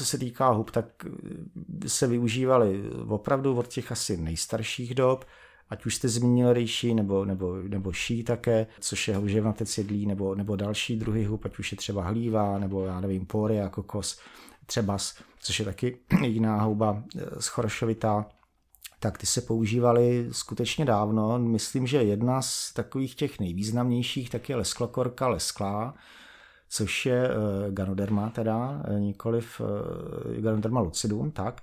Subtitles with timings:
[0.00, 0.86] co se týká hub, tak
[1.86, 5.24] se využívaly opravdu od těch asi nejstarších dob,
[5.68, 10.34] ať už jste zmínil rejši nebo, nebo, nebo ší také, což je houževnatec jedlí, nebo,
[10.34, 14.20] nebo další druhy hub, ať už je třeba hlíva, nebo já nevím, pory a kokos,
[14.66, 17.02] třebas, což je taky jiná houba
[17.38, 18.26] schorošovitá
[19.02, 21.38] tak ty se používaly skutečně dávno.
[21.38, 25.94] Myslím, že jedna z takových těch nejvýznamnějších tak je lesklokorka lesklá,
[26.70, 31.62] což je uh, Ganoderma teda, eh, nikoliv uh, Ganoderma lucidum, tak.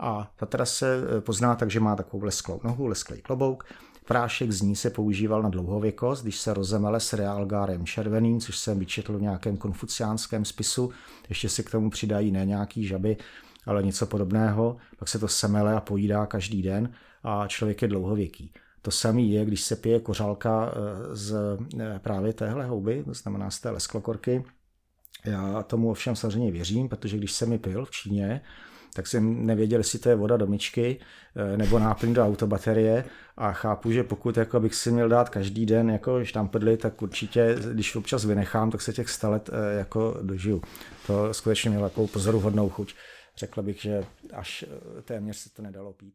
[0.00, 3.64] A ta teda se pozná tak, že má takovou lesklou nohu, lesklý klobouk.
[4.06, 8.78] Prášek z ní se používal na dlouhověkost, když se rozemele s realgárem červeným, což jsem
[8.78, 10.90] vyčetl v nějakém konfuciánském spisu.
[11.28, 13.16] Ještě se k tomu přidají ne nějaký žaby,
[13.66, 18.52] ale něco podobného, pak se to semele a pojídá každý den a člověk je dlouhověký.
[18.88, 21.36] To samé je, když se pije kořálka eh, z
[21.80, 24.44] eh, právě téhle houby, to znamená z té lesklokorky.
[25.24, 28.40] Já tomu ovšem samozřejmě věřím, protože když jsem mi pil v Číně,
[28.94, 31.00] tak jsem nevěděl, jestli to je voda do myčky
[31.36, 33.04] eh, nebo náplň do autobaterie
[33.36, 37.56] a chápu, že pokud jako bych si měl dát každý den jako štampedly, tak určitě,
[37.72, 40.62] když občas vynechám, tak se těch stalet jako dožiju.
[41.06, 42.94] To skutečně mělo takovou pozoruhodnou chuť
[43.36, 44.64] řekl bych, že až
[45.04, 46.14] téměř se to nedalo pít.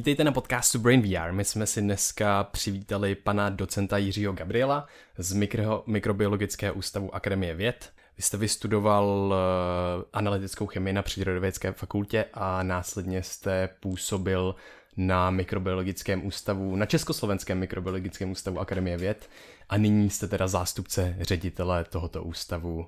[0.00, 1.32] Vítejte na podcastu Brain VR.
[1.32, 4.86] My jsme si dneska přivítali pana docenta Jiřího Gabriela
[5.18, 7.92] z mikro, Mikrobiologického ústavu Akademie věd.
[8.16, 14.54] Vy jste vystudoval uh, analytickou chemii na Přírodovědské fakultě a následně jste působil
[14.96, 19.30] na mikrobiologickém ústavu, na Československém mikrobiologickém ústavu Akademie věd
[19.68, 22.78] a nyní jste teda zástupce ředitele tohoto ústavu.
[22.78, 22.86] Uh,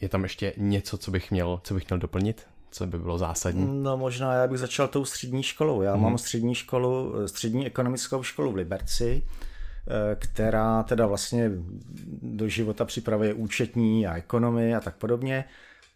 [0.00, 2.46] je tam ještě něco, co bych měl, co bych měl doplnit?
[2.72, 3.82] Co by bylo zásadní?
[3.82, 5.82] No možná já bych začal tou střední školou.
[5.82, 6.02] Já hmm.
[6.02, 11.50] mám střední školu, střední ekonomickou školu v Liberci, eh, která teda vlastně
[12.22, 15.44] do života připravuje účetní a ekonomii a tak podobně.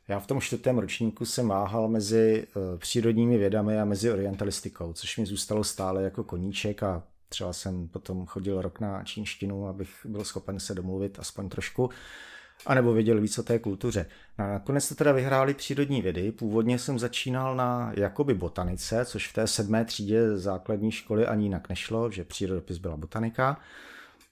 [0.08, 5.18] Já v tom čtvrtém ročníku jsem váhal mezi eh, přírodními vědami a mezi orientalistikou, což
[5.18, 10.24] mi zůstalo stále jako koníček a třeba jsem potom chodil rok na čínštinu, abych byl
[10.24, 11.90] schopen se domluvit aspoň trošku
[12.66, 14.06] anebo věděl víc o té kultuře.
[14.38, 16.32] No nakonec to teda vyhráli přírodní vědy.
[16.32, 21.68] Původně jsem začínal na jakoby botanice, což v té sedmé třídě základní školy ani jinak
[21.68, 23.60] nešlo, že přírodopis byla botanika.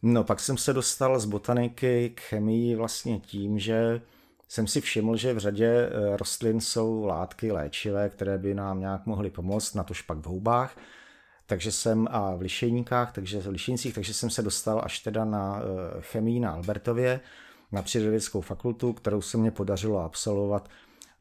[0.02, 4.00] No pak jsem se dostal z botaniky k chemii vlastně tím, že
[4.48, 9.06] jsem si všiml, že v řadě eh, rostlin jsou látky léčivé, které by nám nějak
[9.06, 10.76] mohly pomoct, na tož pak v houbách.
[11.46, 15.60] Takže jsem a v lišejníkách, takže v lišejnicích, takže jsem se dostal až teda na
[15.60, 17.20] eh, chemii na Albertově,
[17.74, 20.68] na přírodovědeckou fakultu, kterou se mě podařilo absolvovat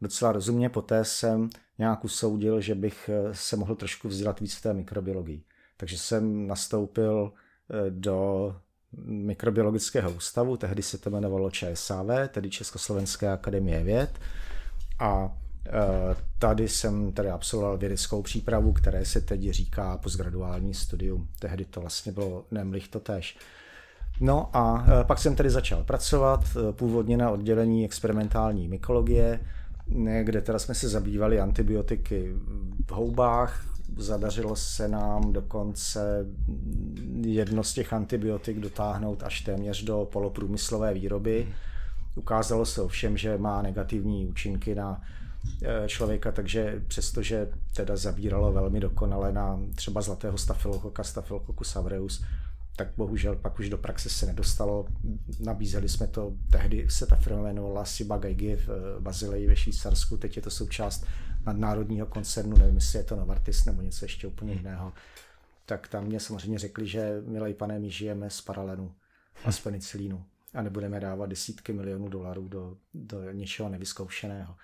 [0.01, 0.69] docela rozumně.
[0.69, 5.43] Poté jsem nějak usoudil, že bych eh, se mohl trošku vzdělat víc v té mikrobiologii.
[5.77, 7.33] Takže jsem nastoupil
[7.69, 8.55] eh, do
[9.05, 14.19] mikrobiologického ústavu, tehdy se to jmenovalo ČSAV, tedy Československé akademie věd.
[14.99, 15.71] A eh,
[16.39, 21.27] tady jsem tady absolvoval vědeckou přípravu, které se teď říká postgraduální studium.
[21.39, 23.37] Tehdy to vlastně bylo nemlich to tež.
[24.21, 29.39] No a e, pak jsem tedy začal pracovat, e, původně na oddělení experimentální mykologie,
[30.23, 32.33] kde teda jsme se zabývali antibiotiky
[32.87, 33.65] v houbách.
[33.97, 36.25] Zadařilo se nám dokonce
[37.21, 41.47] jedno z těch antibiotik dotáhnout až téměř do poloprůmyslové výroby.
[42.15, 45.01] Ukázalo se ovšem, že má negativní účinky na
[45.63, 52.23] eh, člověka, takže přestože teda zabíralo velmi dokonale na třeba zlatého stafilokoka, stafylococcus aureus,
[52.75, 54.85] tak bohužel pak už do praxe se nedostalo.
[55.39, 60.17] Nabízeli jsme to, tehdy se ta firma jmenovala Siba Geigy v eh, Bazileji ve Švýcarsku,
[60.17, 61.05] teď je to součást
[61.45, 64.93] nadnárodního koncernu, nevím, jestli je to Novartis nebo něco ještě úplně jiného.
[65.65, 68.93] Tak tam mě samozřejmě řekli, že milej pane, my žijeme z paralenu
[69.45, 70.23] a z penicilínu
[70.53, 74.55] a nebudeme dávat desítky milionů dolarů do, do něčeho nevyzkoušeného.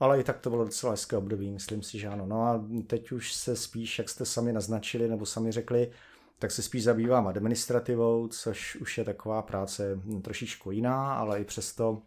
[0.00, 2.26] Ale i tak to bylo docela hezké období, myslím si, že ano.
[2.26, 5.90] No a teď už se spíš, jak jste sami naznačili nebo sami řekli,
[6.40, 12.02] tak se spíš zabývám administrativou, což už je taková práce trošičku jiná, ale i přesto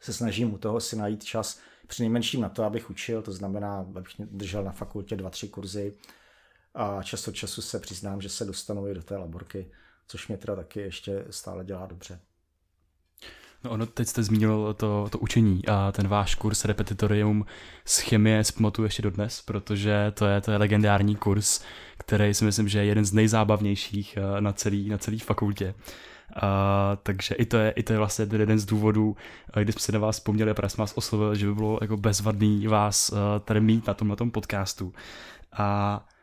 [0.00, 3.78] se snažím u toho si najít čas při nejmenším na to, abych učil, to znamená,
[3.78, 5.96] abych držel na fakultě dva, tři kurzy
[6.74, 9.72] a čas od času se přiznám, že se dostanu i do té laborky,
[10.08, 12.20] což mě teda taky ještě stále dělá dobře.
[13.64, 17.46] No ono, teď jste zmínil to, to učení a ten váš kurz Repetitorium
[17.84, 21.60] z chemie si pamatuju ještě dodnes, protože to je, to je legendární kurz,
[21.98, 25.74] který si myslím, že je jeden z nejzábavnějších eh, na celý, na celý fakultě.
[26.36, 26.42] Uh,
[27.02, 29.16] takže i to, je, i to je vlastně jeden z důvodů,
[29.56, 31.96] eh, kdy jsme se na vás vzpomněli, protože jsme vás oslovili, že by bylo jako
[31.96, 33.12] bezvadný vás
[33.44, 34.92] tady mít na tom, na tom podcastu.
[35.52, 36.17] A Eh,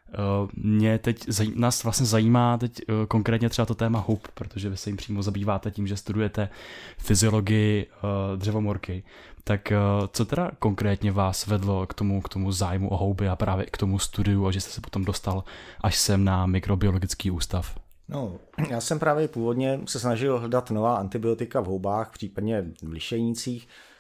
[0.54, 4.90] mě teď nás vlastně zajímá teď eh, konkrétně třeba to téma hub, protože vy se
[4.90, 6.50] jim přímo zabýváte tím, že studujete
[6.98, 9.04] fyziologii eh, dřevomorky.
[9.44, 9.74] Tak
[10.12, 13.78] co teda konkrétně vás vedlo k tomu, k tomu zájmu o houby a právě k
[13.78, 15.44] tomu studiu a že jste se potom dostal
[15.82, 17.76] až sem na mikrobiologický ústav?
[18.10, 18.34] No,
[18.70, 23.95] já jsem právě původně se snažil hledat nová antibiotika v houbách, případně v lišejnicích, Eh,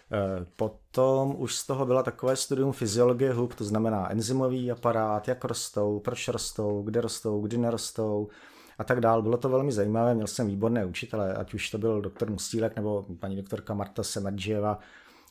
[0.56, 6.00] potom už z toho byla takové studium fyziologie hub, to znamená enzymový aparát, jak rostou,
[6.00, 8.28] proč rostou, kde rostou, kdy nerostou
[8.78, 9.22] a tak dál.
[9.22, 13.06] Bylo to velmi zajímavé, měl jsem výborné učitele, ať už to byl doktor Mustílek nebo
[13.20, 14.80] paní doktorka Marta Semadževa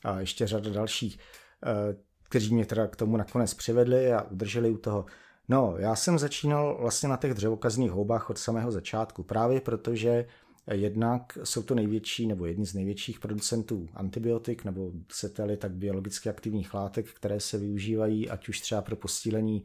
[0.05, 1.19] a ještě řada dalších,
[1.67, 1.97] eh,
[2.29, 5.05] kteří mě teda k tomu nakonec přivedli a udrželi u toho.
[5.49, 10.27] No, já jsem začínal vlastně na těch dřevokazných houbách od samého začátku, právě protože
[10.73, 16.75] Jednak jsou to největší nebo jedni z největších producentů antibiotik nebo seteli tak biologicky aktivních
[16.75, 19.65] látek, které se využívají ať už třeba pro posílení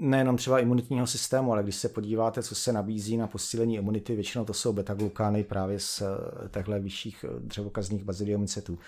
[0.00, 4.44] nejenom třeba imunitního systému, ale když se podíváte, co se nabízí na posílení imunity, většinou
[4.44, 8.78] to jsou beta-glukány právě z eh, těchto vyšších eh, dřevokazních baziliomycetů.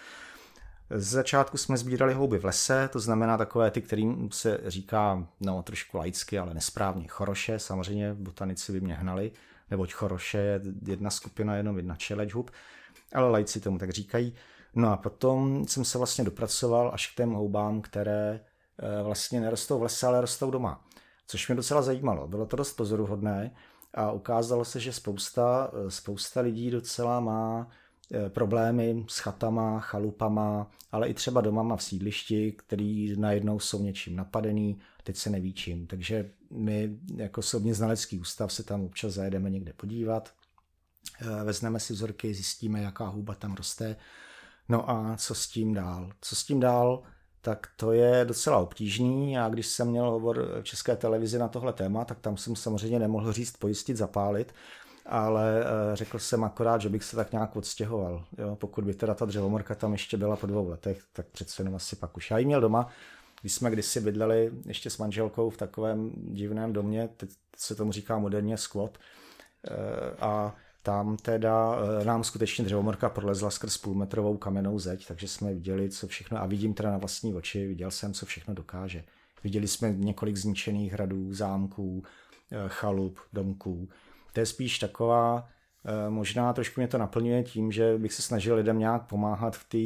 [0.90, 5.62] Z začátku jsme sbírali houby v lese, to znamená takové ty, kterým se říká no,
[5.62, 9.32] trošku laicky, ale nesprávně choroše, samozřejmě botanici by mě hnali
[9.70, 12.50] neboť choroše je jedna skupina, jenom jedna čeleď hub,
[13.14, 14.34] ale lajci tomu tak říkají.
[14.74, 18.40] No a potom jsem se vlastně dopracoval až k těm houbám, které
[18.78, 20.84] eh, vlastně nerostou v lese, ale rostou doma.
[21.26, 22.28] Což mě docela zajímalo.
[22.28, 23.50] Bylo to dost pozoruhodné
[23.94, 27.68] a ukázalo se, že spousta, eh, spousta lidí docela má
[28.14, 34.16] eh, problémy s chatama, chalupama, ale i třeba domama v sídlišti, který najednou jsou něčím
[34.16, 35.86] napadený, teď se neví čím.
[35.86, 40.32] Takže my jako sobně znalecký ústav se tam občas zajedeme někde podívat,
[41.20, 43.96] eh, vezmeme si vzorky, zjistíme, jaká houba tam roste.
[44.68, 46.12] No a co s tím dál?
[46.20, 47.02] Co s tím dál?
[47.40, 49.32] Tak to je docela obtížný.
[49.32, 52.98] Já když jsem měl hovor v České televizi na tohle téma, tak tam jsem samozřejmě
[52.98, 54.54] nemohl říct pojistit, zapálit,
[55.06, 58.24] ale eh, řekl jsem akorát, že bych se tak nějak odstěhoval.
[58.38, 58.56] Jo?
[58.56, 61.96] Pokud by teda ta dřevomorka tam ještě byla po dvou letech, tak přece jenom asi
[61.96, 62.30] pak už.
[62.30, 62.88] Já ji měl doma,
[63.40, 68.18] když jsme kdysi bydleli ještě s manželkou v takovém divném domě, teď se tomu říká
[68.18, 69.74] moderně squat, eh,
[70.20, 75.90] a tam teda eh, nám skutečně dřevomorka prolezla skrz půlmetrovou kamennou zeď, takže jsme viděli,
[75.90, 79.04] co všechno, a vidím teda na vlastní oči, viděl jsem, co všechno dokáže.
[79.44, 82.02] Viděli jsme několik zničených hradů, zámků,
[82.52, 83.88] eh, chalup, domků.
[84.32, 85.48] To je spíš taková,
[86.08, 89.78] možná trošku mě to naplňuje tím, že bych se snažil lidem nějak pomáhat v té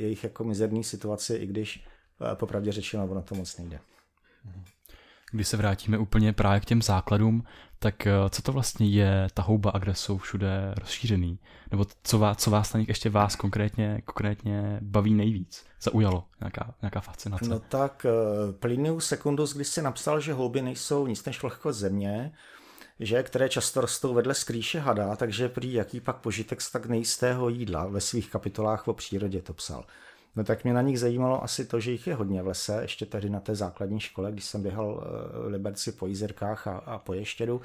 [0.00, 1.86] jejich jako mizerné situaci, i když
[2.34, 3.80] popravdě řečeno, ono to moc nejde.
[5.32, 7.44] Když se vrátíme úplně právě k těm základům,
[7.78, 11.38] tak eh, co to vlastně je ta houba a kde jsou všude rozšířený?
[11.70, 15.66] Nebo co vás, co vás na nich ještě vás konkrétně, konkrétně baví nejvíc?
[15.82, 17.48] Zaujalo nějaká, nějaká fascinace?
[17.48, 22.32] No tak eh, Plinius Secundus, když se napsal, že houby nejsou nic než vlhko země,
[23.00, 27.48] že, které často rostou vedle skrýše hada, takže prý jaký pak požitek z tak nejistého
[27.48, 29.84] jídla ve svých kapitolách o přírodě to psal.
[30.36, 33.06] No tak mě na nich zajímalo asi to, že jich je hodně v lese, ještě
[33.06, 36.98] tady na té základní škole, když jsem běhal v eh, Liberci po jízerkách a, a
[36.98, 37.60] po ještědu,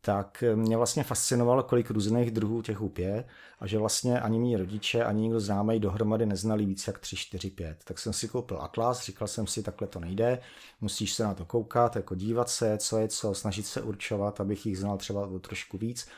[0.00, 3.24] tak mě vlastně fascinovalo, kolik různých druhů těch hub je
[3.60, 7.50] a že vlastně ani mý rodiče, ani nikdo známý dohromady neznali víc jak 3, 4,
[7.50, 7.84] 5.
[7.84, 10.38] Tak jsem si koupil atlas, říkal jsem si, takhle to nejde,
[10.80, 14.66] musíš se na to koukat, jako dívat se, co je co, snažit se určovat, abych
[14.66, 16.08] jich znal třeba o trošku víc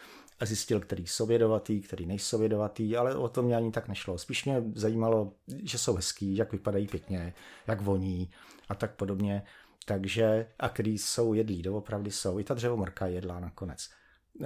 [0.41, 4.19] a zjistil, který jsou jedovatý, který nejsou jedovatý, ale o tom mě ani tak nešlo.
[4.19, 5.33] Spíš mě zajímalo,
[5.63, 7.35] že jsou hezký, jak vypadají pěkně,
[7.67, 8.31] jak voní
[8.69, 9.43] a tak podobně.
[9.85, 12.39] Takže, a který jsou jedlí, doopravdy jsou.
[12.39, 13.89] I ta dřevomrka jedlá nakonec.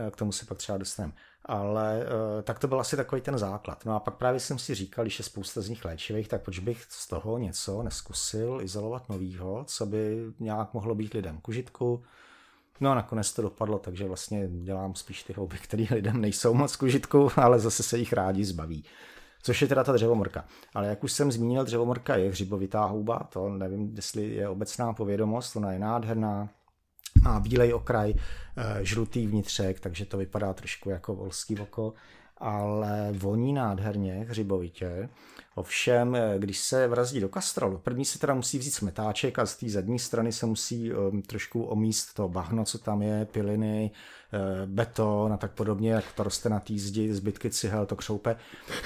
[0.06, 1.14] E, k tomu se pak třeba dostaneme.
[1.44, 3.84] Ale e, tak to byl asi takový ten základ.
[3.84, 6.58] No a pak právě jsem si říkal, že je spousta z nich léčivých, tak proč
[6.58, 12.02] bych z toho něco neskusil izolovat novýho, co by nějak mohlo být lidem k užitku,
[12.80, 16.76] No a nakonec to dopadlo, takže vlastně dělám spíš ty houby, které lidem nejsou moc
[16.76, 18.84] k užitku, ale zase se jich rádi zbaví.
[19.42, 20.44] Což je teda ta dřevomorka.
[20.74, 25.56] Ale jak už jsem zmínil, dřevomorka je hřibovitá houba, to nevím, jestli je obecná povědomost,
[25.56, 26.48] ona je nádherná,
[27.22, 28.14] má bílej okraj,
[28.56, 31.94] eh, žlutý vnitřek, takže to vypadá trošku jako volský oko,
[32.44, 35.08] ale voní nádherně, hřibovitě.
[35.54, 39.56] Ovšem, eh, když se vrazí do kastrolu, první se teda musí vzít smetáček a z
[39.56, 43.90] té zadní strany se musí um, trošku omíst to bahno, co tam je, piliny,
[44.32, 48.36] uh, beton a tak podobně, jak to roste na té zdi, zbytky cihel, to křoupe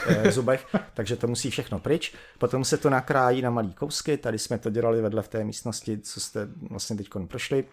[0.09, 2.15] uh, zubech, takže to musí všechno pryč.
[2.39, 5.99] Potom se to nakrájí na malý kousky, tady jsme to dělali vedle v té místnosti,
[5.99, 7.65] co jste vlastně teď prošli,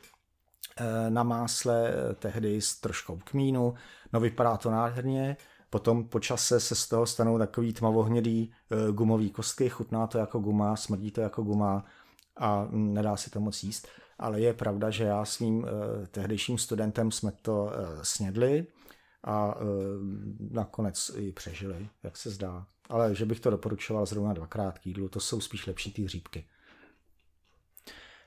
[1.09, 3.73] na másle tehdy s troškou kmínu,
[4.13, 5.37] no vypadá to nádherně,
[5.69, 10.39] Potom po čase se z toho stanou takový tmavohnědý eh, gumový kostky, chutná to jako
[10.39, 11.85] guma, smrdí to jako guma
[12.37, 13.87] a nedá se to moc jíst.
[14.19, 18.67] Ale je pravda, že já s mým eh, tehdejším studentem jsme to eh, snědli
[19.27, 19.55] a
[20.51, 22.65] nakonec i přežili, jak se zdá.
[22.89, 26.45] Ale že bych to doporučoval zrovna dvakrát k jídlu, to jsou spíš lepší ty hříbky.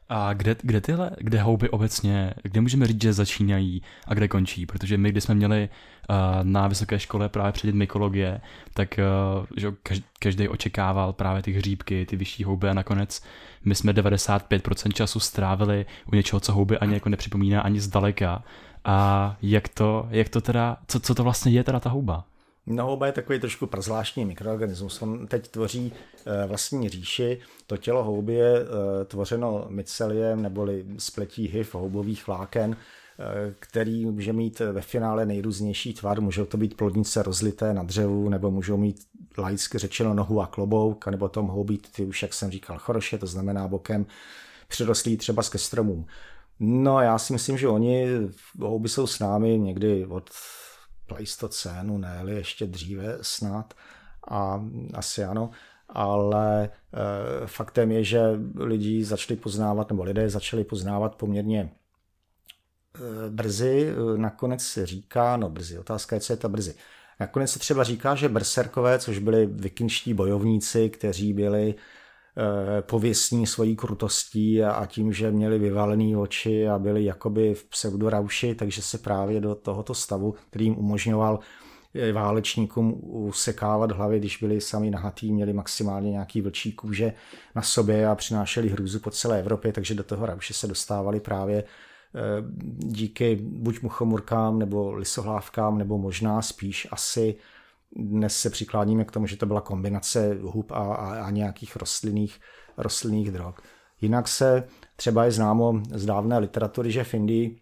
[0.08, 4.66] A kde, kde tyhle, kde houby obecně, kde můžeme říct, že začínají a kde končí?
[4.66, 5.68] Protože my, když jsme měli
[6.10, 8.40] uh, na vysoké škole právě předět mykologie,
[8.74, 9.00] tak
[9.38, 9.72] uh, že
[10.18, 13.22] každý očekával právě ty hříbky, ty vyšší houby a nakonec
[13.64, 18.42] my jsme 95% času strávili u něčeho, co houby ani jako nepřipomíná ani zdaleka.
[18.84, 22.24] A jak to, jak to teda, co, co to vlastně je teda ta houba?
[22.68, 25.02] Nohouba je takový trošku prazvláštní mikroorganismus.
[25.02, 25.92] On teď tvoří
[26.26, 27.40] eh, vlastní říši.
[27.66, 34.32] To tělo houby je eh, tvořeno myceliem neboli spletí hyv houbových vláken, eh, který může
[34.32, 36.20] mít ve finále nejrůznější tvar.
[36.20, 39.06] Můžou to být plodnice rozlité na dřevu, nebo můžou mít
[39.38, 43.18] laicky řečeno nohu a klobouk, nebo to mohou být ty už, jak jsem říkal, choroše,
[43.18, 44.06] to znamená bokem
[44.68, 46.06] přirostlí třeba ke stromům.
[46.60, 48.06] No já si myslím, že oni,
[48.60, 50.30] houby jsou s námi někdy od
[51.08, 53.74] pleistocénu, ne ještě dříve snad,
[54.30, 55.50] a asi ano,
[55.88, 56.70] ale e,
[57.46, 58.20] faktem je, že
[58.54, 61.70] lidi začali poznávat, nebo lidé začali poznávat poměrně e,
[63.30, 66.74] brzy, nakonec se říká, no brzy, otázka je, co je ta brzy.
[67.20, 71.97] Nakonec se třeba říká, že berserkové, což byli vikinští bojovníci, kteří byli Eh,
[72.80, 78.82] pověstní svojí krutostí a tím, že měli vyvalené oči a byli jakoby v pseudorauši, takže
[78.82, 81.38] se právě do tohoto stavu, který jim umožňoval
[81.94, 87.12] eh, válečníkům usekávat hlavy, když byli sami nahatý, měli maximálně nějaký vlčí kůže
[87.54, 91.58] na sobě a přinášeli hrůzu po celé Evropě, takže do toho rauše se dostávali právě
[91.62, 91.64] eh,
[92.78, 97.36] díky buď muchomurkám nebo lisohlávkám, nebo možná spíš asi
[97.96, 102.40] dnes se přikláníme k tomu, že to byla kombinace hub a, a, a nějakých rostlinných,
[102.76, 103.54] rostlinných drog.
[104.00, 104.64] Jinak se
[104.96, 107.60] třeba je známo z dávné literatury, že v Indii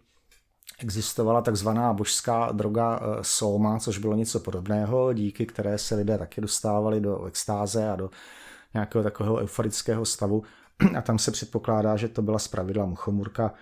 [0.79, 6.41] existovala takzvaná božská droga eh, soma, což bylo něco podobného, díky které se lidé taky
[6.41, 8.09] dostávali do extáze a do
[8.73, 10.43] nějakého takového euforického stavu.
[10.97, 13.53] A tam se předpokládá, že to byla zpravidla muchomurka,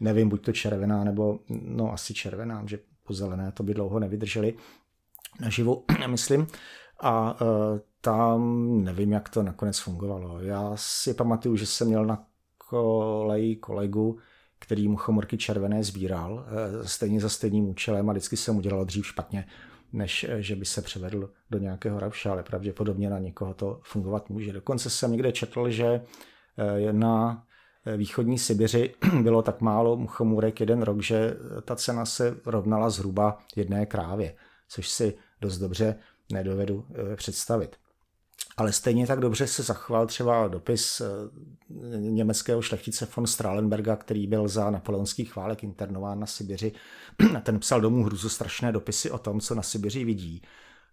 [0.00, 4.54] nevím, buď to červená, nebo no asi červená, že po zelené to by dlouho nevydrželi
[5.42, 6.46] naživu, myslím.
[7.00, 10.40] A uh, tam nevím, jak to nakonec fungovalo.
[10.40, 12.24] Já si pamatuju, že jsem měl na
[12.58, 14.18] koleji kolegu,
[14.58, 19.06] který mu chomorky červené sbíral, e, stejně za stejným účelem a vždycky jsem udělal dřív
[19.06, 19.46] špatně,
[19.92, 24.30] než e, že by se převedl do nějakého ravše, ale pravděpodobně na někoho to fungovat
[24.30, 24.52] může.
[24.52, 26.00] Dokonce jsem někde četl, že
[26.92, 27.44] na
[27.96, 33.86] východní Sibiři bylo tak málo muchomůrek jeden rok, že ta cena se rovnala zhruba jedné
[33.86, 34.34] krávě
[34.72, 35.96] což si dost dobře
[36.32, 37.76] nedovedu eh, představit.
[38.56, 41.06] Ale stejně tak dobře se zachoval třeba dopis eh,
[41.98, 46.72] německého šlechtice von Strahlenberga, který byl za napoleonských válek internován na Sibiři.
[47.42, 50.42] Ten psal domů hruzu strašné dopisy o tom, co na Sibiři vidí.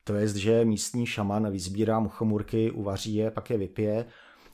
[0.04, 4.06] To je, že místní šaman vyzbírá muchomurky, uvaří je, pak je vypije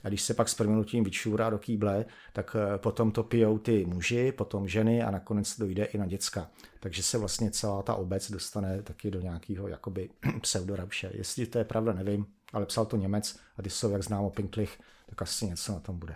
[0.05, 3.85] A když se pak s proměnutím vyčůrá do kýble, tak eh, potom to pijou ty
[3.85, 6.50] muži, potom ženy a nakonec dojde i na děcka.
[6.79, 10.09] Takže se vlastně celá ta obec dostane taky do nějakého jakoby
[10.41, 11.12] pseudorabše.
[11.13, 14.79] Jestli to je pravda, nevím, ale psal to Němec a ty jsou, jak známo, Pinklich,
[15.09, 16.15] tak asi něco na tom bude.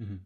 [0.00, 0.20] Mm-hmm.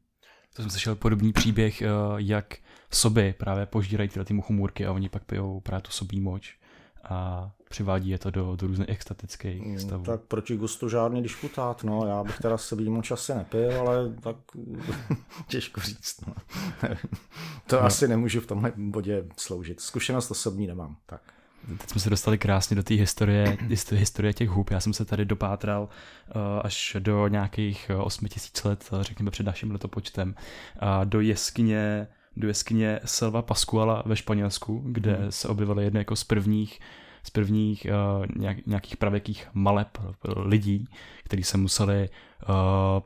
[0.54, 2.56] To jsem slyšel podobný příběh, eh, jak
[2.90, 6.61] soby právě požírají tyhle ty muchomůrky a oni pak pijou právě tu sobí moč
[7.04, 10.04] a přivádí je to do, do různých extatických mm, stavů.
[10.04, 12.06] Tak proti gustu žádný disputát, no.
[12.06, 14.36] Já bych teda sobí moč asi nepil, ale tak
[15.48, 16.26] těžko říct.
[16.26, 16.34] No.
[17.66, 17.82] to no.
[17.82, 19.80] asi nemůžu v tomhle bodě sloužit.
[19.80, 20.96] Zkušenost osobní nemám.
[21.06, 21.20] Tak.
[21.78, 23.58] Teď jsme se dostali krásně do té historie,
[23.90, 24.70] historie těch hub.
[24.70, 30.34] Já jsem se tady dopátral uh, až do nějakých 8000 let, řekněme před naším letopočtem,
[30.82, 35.32] uh, do jeskyně do jeskyně Selva Pascuala ve Španělsku, kde hmm.
[35.32, 36.80] se objevily jedny jako z prvních
[37.24, 39.98] z prvních uh, nějak, nějakých pravěkých maleb
[40.36, 40.88] lidí,
[41.24, 42.08] kteří se museli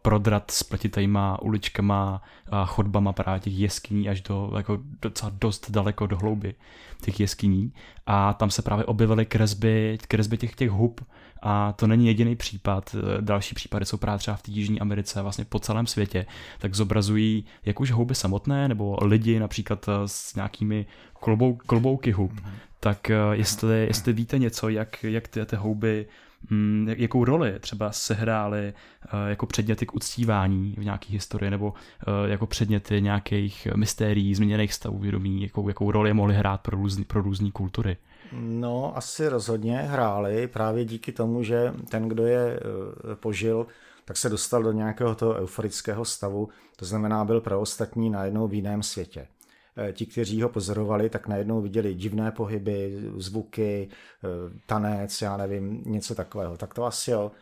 [0.02, 6.16] prodrat spletitejma uličkama a chodbama právě těch jeskyní až do jako docela dost daleko do
[6.16, 6.54] hlouby
[7.02, 7.72] těch jeskyní
[8.06, 11.00] a tam se právě objevily kresby, kresby těch, těch hub
[11.42, 12.96] a to není jediný případ.
[13.20, 16.26] Další případy jsou právě třeba v té Jižní Americe, vlastně po celém světě,
[16.58, 20.86] tak zobrazují jak už houby samotné, nebo lidi například s nějakými
[21.20, 22.32] klobou, klobouky hub.
[22.32, 22.50] Mm-hmm.
[22.80, 26.06] Tak jestli, jestli víte něco, jak, jak ty, ty houby
[26.96, 31.74] jakou roli třeba sehrály eh, jako předměty k uctívání v nějaké historii nebo
[32.06, 37.04] eh, jako předměty nějakých mystérií, změněných stavů vědomí, jakou, jakou roli mohly hrát pro různé
[37.04, 37.96] pro různý kultury?
[38.32, 43.66] No, asi rozhodně hráli právě díky tomu, že ten, kdo je eh, požil,
[44.04, 48.54] tak se dostal do nějakého toho euforického stavu, to znamená, byl pro ostatní najednou v
[48.54, 49.26] jiném světě.
[49.78, 53.88] Eh, ti, kteří ho pozorovali, tak najednou viděli divné pohyby, zvuky,
[54.24, 54.28] eh,
[54.66, 56.56] tanec, já nevím, něco takového.
[56.56, 57.32] Tak to asi jo.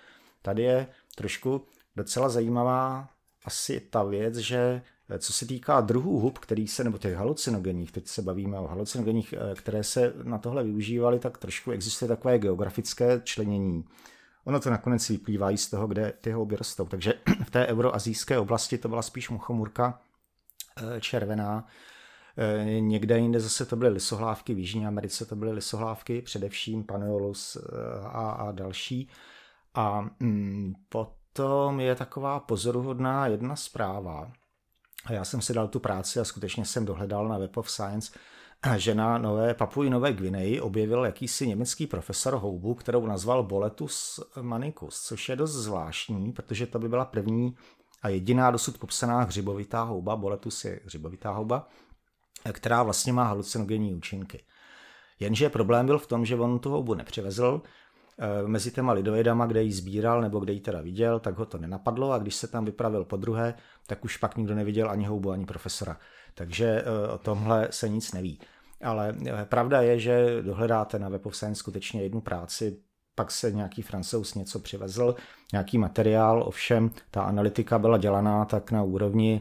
[0.43, 1.65] Tady je trošku
[1.97, 3.09] docela zajímavá
[3.45, 7.93] asi ta věc, že eh, co se týká druhů hub, který se, nebo těch halucinogenních,
[7.93, 13.21] teď se bavíme o halucinogenních, které se na tohle využívaly, tak trošku existuje takové geografické
[13.25, 13.85] členění.
[14.45, 16.85] Ono to nakonec vyplývá i z toho, kde ty houby rostou.
[16.85, 17.15] Takže
[17.45, 20.01] v té euroazijské oblasti to byla spíš muchomurka
[21.01, 21.67] červená,
[22.79, 27.61] někde jinde zase to byly lisohlávky, v Jižní Americe to byly lisohlávky, především Paneolus eh,
[28.05, 29.09] a, a další.
[29.75, 34.33] A mm, potom je taková pozoruhodná jedna zpráva.
[35.07, 38.19] A já jsem si dal tu práci a skutečně jsem dohledal na Web of Science,
[38.77, 45.03] že na Nové Papuji Nové Gvineji objevil jakýsi německý profesor houbu, kterou nazval Boletus manicus,
[45.03, 47.57] což je dost zvláštní, protože to by byla první
[48.03, 50.17] a jediná dosud popsaná hřibovitá houba.
[50.17, 51.69] Boletus je hřibovitá houba
[52.53, 54.45] která vlastně má halucinogenní účinky.
[55.21, 57.63] Jenže problém byl v tom, že on tu houbu nepřivezl,
[58.19, 61.59] eh, mezi těma lidoidama, kde ji sbíral nebo kde ji teda viděl, tak ho to
[61.59, 63.55] nenapadlo a když se tam vypravil po druhé,
[63.87, 65.97] tak už pak nikdo neviděl ani houbu, ani profesora.
[66.35, 68.39] Takže eh, o tomhle se nic neví.
[68.85, 72.79] Ale eh, pravda je, že dohledáte na Web of Science skutečně jednu práci,
[73.15, 75.15] pak se nějaký francouz něco přivezl,
[75.53, 79.41] nějaký materiál, ovšem ta analytika byla dělaná tak na úrovni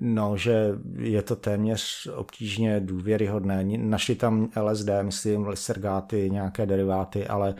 [0.00, 3.64] No, že je to téměř obtížně důvěryhodné.
[3.64, 7.54] Našli tam LSD, myslím, lysergáty, nějaké deriváty, ale,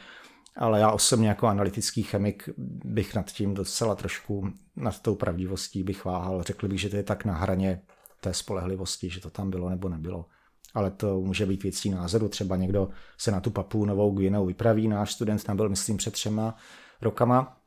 [0.56, 2.48] ale já osobně jako analytický chemik
[2.84, 6.42] bych nad tím docela trošku, nad tou pravdivostí bych váhal.
[6.42, 7.82] Řekl bych, že to je tak na hraně
[8.20, 10.26] té spolehlivosti, že to tam bylo nebo nebylo.
[10.74, 12.28] Ale to může být věcí názoru.
[12.28, 12.88] Třeba někdo
[13.18, 14.88] se na tu papu Novou Guineu vypraví.
[14.88, 16.54] Náš student tam byl, myslím, před třema
[17.02, 17.59] rokama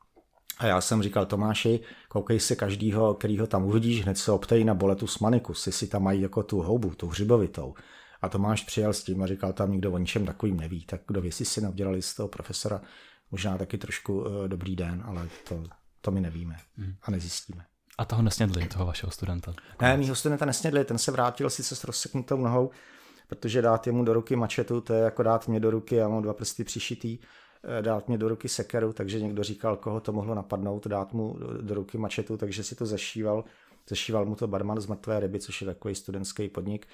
[0.58, 4.74] a já jsem říkal Tomáši, koukej se každýho, kterýho tam uvidíš, hned se optej na
[4.74, 7.74] boletus manicus, jestli tam mají jako tu houbu, tu hřibovitou.
[8.22, 10.84] A Tomáš přijel s tím a říkal, tam nikdo o ničem takovým neví.
[10.86, 12.80] Tak kdo ví, jestli si neudělali z toho profesora
[13.30, 15.64] možná taky trošku uh, dobrý den, ale to,
[16.00, 16.94] to my nevíme hmm.
[17.02, 17.64] a nezjistíme.
[17.98, 19.54] A toho nesnědli, toho vašeho studenta?
[19.82, 22.70] Ne, mýho studenta nesnědli, ten se vrátil sice s rozseknutou nohou,
[23.28, 26.22] protože dát jemu do ruky mačetu, to je jako dát mě do ruky, já mám
[26.22, 27.18] dva prsty přišitý,
[27.80, 31.74] dát mě do ruky sekeru, takže někdo říkal, koho to mohlo napadnout, dát mu do
[31.74, 33.44] ruky mačetu, takže si to zašíval.
[33.88, 36.86] Zašíval mu to barman z mrtvé ryby, což je takový studentský podnik.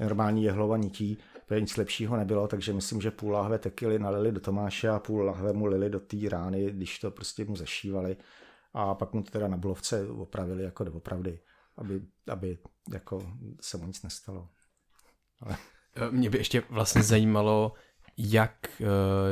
[0.00, 4.40] Normální jehlova nití, protože nic lepšího nebylo, takže myslím, že půl lahve tekily nalili do
[4.40, 8.16] Tomáše a půl lahve mu lili do té rány, když to prostě mu zašívali.
[8.72, 11.40] A pak mu to teda na blovce opravili jako doopravdy,
[11.76, 12.58] aby, aby
[12.92, 14.48] jako se mu nic nestalo.
[15.40, 15.56] Ale...
[16.10, 17.72] Mě by ještě vlastně zajímalo,
[18.16, 18.86] jak uh,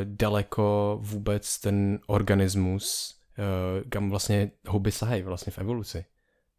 [0.05, 6.05] daleko vůbec ten organismus, uh, kam vlastně houby sahají vlastně v evoluci.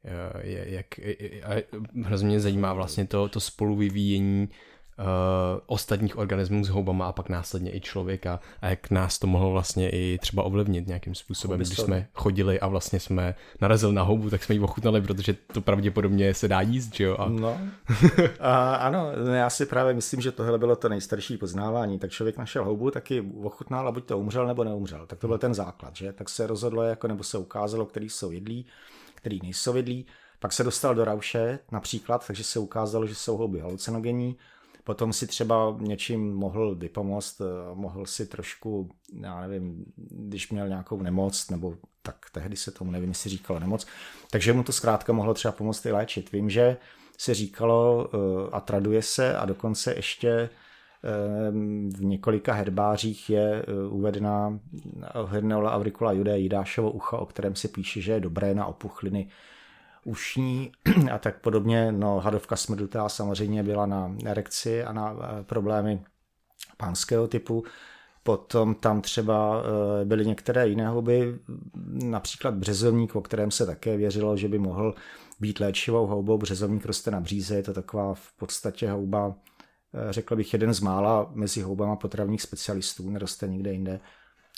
[0.06, 0.86] Uh, je, jak,
[1.44, 4.50] a hrozně mě zajímá vlastně to, to spoluvyvíjení
[5.66, 9.90] ostatních organismů s houbama a pak následně i člověka a jak nás to mohlo vlastně
[9.90, 11.60] i třeba ovlivnit nějakým způsobem.
[11.60, 15.62] Když jsme chodili a vlastně jsme narazili na houbu, tak jsme ji ochutnali, protože to
[15.62, 17.18] pravděpodobně se dá jíst, že jo?
[17.20, 17.30] A...
[17.30, 17.58] No,
[18.40, 22.00] a, ano, já si právě myslím, že tohle bylo to nejstarší poznávání.
[22.00, 25.06] Tak člověk našel houbu, taky ochutnal a buď to umřel nebo neumřel.
[25.08, 26.14] Tak to byl ten základ, že?
[26.14, 28.66] Tak se rozhodlo, jako nebo se ukázalo, který jsou jedlí,
[29.16, 30.06] který nejsou jedlí.
[30.40, 34.36] Pak se dostal do rauše například, takže se ukázalo, že jsou houby halucinogenní.
[34.84, 38.90] Potom si třeba něčím mohl vypomoct, eh, mohl si trošku,
[39.22, 43.88] já nevím, když měl nějakou nemoc, nebo tak tehdy se tomu nevím, jestli říkalo nemoc,
[44.32, 46.32] takže mu to zkrátka mohlo třeba pomoct i léčit.
[46.32, 46.78] Vím, že
[47.18, 48.18] se říkalo eh,
[48.52, 50.50] a traduje se a dokonce ještě eh,
[51.98, 54.60] v několika herbářích je uvedená
[55.26, 59.30] Herneola auricula jude, Jidášovo ucho, o kterém se píše, že je dobré na opuchliny
[60.04, 60.72] ušní
[61.12, 61.92] a tak podobně.
[61.92, 66.04] No, hadovka smrdutá samozřejmě byla na erekci a na eh, problémy
[66.78, 67.64] pánského typu.
[68.24, 69.64] Potom tam třeba
[70.02, 71.40] eh, byly některé jiné houby,
[72.04, 74.96] například březovník, o kterém se také věřilo, že by mohl
[75.40, 76.38] být léčivou houbou.
[76.38, 79.36] Březovník roste na bříze, je to taková v podstatě houba,
[79.94, 84.00] eh, řekl bych, jeden z mála mezi houbama potravních specialistů, neroste nikde jinde,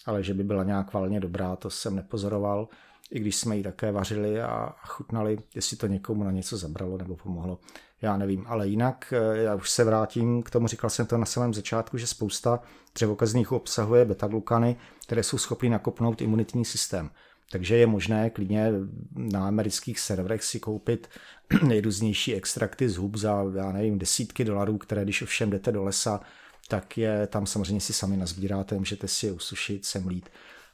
[0.05, 2.67] ale že by byla nějak valně dobrá, to jsem nepozoroval
[3.11, 7.15] i když jsme ji také vařili a chutnali, jestli to někomu na něco zabralo nebo
[7.15, 7.59] pomohlo,
[8.01, 8.45] já nevím.
[8.47, 11.97] Ale jinak, eh, já už se vrátím k tomu, říkal jsem to na samém začátku,
[11.97, 12.59] že spousta
[12.95, 17.09] dřevokazných obsahuje beta-glukany, které jsou schopny nakopnout imunitní systém.
[17.51, 18.71] Takže je možné klidně
[19.15, 21.09] na amerických serverech si koupit
[21.67, 26.21] nejrůznější extrakty z hub za, já nevím, desítky dolarů, které když ovšem jdete do lesa,
[26.67, 30.29] tak je tam samozřejmě si sami nazbíráte, můžete si je usušit, semlít,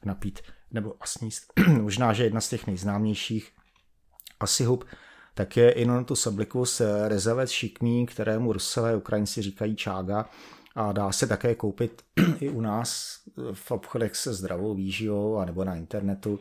[0.06, 0.40] napít
[0.72, 1.54] nebo a sníst.
[1.82, 3.52] Možná, že jedna z těch nejznámějších
[4.40, 4.86] asi hub,
[5.34, 10.30] tak je Inonotus oblicus rezavec šikmý, kterému Rusové Ukrajinci říkají čága
[10.76, 12.02] a dá se také koupit
[12.40, 13.20] i u nás
[13.54, 16.40] v obchodech se zdravou výživou nebo na internetu.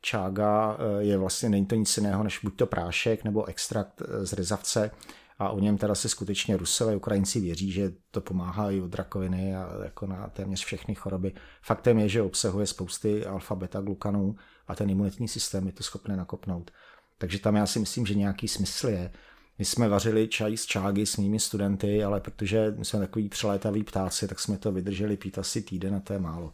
[0.00, 4.32] Čága eh, je vlastně, není to nic jiného než buď to prášek nebo extrakt z
[4.32, 4.90] rezavce,
[5.38, 9.56] a o něm teda se skutečně Rusové, Ukrajinci věří, že to pomáhá i od rakoviny
[9.56, 11.32] a jako na téměř všechny choroby.
[11.62, 14.36] Faktem je, že obsahuje spousty alfa-beta glukanů
[14.68, 16.70] a ten imunitní systém je to schopný nakopnout.
[17.18, 19.10] Takže tam já si myslím, že nějaký smysl je.
[19.58, 24.28] My jsme vařili čaj z čágy s mými studenty, ale protože jsme takový přelétaví ptáci,
[24.28, 26.52] tak jsme to vydrželi pít asi týden a to je málo.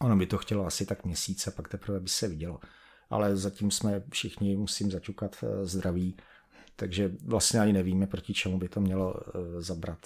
[0.00, 2.60] Ono by to chtělo asi tak měsíce, pak teprve by se vidělo.
[3.10, 6.16] Ale zatím jsme všichni, musím začukat eh, zdraví
[6.76, 9.98] takže vlastně ani nevíme, proti čemu by to mělo eh, zabrat.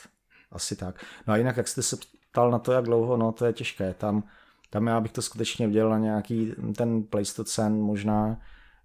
[0.52, 1.04] Asi tak.
[1.26, 1.96] No a jinak, jak jste se
[2.31, 3.94] ptal na to, jak dlouho, no to je těžké.
[3.94, 4.22] Tam,
[4.70, 8.40] tam já bych to skutečně viděl na nějaký ten Pleistocen, možná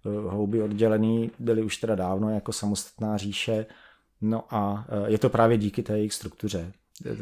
[0.06, 3.66] eh, houby oddělený, byly už teda dávno jako samostatná říše,
[4.20, 6.72] no a eh, je to právě díky té jejich struktuře.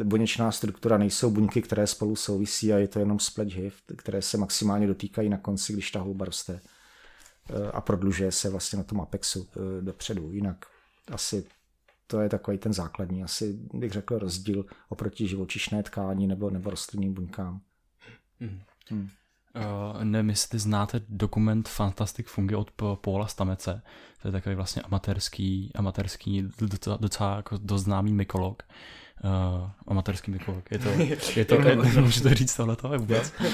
[0.05, 4.39] Buněčná struktura nejsou buňky, které spolu souvisí a je to jenom spleť hiv, které se
[4.39, 6.61] maximálně dotýkají na konci, když ta houba roste
[7.73, 10.33] a prodlužuje se vlastně na tom apexu eh, dopředu.
[10.33, 10.67] Jinak
[11.13, 11.45] asi
[12.07, 17.15] to je takový ten základní, asi bych řekl rozdíl oproti živočišné tkání nebo, nebo rostlinným
[17.15, 17.61] buňkám.
[18.41, 19.09] Hmm.
[19.57, 23.83] Uh, nevím, jestli znáte dokument Fantastic Fungi od Paula Stamece.
[24.23, 28.63] To je takový vlastně amatérský, amatérský docela, docela jako dost známý mykolog.
[29.25, 30.71] Uh, amatérský mykolog.
[30.71, 30.89] Je to,
[31.37, 31.61] je to,
[31.95, 33.33] nemůžu to říct tohle vůbec.
[33.41, 33.49] Uh,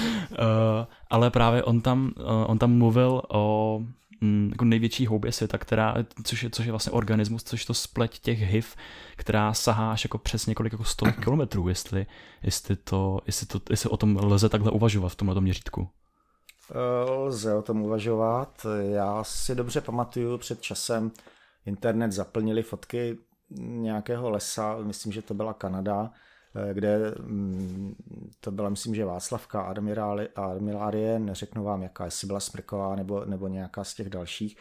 [1.09, 3.81] ale právě on tam, uh, on tam mluvil o
[4.21, 7.73] mm, jako největší houbě světa, která, což, je, což je vlastně organismus, což je to
[7.73, 8.75] spleť těch HIV,
[9.15, 12.05] která sahá až jako přes několik jako 100 kilometrů, jestli,
[12.43, 15.89] jestli, to, jestli, to, jestli o tom lze takhle uvažovat v tomhle měřítku.
[17.07, 18.65] Lze o tom uvažovat.
[18.79, 21.11] Já si dobře pamatuju před časem,
[21.65, 23.17] internet zaplnili fotky
[23.57, 26.11] nějakého lesa, myslím, že to byla Kanada,
[26.55, 27.95] eh, kde mm,
[28.41, 29.61] to byla, myslím, že Václavka
[30.35, 34.57] Admirálie, neřeknu vám, jaká, jestli byla Smrková nebo, nebo nějaká z těch dalších,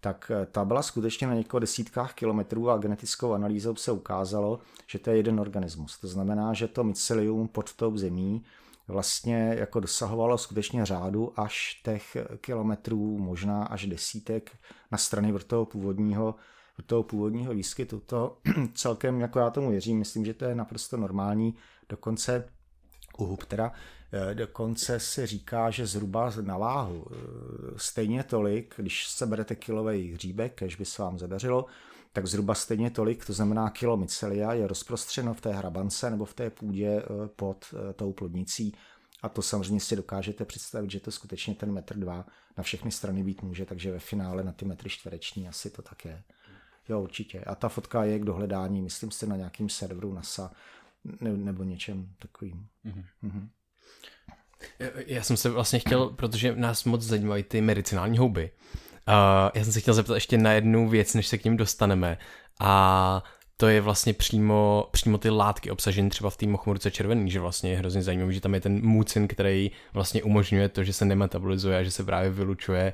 [0.00, 4.98] tak eh, ta byla skutečně na několik desítkách kilometrů a genetickou analýzou se ukázalo, že
[4.98, 5.98] to je jeden organismus.
[5.98, 8.44] To znamená, že to mycelium pod tou zemí
[8.88, 14.50] vlastně jako dosahovalo skutečně řádu až těch kilometrů, možná až desítek
[14.90, 16.34] na strany vrtoho původního
[16.86, 18.00] toho původního výskytu.
[18.06, 18.38] To
[18.74, 21.54] celkem, jako já tomu věřím, myslím, že to je naprosto normální.
[21.88, 22.48] Dokonce
[23.18, 23.72] u Huptera
[24.12, 27.14] eh, dokonce se říká, že zhruba na váhu eh,
[27.76, 31.66] stejně tolik, když se berete kilový hříbek, kež by se vám zadařilo,
[32.12, 36.34] tak zhruba stejně tolik, to znamená kilo mycelia, je rozprostřeno v té hrabance nebo v
[36.34, 38.74] té půdě eh, pod tou plodnicí.
[39.22, 43.24] A to samozřejmě si dokážete představit, že to skutečně ten metr dva na všechny strany
[43.24, 46.22] být může, takže ve finále na ty metry čtvereční asi to tak je.
[46.90, 47.40] Jo, určitě.
[47.40, 50.50] A ta fotka je k dohledání, myslím si, na nějakým serveru NASA
[51.20, 52.66] nebo něčem takovým.
[52.86, 53.04] Mm-hmm.
[53.24, 53.48] Mm-hmm.
[55.06, 58.50] Já jsem se vlastně chtěl, protože nás moc zajímají ty medicinální houby.
[59.08, 62.18] Uh, já jsem se chtěl zeptat ještě na jednu věc, než se k ním dostaneme.
[62.60, 63.22] A
[63.56, 67.70] to je vlastně přímo, přímo ty látky obsažené třeba v té mochmurce červený, že vlastně
[67.70, 71.78] je hrozně zajímavý, že tam je ten mucin, který vlastně umožňuje to, že se nemetabolizuje
[71.78, 72.92] a že se právě vylučuje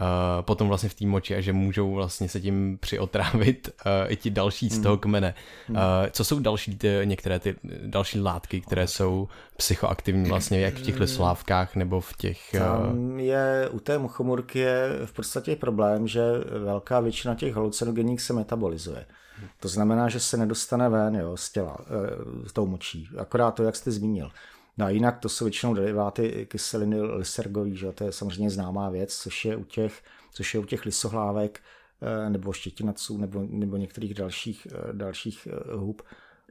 [0.00, 0.06] uh,
[0.42, 4.30] potom vlastně v té moči a že můžou vlastně se tím přiotrávit uh, i ti
[4.30, 4.82] další z hmm.
[4.82, 5.34] toho kmene.
[5.70, 5.76] Uh,
[6.10, 7.54] co jsou další ty, některé ty
[7.86, 12.38] další látky, které jsou psychoaktivní vlastně jak v těch lislávkách nebo v těch...
[12.54, 12.60] Uh...
[12.60, 16.22] Tam je, u té muchomurky je v podstatě problém, že
[16.64, 19.06] velká většina těch halucinogenních se metabolizuje.
[19.60, 21.76] To znamená, že se nedostane ven jo, z těla,
[22.46, 23.08] e, tou močí.
[23.18, 24.30] Akorát to, jak jste zmínil.
[24.78, 29.16] No a jinak to jsou většinou deriváty kyseliny lysergový, že to je samozřejmě známá věc,
[29.16, 31.60] což je u těch, což je u těch lisohlávek
[32.02, 36.02] eh, nebo štětinaců nebo, nebo některých dalších, eh, dalších eh, hub.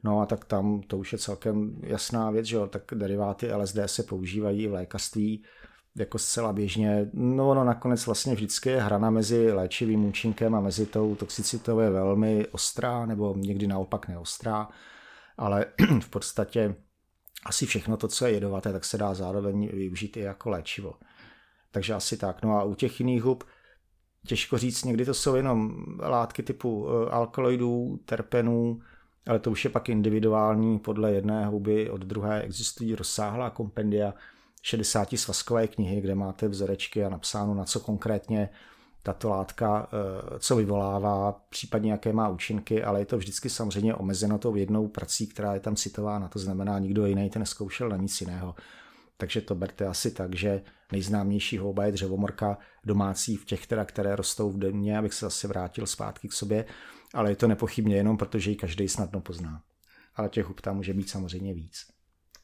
[0.04, 3.78] No a tak tam to už je celkem jasná věc, že jo, tak deriváty LSD
[3.86, 5.44] se používají v lékařství
[5.96, 7.10] jako zcela běžně.
[7.12, 11.90] No ono nakonec vlastně vždycky je hrana mezi léčivým účinkem a mezi tou toxicitou je
[11.90, 14.68] velmi ostrá nebo někdy naopak neostrá,
[15.36, 15.66] ale
[16.00, 16.74] v podstatě
[17.44, 20.94] asi všechno to, co je jedovaté, tak se dá zároveň využít i jako léčivo.
[21.70, 22.42] Takže asi tak.
[22.42, 23.44] No a u těch jiných hub
[24.26, 28.80] těžko říct, někdy to jsou jenom látky typu eh, alkaloidů, terpenů,
[29.26, 34.14] ale to už je pak individuální, podle jedné huby od druhé existují rozsáhlá kompendia
[34.62, 38.48] 60 svazkové knihy, kde máte vzorečky a napsáno, na co konkrétně
[39.02, 44.38] tato látka, eh, co vyvolává, případně jaké má účinky, ale je to vždycky samozřejmě omezeno
[44.38, 48.20] tou jednou prací, která je tam citována, to znamená, nikdo jiný to neskoušel na nic
[48.20, 48.54] jiného.
[49.16, 54.16] Takže to berte asi tak, že nejznámější houba je dřevomorka domácí v těch, teda, které
[54.16, 56.64] rostou v domě, abych se zase vrátil zpátky k sobě,
[57.14, 59.62] ale je to nepochybně jenom, protože ji každý snadno pozná.
[60.14, 61.86] Ale těch hub tam může být samozřejmě víc.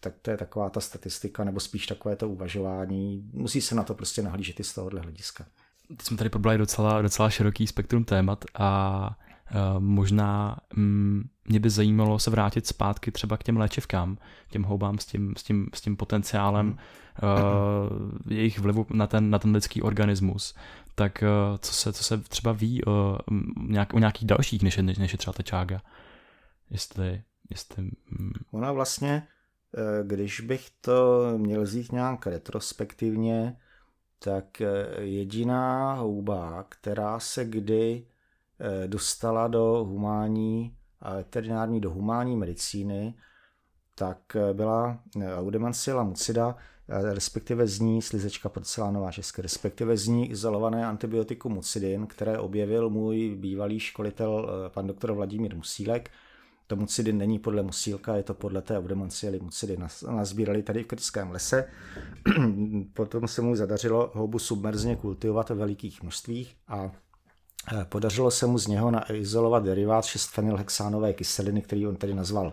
[0.01, 3.31] Tak to je taková ta statistika, nebo spíš takové to uvažování.
[3.33, 5.47] Musí se na to prostě nahlížet i z tohohle hlediska
[5.97, 9.11] teď jsme tady probrali docela, docela široký spektrum témat a
[9.55, 14.19] uh, možná um, mě by zajímalo se vrátit zpátky třeba k těm léčivkám,
[14.51, 19.39] těm houbám s tím, s tím, s tím potenciálem uh, jejich vlivu na ten, na
[19.39, 20.55] ten lidský organismus.
[20.95, 23.19] Tak uh, co, se, co se třeba ví o,
[23.69, 25.81] nějak, o nějakých dalších, než je, než je třeba ta čága?
[26.71, 27.91] Jestli, jestli...
[28.19, 28.33] Um...
[28.51, 29.27] Ona vlastně,
[30.03, 33.57] když bych to měl vzít nějak retrospektivně,
[34.25, 38.07] tak eh, jediná houba, která se kdy
[38.61, 43.15] eh, dostala do humání a veterinární, do humání medicíny,
[43.95, 44.99] tak eh, byla
[45.37, 46.57] Audemancilla mucida,
[46.89, 53.37] respektive z ní slizečka porcelánová české, respektive z ní izolované antibiotikum mucidin, které objevil můj
[53.39, 56.11] bývalý školitel pan doktor Vladimír Musílek
[56.67, 59.89] to mucidin není podle musílka, je to podle té Eudemonciely mucidin.
[60.11, 61.69] Nazbírali tady v krtském lese.
[62.95, 66.91] Potom se mu zadařilo houbu submerzně kultivovat ve velikých množstvích a
[67.73, 72.53] eh, podařilo se mu z něho naizolovat derivát 6-fenylhexánové kyseliny, který on tady nazval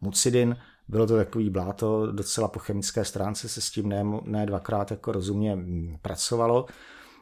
[0.00, 0.56] mucidin.
[0.88, 5.12] Bylo to takový bláto, docela po chemické stránce se s tím ne, ne dvakrát jako
[5.12, 6.66] rozumně mm, pracovalo,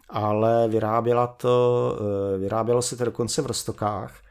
[0.08, 1.98] ale vyráběla to,
[2.34, 4.23] eh, vyrábělo se to dokonce v Rostokách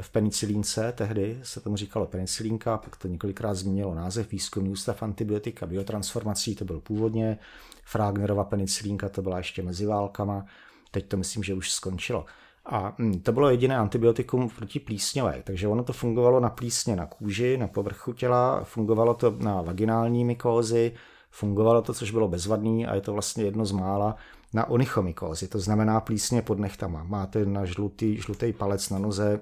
[0.00, 5.66] v penicilínce, tehdy se tomu říkalo penicilínka, pak to několikrát změnilo název, výzkumný ústav antibiotika
[5.66, 7.38] biotransformací, to byl původně,
[7.84, 10.44] Fragnerova penicilínka, to byla ještě mezi válkama,
[10.90, 12.24] teď to myslím, že už skončilo.
[12.66, 17.06] A hm, to bylo jediné antibiotikum proti plísňové, takže ono to fungovalo na plísně na
[17.06, 20.92] kůži, na povrchu těla, fungovalo to na vaginální mykózy,
[21.30, 24.16] fungovalo to, což bylo bezvadný a je to vlastně jedno z mála
[24.54, 27.04] na onychomykózy, to znamená plísně pod nechtama.
[27.04, 29.40] Máte na žlutý, žlutý palec na noze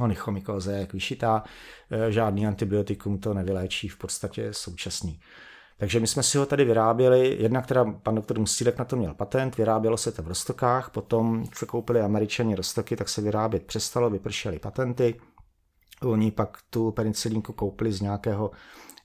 [0.00, 1.44] onychomykoze jak vyšitá,
[1.90, 5.20] e, žádný antibiotikum to nevyléčí, v podstatě současný.
[5.76, 9.14] Takže my jsme si ho tady vyráběli, jednak teda pan doktor Musílek na to měl
[9.14, 14.10] patent, vyrábělo se to v Rostokách, potom se koupili američani Rostoky, tak se vyrábět přestalo,
[14.10, 15.20] vypršely patenty.
[16.02, 18.50] Oni pak tu penicilínku koupili z nějakého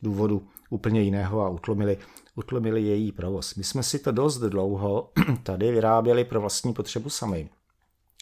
[0.02, 1.98] důvodu úplně jiného a utlumili,
[2.36, 3.56] utlumili její provoz.
[3.56, 5.10] My jsme si to dost dlouho
[5.44, 7.50] tady vyráběli pro vlastní potřebu sami,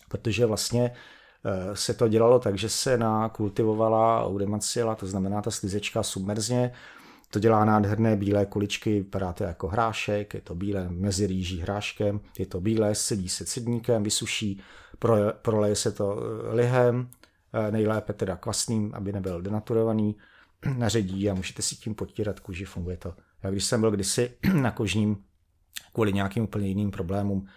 [0.10, 0.91] protože vlastně
[1.73, 6.71] se to dělalo tak, že se nakultivovala audemacila, to znamená ta slizečka submerzně,
[7.29, 12.19] to dělá nádherné bílé kuličky, vypadá to jako hrášek, je to bílé mezi rýží hráškem,
[12.39, 14.62] je to bílé, sedí se cedníkem, vysuší,
[15.41, 17.10] proleje se to eh, lihem,
[17.53, 20.15] eh, nejlépe teda kvasným, aby nebyl denaturovaný,
[20.77, 23.13] naředí a můžete si tím potírat kůži, funguje to.
[23.43, 25.17] Já když jsem byl kdysi na kožním
[25.93, 27.47] kvůli nějakým úplně jiným problémům,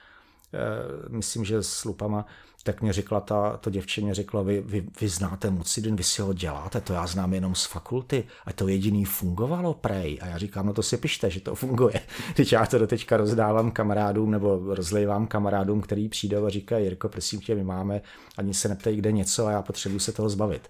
[1.09, 2.27] myslím, že s lupama,
[2.63, 6.23] tak mě řekla ta, to děvče mě řekla, vy, vy, vy znáte mucidin, vy si
[6.23, 10.19] ho děláte, to já znám jenom z fakulty a to jediný fungovalo prej.
[10.23, 12.01] A já říkám, no to si pište, že to funguje.
[12.37, 17.41] Teď já to doteďka rozdávám kamarádům nebo rozlejvám kamarádům, který přijdou a říkají, Jirko, prosím
[17.41, 18.01] tě, my máme,
[18.37, 20.69] ani se neptej, kde něco a já potřebuji se toho zbavit.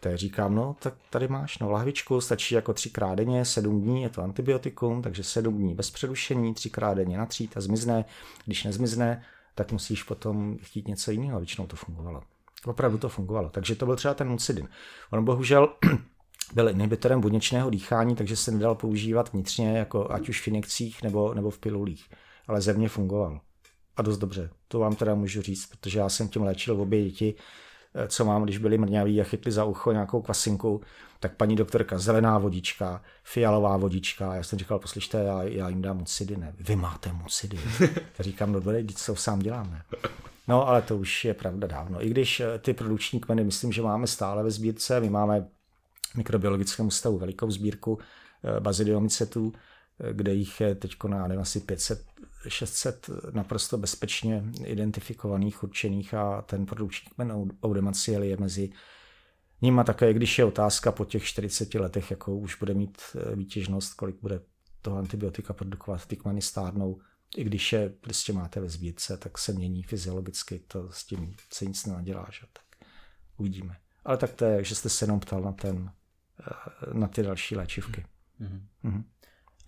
[0.00, 4.08] Tak říkám, no tak tady máš no lahvičku, stačí jako třikrát denně, sedm dní, je
[4.08, 8.04] to antibiotikum, takže sedm dní bez přerušení, třikrát denně natřít a zmizne.
[8.44, 9.22] Když nezmizne,
[9.54, 12.22] tak musíš potom chtít něco jiného většinou to fungovalo.
[12.64, 13.48] Opravdu to fungovalo.
[13.48, 14.68] Takže to byl třeba ten mucidin.
[15.10, 15.68] On bohužel
[16.54, 21.34] byl inhibitorem buněčného dýchání, takže se nedal používat vnitřně, jako ať už v injekcích nebo,
[21.34, 22.10] nebo v pilulích.
[22.48, 23.40] Ale země fungoval.
[23.96, 24.50] A dost dobře.
[24.68, 27.34] To vám teda můžu říct, protože já jsem tím léčil obě děti
[28.08, 30.80] co mám, když byli mrňaví a chytli za ucho nějakou kvasinku,
[31.20, 34.34] tak paní doktorka, zelená vodička, fialová vodička.
[34.34, 36.54] Já jsem říkal, poslyšte, já, já jim dám mucidy, ne?
[36.60, 37.58] Vy máte mucidy.
[38.18, 39.82] Já říkám, no dobré, co sám dělám, ne?
[40.48, 42.06] No, ale to už je pravda dávno.
[42.06, 45.40] I když eh, ty produkční kmeny, myslím, že máme stále ve sbírce, my máme
[46.12, 49.52] v mikrobiologickém ústavu velikou sbírku eh, bazidiomicetů,
[50.12, 52.04] kde jich je teď na nevím, asi 500,
[52.48, 58.70] 600 naprosto bezpečně identifikovaných, určených a ten produkční kmen Audemaciel je mezi
[59.62, 63.94] nima také, když je otázka po těch 40 letech, jakou už bude mít eh, výtěžnost,
[63.94, 64.40] kolik bude
[64.82, 67.00] toho antibiotika produkovat, ty kmeny stárnou,
[67.36, 71.64] i když je prostě máte ve sbírce, tak se mění fyziologicky, to s tím se
[71.64, 72.46] nic nenadělá, že?
[72.52, 72.88] tak
[73.36, 73.76] uvidíme.
[74.04, 75.92] Ale tak to je, že jste se jenom ptal na, ten,
[76.40, 78.06] eh, na ty další léčivky.
[78.40, 78.60] Mm-hmm.
[78.84, 79.04] Mm-hmm.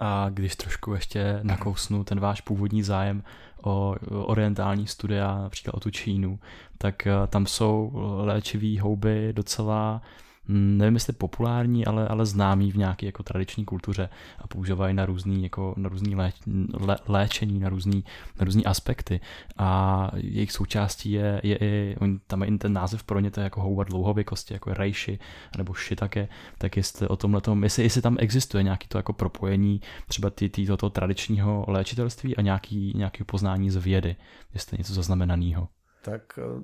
[0.01, 3.23] A když trošku ještě nakousnu ten váš původní zájem
[3.63, 6.39] o orientální studia, například o tu Čínu,
[6.79, 7.93] tak eh, tam jsou
[8.25, 10.03] léčivé houby docela
[10.49, 15.43] nevím jestli populární, ale, ale známý v nějaké jako tradiční kultuře a používají na různý,
[15.43, 16.35] jako, na různý léč,
[16.73, 18.05] lé, léčení, na různý,
[18.39, 19.21] na různý aspekty
[19.57, 23.45] a jejich součástí je, je i, tam je i ten název pro ně, to je
[23.45, 25.19] jako houba dlouhověkosti, jako reishi
[25.59, 29.81] nebo také, tak jestli o tomhle tom, jestli, jestli tam existuje nějaký to jako propojení
[30.09, 34.17] třeba ty, ty toto tradičního léčitelství a nějaký, nějaký poznání z vědy,
[34.55, 35.69] jestli něco zaznamenaného.
[36.03, 36.63] Tak eh,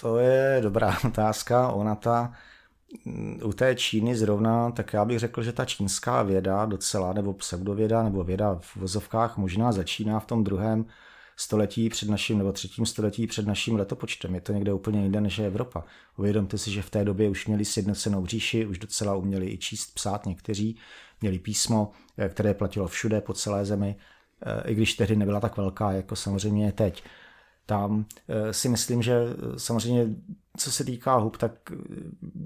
[0.00, 1.68] to je dobrá otázka.
[1.68, 2.32] Ona ta
[3.44, 8.02] u té Číny zrovna, tak já bych řekl, že ta čínská věda docela, nebo pseudověda,
[8.02, 10.86] nebo věda v vozovkách možná začíná v tom druhém
[11.36, 14.34] století před naším, nebo třetím století před naším letopočtem.
[14.34, 15.84] Je to někde úplně jinde než je Evropa.
[16.16, 19.94] Uvědomte si, že v té době už měli sjednocenou říši, už docela uměli i číst,
[19.94, 20.76] psát někteří,
[21.20, 23.96] měli písmo, eh, které platilo všude po celé zemi,
[24.42, 27.02] eh, i když tehdy nebyla tak velká, jako samozřejmě je teď
[27.70, 29.14] tam eh, si myslím, že
[29.56, 30.06] samozřejmě
[30.56, 31.52] co se týká hub, tak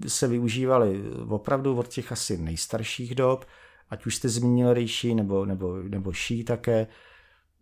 [0.07, 3.45] se využívaly opravdu od těch asi nejstarších dob,
[3.91, 6.87] ať už jste zmínil rejší nebo, nebo, nebo ší také,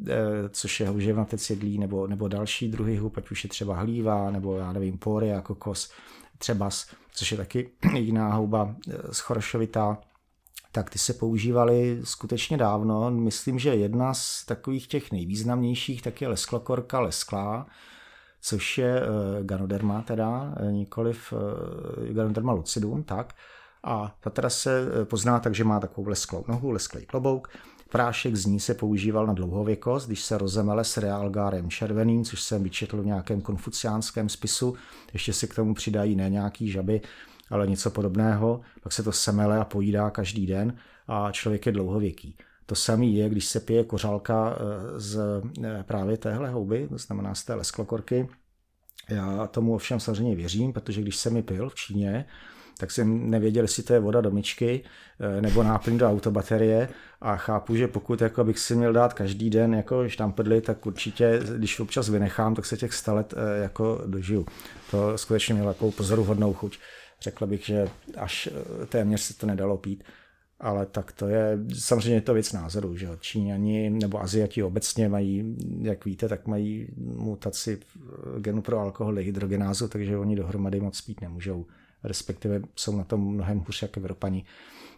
[0.09, 0.15] eh,
[0.51, 4.59] což je houževnatec jedlí, nebo, nebo další druhy hub, ať už je třeba hlíva, nebo
[4.59, 5.93] já nevím, pory, kokos,
[6.39, 9.99] třebas, což je taky jiná houba eh, schorošovitá,
[10.73, 13.11] tak ty se používaly skutečně dávno.
[13.11, 17.67] Myslím, že jedna z takových těch nejvýznamnějších tak je lesklokorka lesklá,
[18.41, 23.35] což je uh, Ganoderma teda, eh, nikoliv uh, Ganoderma lucidum, tak.
[23.85, 27.49] A ta teda se pozná tak, že má takovou lesklou nohu, lesklý klobouk.
[27.91, 32.63] Prášek z ní se používal na dlouhověkost, když se rozemele s realgárem červeným, což jsem
[32.63, 34.75] vyčetl v nějakém konfuciánském spisu.
[35.13, 37.01] Ještě se k tomu přidají ne nějaký žaby,
[37.53, 38.61] ale něco podobného.
[38.83, 40.77] Pak se to semele a pojídá každý den
[41.09, 42.37] a člověk je dlouhověký.
[42.67, 45.21] To samé je, když se pije kořálka eh, z
[45.65, 48.29] eh, právě téhle houby, to znamená z té lesklokorky.
[49.09, 52.25] Já tomu ovšem samozřejmě věřím, protože když jsem mi pil v Číně,
[52.79, 54.85] tak jsem nevěděl, jestli to je voda do myčky
[55.21, 56.89] eh, nebo náplň do autobaterie
[57.21, 61.41] a chápu, že pokud jako bych si měl dát každý den jako štampedly, tak určitě,
[61.57, 64.47] když občas vynechám, tak se těch stalet jako dožiju.
[64.91, 66.79] To skutečně mělo takovou pozoruhodnou chuť.
[67.23, 68.49] Řekl bych, že až
[68.89, 70.05] téměř se to nedalo pít
[70.63, 75.57] ale tak to je, samozřejmě je to věc názoru, že Číňani nebo Aziati obecně mají,
[75.81, 77.81] jak víte, tak mají mutaci
[78.39, 81.67] genu pro alkohol dehydrogenázu, takže oni dohromady moc spít nemůžou,
[82.05, 84.45] respektive jsou na tom mnohem hůř jak Evropani,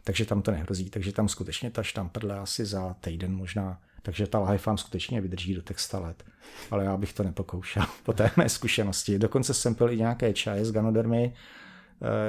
[0.05, 4.39] takže tam to nehrozí, takže tam skutečně ta štamprle asi za týden možná, takže ta
[4.39, 6.25] lahev vám skutečně vydrží do těch 100 let,
[6.71, 9.19] ale já bych to nepokoušel po té mé zkušenosti.
[9.19, 11.35] Dokonce jsem pil i nějaké čaje z ganodermy, Eh,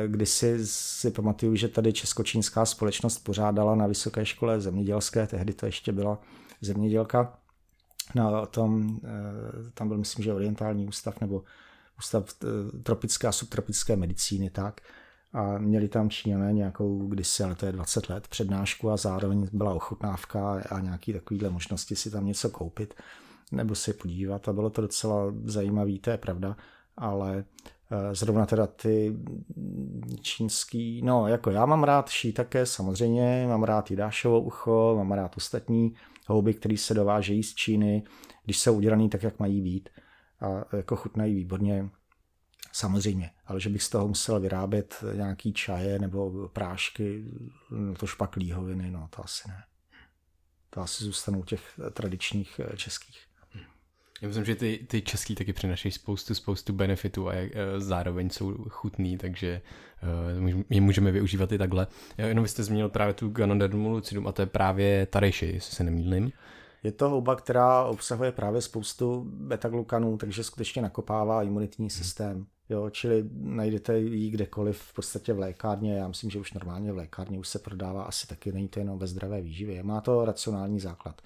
[0.08, 5.92] Kdysi si pamatuju, že tady Českočínská společnost pořádala na Vysoké škole zemědělské, tehdy to ještě
[5.92, 6.20] byla
[6.62, 7.34] zemědělka,
[8.16, 11.44] na tom, eh, tam byl myslím, že orientální ústav nebo
[11.98, 14.82] ústav eh, tropické a subtropické medicíny, tak.
[15.34, 19.74] A měli tam Číňané nějakou kdysi, ale to je 20 let, přednášku a zároveň byla
[19.74, 22.94] ochutnávka a nějaký takovýhle možnosti si tam něco koupit.
[23.52, 26.58] nebo se podívat a bylo to docela zajímavé, to je pravda,
[26.98, 27.75] ale eh,
[28.12, 29.18] zrovna teda ty
[30.22, 35.38] čínský, no jako já mám rád také samozřejmě, mám rád i dášovo ucho, mám rád
[35.38, 35.96] ostatní
[36.28, 38.04] houby, které se dovážejí z Číny,
[38.44, 39.90] když jsou udělaný tak, jak mají být
[40.42, 41.90] a jako chutnají výborně,
[42.72, 47.26] samozřejmě, ale že bych z toho musel vyrábět nějaký čaje nebo prášky,
[47.72, 49.64] no to špak líhoviny, no to asi ne.
[50.70, 53.28] To asi zůstanou těch tradičních eh, českých.
[54.22, 58.54] Já myslím, že ty, ty český taky přinašejí spoustu, spoustu benefitů a uh, zároveň jsou
[58.70, 59.62] chutný, takže
[60.44, 61.88] uh, je můžeme využívat i takhle.
[62.18, 65.84] Jenom vy jste zmínil právě tu Ganodermu lucidum a to je právě tarejši, jestli se
[65.84, 66.32] nemýlím.
[66.84, 72.46] Je to houba, která obsahuje právě spoustu beta-glukanů, takže skutečně nakopává imunitní systém.
[72.70, 75.98] Jo, čili najdete ji kdekoliv v podstatě v lékárně.
[75.98, 79.00] Já myslím, že už normálně v lékárně už se prodává asi taky, není to jenom
[79.00, 79.84] ve zdravé výživě.
[79.84, 81.22] Má to racionální základ.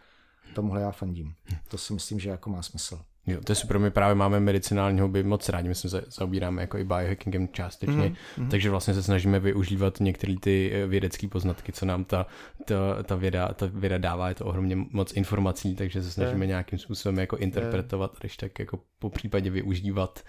[0.54, 1.34] Tomuhle já fandím.
[1.68, 3.00] To si myslím, že jako má smysl.
[3.28, 6.78] Jo, to je super, my právě máme medicinální hobby moc rádi, my se zaobíráme jako
[6.78, 11.86] i biohackingem částečně, mm, takže vlastně se snažíme využívat některé ty eh, vědecké poznatky, co
[11.86, 12.26] nám ta,
[12.66, 16.48] ta, ta, věda, ta věda dává, je to ohromně moc informací, takže se snažíme je.
[16.48, 20.20] nějakým způsobem jako interpretovat, když tak jako po případě využívat.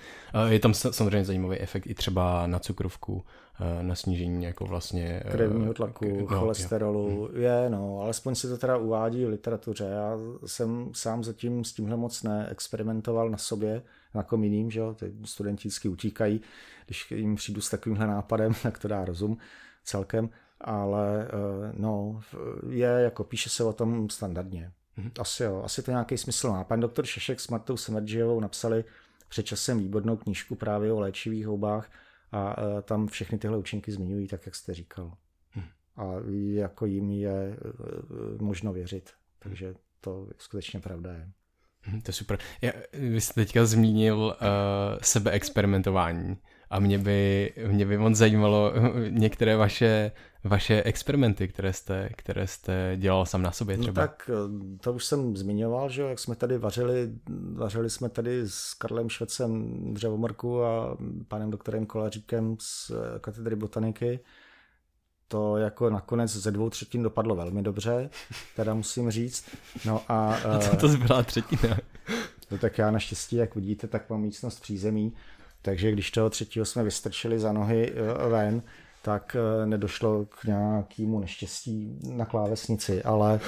[0.48, 3.49] Je tam samozřejmě zajímavý efekt i třeba na cukrovku, Eh,
[3.82, 7.28] na snížení jako vlastně eh, krevního tlaku, no, cholesterolu.
[7.32, 7.40] Jo.
[7.40, 9.84] Je, no, alespoň se to teda uvádí v literatuře.
[9.84, 13.82] Já jsem sám zatím s tímhle moc neexperimentoval na sobě,
[14.14, 16.40] na kom jiným, že jo, ty studenti vždycky utíkají,
[16.86, 19.38] když jim přijdu s takovýmhle nápadem, tak to dá rozum
[19.84, 20.30] celkem,
[20.60, 22.20] ale eh, no,
[22.68, 24.72] je jako píše se o tom standardně.
[24.96, 25.10] Mhm.
[25.20, 26.64] Asi jo, asi to nějaký smysl má.
[26.64, 28.84] Pan doktor Šešek s Martou Semerdžijevou napsali
[29.28, 31.90] před časem výbornou knížku právě o léčivých houbách,
[32.32, 35.12] a e, tam všechny tyhle účinky zmiňují, tak jak jste říkal.
[35.50, 35.66] Hmm.
[35.96, 36.04] A
[36.52, 37.56] jako jim je e,
[38.42, 39.10] možno věřit.
[39.38, 41.30] Takže to skutečně pravda je.
[41.82, 42.38] Hmm, to je super.
[42.62, 44.34] Já, vy jste teďka zmínil uh,
[45.02, 46.36] sebeexperimentování
[46.70, 48.72] a mě by, mě by moc zajímalo
[49.08, 50.12] některé vaše,
[50.44, 54.02] vaše experimenty, které jste, které jste dělal sám na sobě no třeba.
[54.02, 54.30] No tak
[54.80, 57.10] to už jsem zmiňoval, že jak jsme tady vařili,
[57.54, 60.96] vařili jsme tady s Karlem Švecem dřevomrku a
[61.28, 64.20] panem doktorem Kolaříkem z katedry botaniky.
[65.28, 68.10] To jako nakonec ze dvou třetin dopadlo velmi dobře,
[68.56, 69.44] teda musím říct.
[69.86, 71.76] No a, a co to byla třetina?
[72.50, 75.12] No tak já naštěstí, jak vidíte, tak mám místnost přízemí,
[75.62, 78.62] takže když toho třetího jsme vystrčili za nohy eh, ven,
[79.02, 83.40] tak eh, nedošlo k nějakému neštěstí na klávesnici, ale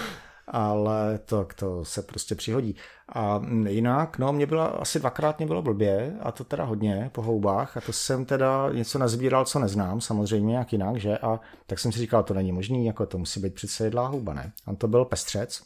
[0.47, 2.77] ale to, to se prostě přihodí.
[3.15, 7.23] A jinak, no, mě bylo asi dvakrát mě bylo blbě, a to teda hodně po
[7.23, 11.19] houbách, a to jsem teda něco nazbíral, co neznám, samozřejmě, jak jinak, že?
[11.19, 14.35] A tak jsem si říkal, to není možný, jako to musí být přece jedlá houba,
[14.35, 14.53] ne?
[14.67, 15.63] A to byl pestřec,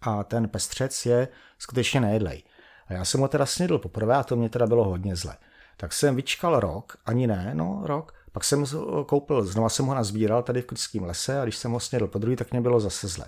[0.00, 2.42] a ten pestřec je skutečně nejedlej.
[2.86, 5.36] A já jsem ho teda snědl poprvé a to mě teda bylo hodně zle.
[5.80, 8.64] Tak jsem vyčkal rok, ani ne, no rok, pak jsem
[9.06, 12.18] koupil, znova jsem ho nazbíral tady v Krtském lese a když jsem ho snědl po
[12.18, 13.26] druhý, tak mě bylo zase zle.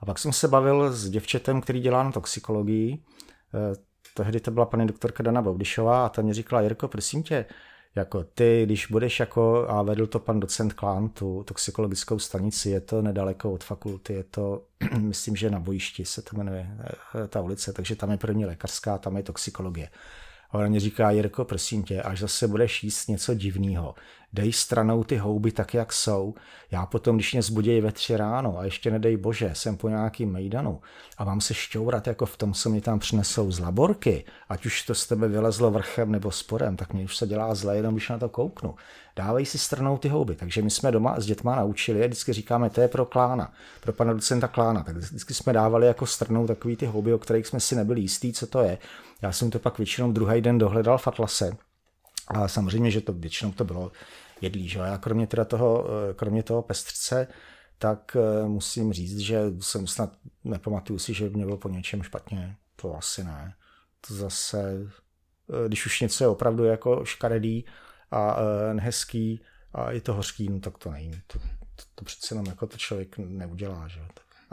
[0.00, 3.02] A pak jsem se bavil s děvčetem, který dělá na toxikologii.
[3.54, 3.76] Eh,
[4.14, 7.46] tehdy to byla paní doktorka Dana Baudišová a ta mě říkala, Jirko, prosím tě,
[7.94, 12.80] jako ty, když budeš jako, a vedl to pan docent Klán, tu toxikologickou stanici, je
[12.80, 14.62] to nedaleko od fakulty, je to,
[14.98, 16.70] myslím, že na bojišti se to jmenuje
[17.24, 19.88] eh, ta ulice, takže tam je první lékařská, tam je toxikologie.
[20.54, 23.94] A ona mě říká, Jirko, prosím tě, až zase budeš jíst něco divného,
[24.32, 26.34] dej stranou ty houby tak, jak jsou.
[26.70, 30.32] Já potom, když mě zbudějí ve tři ráno a ještě nedej bože, jsem po nějakým
[30.32, 30.80] mejdanu
[31.18, 34.82] a mám se šťourat jako v tom, co mi tam přinesou z laborky, ať už
[34.82, 38.08] to z tebe vylezlo vrchem nebo sporem, tak mě už se dělá zle, jenom když
[38.08, 38.74] na to kouknu.
[39.16, 40.34] Dávej si stranou ty houby.
[40.36, 43.92] Takže my jsme doma s dětma naučili, a vždycky říkáme, to je pro klána, pro
[43.92, 44.82] pana docenta klána.
[44.82, 48.32] Tak vždycky jsme dávali jako stranou takový ty houby, o kterých jsme si nebyli jistí,
[48.32, 48.78] co to je.
[49.24, 51.56] Já jsem to pak většinou druhý den dohledal v Atlase.
[52.26, 53.92] A samozřejmě, že to většinou to bylo
[54.40, 54.68] jedlí.
[54.68, 54.78] Že?
[54.78, 57.28] Já kromě, teda toho, eh, kromě toho pestřce,
[57.78, 62.56] tak eh, musím říct, že jsem snad nepamatuju si, že mě bylo po něčem špatně.
[62.76, 63.54] To asi ne.
[64.08, 64.86] To zase,
[65.64, 67.64] eh, když už něco je opravdu jako škaredý
[68.10, 68.36] a
[68.72, 69.40] nehezký
[69.72, 71.22] a je to hořký, no tak to není.
[71.26, 71.38] To,
[71.76, 73.88] to, to přece jenom jako to člověk neudělá.
[73.88, 74.00] Že?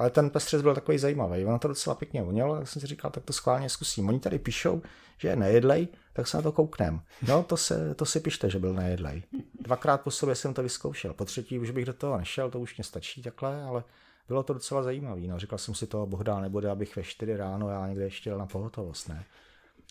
[0.01, 3.11] Ale ten pestřec byl takový zajímavý, ono to docela pěkně vonělo, tak jsem si říkal,
[3.11, 4.09] tak to schválně zkusím.
[4.09, 4.81] Oni tady píšou,
[5.17, 7.01] že je nejedlej, tak se na to kouknem.
[7.27, 9.23] No, to, se, to si pište, že byl nejedlej.
[9.59, 11.13] Dvakrát po sobě jsem to vyzkoušel.
[11.13, 13.83] Po třetí už bych do toho nešel, to už mě stačí takhle, ale
[14.27, 15.21] bylo to docela zajímavé.
[15.21, 18.37] No, říkal jsem si toho, Bohdá nebude, abych ve 4 ráno já někde ještě jel
[18.37, 19.25] na pohotovost, ne.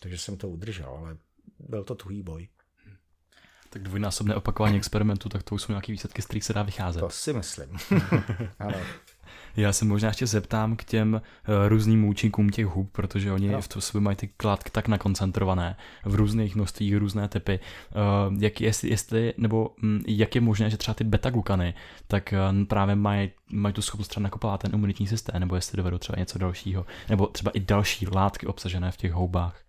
[0.01, 1.17] Takže jsem to udržel, ale
[1.59, 2.47] byl to tuhý boj.
[3.69, 6.99] Tak dvojnásobné opakování experimentu, tak to už jsou nějaké výsledky, z kterých se dá vycházet.
[6.99, 7.77] To si myslím.
[8.59, 8.77] ano.
[9.55, 13.61] Já se možná ještě zeptám k těm uh, různým účinkům těch hub, protože oni no.
[13.61, 15.75] v to sobě mají ty kladky tak nakoncentrované
[16.05, 17.59] v různých množstvích, různé typy.
[18.29, 21.73] Uh, jak, jestli, jestli, nebo um, jak je možné, že třeba ty beta-glukany
[22.07, 25.97] tak uh, právě mají, mají tu schopnost třeba nakopovat ten imunitní systém, nebo jestli dovedou
[25.97, 29.61] třeba něco dalšího, nebo třeba i další látky obsažené v těch houbách.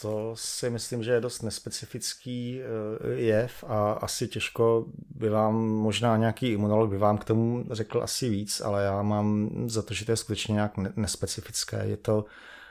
[0.00, 6.16] To si myslím, že je dost nespecifický eh, jev a asi těžko by vám, možná
[6.16, 10.04] nějaký imunolog by vám k tomu řekl asi víc, ale já mám za to, že
[10.04, 11.86] to je skutečně nějak nespecifické.
[11.86, 12.24] Je to,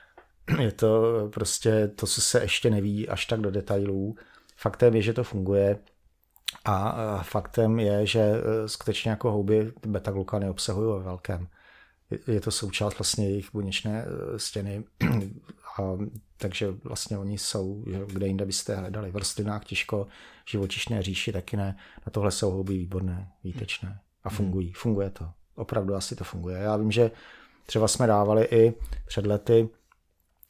[0.59, 1.01] je to
[1.33, 4.15] prostě to, co se ještě neví až tak do detailů.
[4.57, 5.79] Faktem je, že to funguje
[6.65, 11.47] a faktem je, že eh, skutečně jako houby beta-glukany obsahují ve velkém.
[12.27, 14.83] Je to součást vlastně jejich buněčné eh, stěny
[15.81, 15.97] a
[16.37, 19.11] takže vlastně oni jsou, že kde jinde byste hledali.
[19.11, 20.07] V rostlinách těžko,
[20.45, 21.77] živočišné říši taky ne.
[22.05, 24.37] Na tohle jsou houby výborné, výtečné a hmm.
[24.37, 24.73] fungují.
[24.73, 25.29] Funguje to.
[25.55, 26.57] Opravdu asi to funguje.
[26.57, 27.11] Já vím, že
[27.65, 28.73] třeba jsme dávali i
[29.07, 29.69] před lety,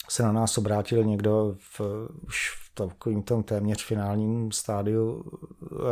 [0.09, 1.81] se na nás obrátil někdo v,
[2.27, 5.23] už v takovým tom téměř finálním stádiu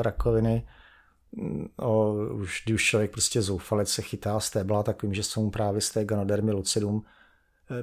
[0.02, 0.68] rakoviny,
[1.78, 5.52] o, už, když už člověk prostě zoufalec se chytá stébla, tak vím, že jsou mu
[5.52, 7.06] právě z té ganodermy lucidum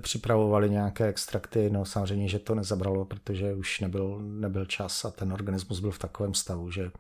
[0.01, 5.33] připravovali nějaké extrakty, no samozřejmě, že to nezabralo, protože už nebyl, nebyl čas a ten
[5.33, 6.91] organismus byl v takovém stavu, že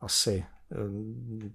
[0.00, 0.76] asi eh,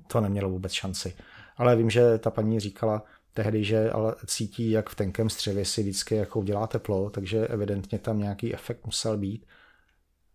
[0.07, 1.16] to nemělo vůbec šanci.
[1.57, 3.03] Ale vím, že ta paní říkala
[3.34, 7.99] tehdy, že ale cítí, jak v tenkém střevě si vždycky jako udělá teplo, takže evidentně
[7.99, 9.45] tam nějaký efekt musel být,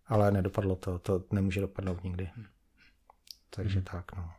[0.07, 2.29] ale nedopadlo to, to nemůže dopadnout nikdy.
[3.49, 3.85] Takže hmm.
[3.91, 4.31] tak, no.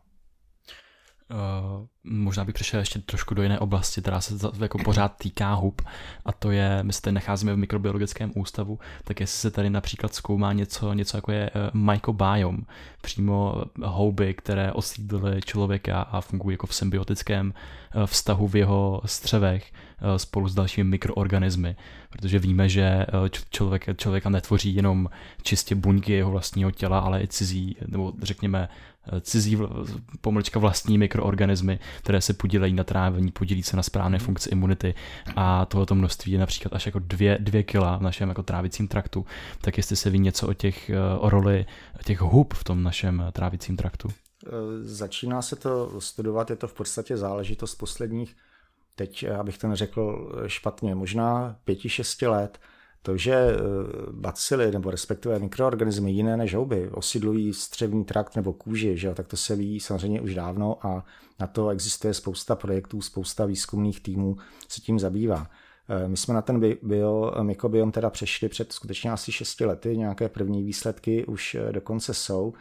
[1.31, 5.83] Uh, možná bych přešel ještě trošku do jiné oblasti, která se jako pořád týká hub,
[6.25, 10.15] a to je, my se tady nacházíme v mikrobiologickém ústavu, tak jestli se tady například
[10.15, 12.59] zkoumá něco, něco jako je uh, mycobiome,
[13.03, 17.55] přímo houby, které osídlily člověka a fungují jako v symbiotickém uh,
[18.05, 21.77] vztahu v jeho střevech uh, spolu s dalšími mikroorganismy,
[22.11, 25.09] protože víme, že uh, člověk, člověka netvoří jenom
[25.43, 28.69] čistě buňky jeho vlastního těla, ale i cizí, nebo řekněme
[29.21, 29.59] cizí
[30.21, 34.95] pomlčka vlastní mikroorganismy, které se podílejí na trávení, podílí se na správné funkci imunity.
[35.37, 39.27] A tohoto množství je například až jako dvě, dvě kila v našem jako trávicím traktu,
[39.61, 41.67] tak jestli se ví něco o těch o roli
[42.05, 44.09] těch hub v tom našem trávicím traktu.
[44.81, 48.37] Začíná se to studovat, je to v podstatě záležitost posledních,
[48.95, 52.59] teď abych to neřekl špatně, možná pěti, šesti let,
[53.07, 53.57] to, že eh,
[54.11, 59.37] bacily nebo respektive mikroorganismy jiné než houby osidlují střevní trakt nebo kůži, že tak to
[59.37, 61.05] se ví samozřejmě už dávno a
[61.41, 64.37] na to existuje spousta projektů, spousta výzkumných týmů
[64.69, 65.51] se tím zabývá.
[65.89, 70.29] Eh, my jsme na ten bio, mikrobiom teda přešli před skutečně asi 6 lety, nějaké
[70.29, 72.55] první výsledky už eh, dokonce jsou.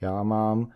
[0.00, 0.70] Já mám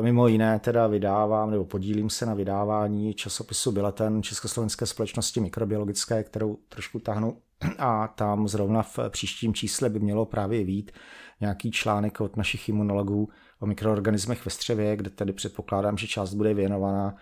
[0.00, 6.58] mimo jiné teda vydávám nebo podílím se na vydávání časopisu Bileten Československé společnosti mikrobiologické, kterou
[6.68, 7.36] trošku tahnu
[7.78, 10.92] a tam zrovna v příštím čísle by mělo právě vít
[11.40, 13.28] nějaký článek od našich imunologů
[13.60, 17.16] o mikroorganismech ve střevě, kde tedy předpokládám, že část bude věnovaná,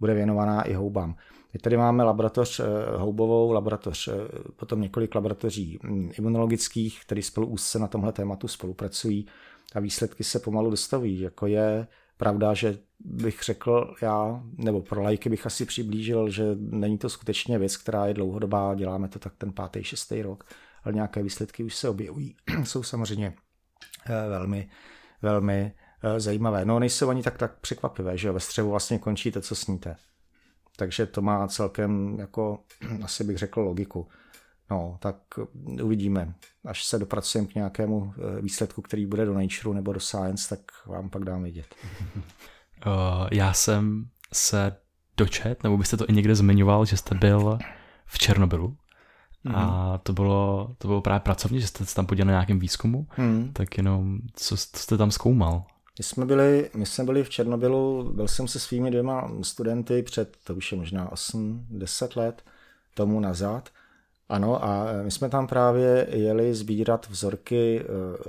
[0.00, 1.16] bude věnovaná i houbám.
[1.52, 2.64] My tady máme laboratoř eh,
[2.96, 4.12] houbovou, laboratoř, eh,
[4.56, 9.26] potom několik laboratoří hm, imunologických, které spolu úzce na tomhle tématu spolupracují
[9.74, 11.86] a výsledky se pomalu dostavují, jako je
[12.18, 17.58] Pravda, že bych řekl já, nebo pro lajky bych asi přiblížil, že není to skutečně
[17.58, 20.44] věc, která je dlouhodobá, děláme to tak ten pátý, šestý rok,
[20.84, 22.36] ale nějaké výsledky už se objevují.
[22.64, 23.34] Jsou samozřejmě
[24.06, 24.70] eh, velmi,
[25.22, 26.64] velmi eh, zajímavé.
[26.64, 29.96] No nejsou ani tak, tak překvapivé, že ve střevu vlastně končí to, co sníte.
[30.76, 32.64] Takže to má celkem, jako,
[33.04, 34.08] asi bych řekl, logiku.
[34.70, 35.16] No, tak
[35.82, 36.34] uvidíme.
[36.64, 40.60] Až se dopracujeme k nějakému eh, výsledku, který bude do Nature nebo do Science, tak
[40.86, 41.74] vám pak dám vědět.
[42.86, 44.76] Uh, já jsem se
[45.16, 47.58] dočet, nebo byste to i někde zmiňoval, že jste byl
[48.06, 48.76] v Černobylu.
[49.44, 49.54] Mm.
[49.54, 49.98] A mhm.
[50.02, 53.06] to bylo, to bylo právě pracovně, že jste se tam podíval na nějakém výzkumu.
[53.16, 53.52] Mm.
[53.52, 55.64] Tak jenom, co, co jste tam zkoumal?
[55.98, 60.36] My jsme, byli, my jsme byli v Černobylu, byl jsem se svými dvěma studenty před,
[60.44, 62.42] to už je možná 8-10 let
[62.94, 63.70] tomu nazad.
[64.28, 67.84] Ano, a my jsme tam právě jeli sbírat vzorky e,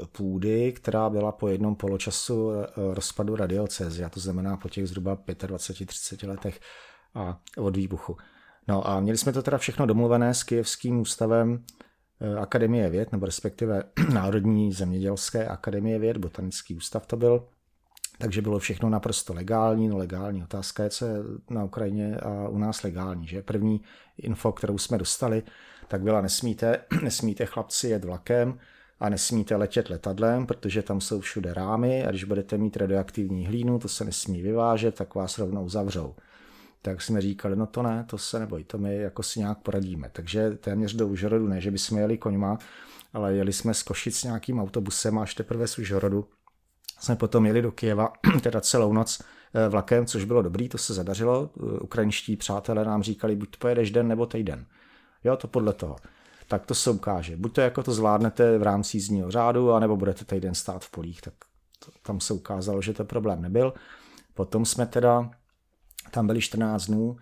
[0.05, 6.27] půdy, která byla po jednom poločasu e, rozpadu radiocézia, to znamená po těch zhruba 25-30
[6.27, 6.59] letech
[7.15, 8.17] a od výbuchu.
[8.67, 11.63] No a měli jsme to teda všechno domluvené s Kijevským ústavem
[12.21, 13.83] e, Akademie věd, nebo respektive
[14.13, 17.47] Národní zemědělské akademie věd, botanický ústav to byl,
[18.19, 20.43] takže bylo všechno naprosto legální, no legální.
[20.43, 21.13] Otázka je, co je
[21.49, 23.27] na Ukrajině a u nás legální.
[23.27, 23.41] Že?
[23.41, 23.81] První
[24.17, 25.43] info, kterou jsme dostali,
[25.87, 28.59] tak byla nesmíte, nesmíte chlapci jet vlakem
[28.99, 33.79] a nesmíte letět letadlem, protože tam jsou všude rámy a když budete mít radioaktivní hlínu,
[33.79, 36.15] to se nesmí vyvážet, tak vás rovnou zavřou.
[36.81, 40.09] tak jsme říkali, no to ne, to se neboj, to my jako si nějak poradíme.
[40.13, 42.57] Takže téměř do Užhorodu, ne, že bychom jeli koňma,
[43.13, 46.27] ale jeli jsme z Košic nějakým autobusem až teprve z Užhorodu.
[46.99, 49.21] Jsme potom jeli do Kijeva, teda celou noc
[49.53, 51.49] eh, vlakem, což bylo dobrý, to se zadařilo.
[51.57, 54.65] Eh, ukrajinští přátelé nám říkali, buď pojedeš den nebo týden.
[55.23, 55.95] Jo, to podle toho.
[56.47, 57.37] Tak to se ukáže.
[57.37, 61.21] Buď to jako to zvládnete v rámci jízdního řádu, anebo budete týden stát v polích.
[61.21, 61.33] Tak
[61.85, 63.73] to, tam se ukázalo, že to problém nebyl.
[64.33, 65.29] Potom jsme teda
[66.11, 67.17] tam byli 14 dnů,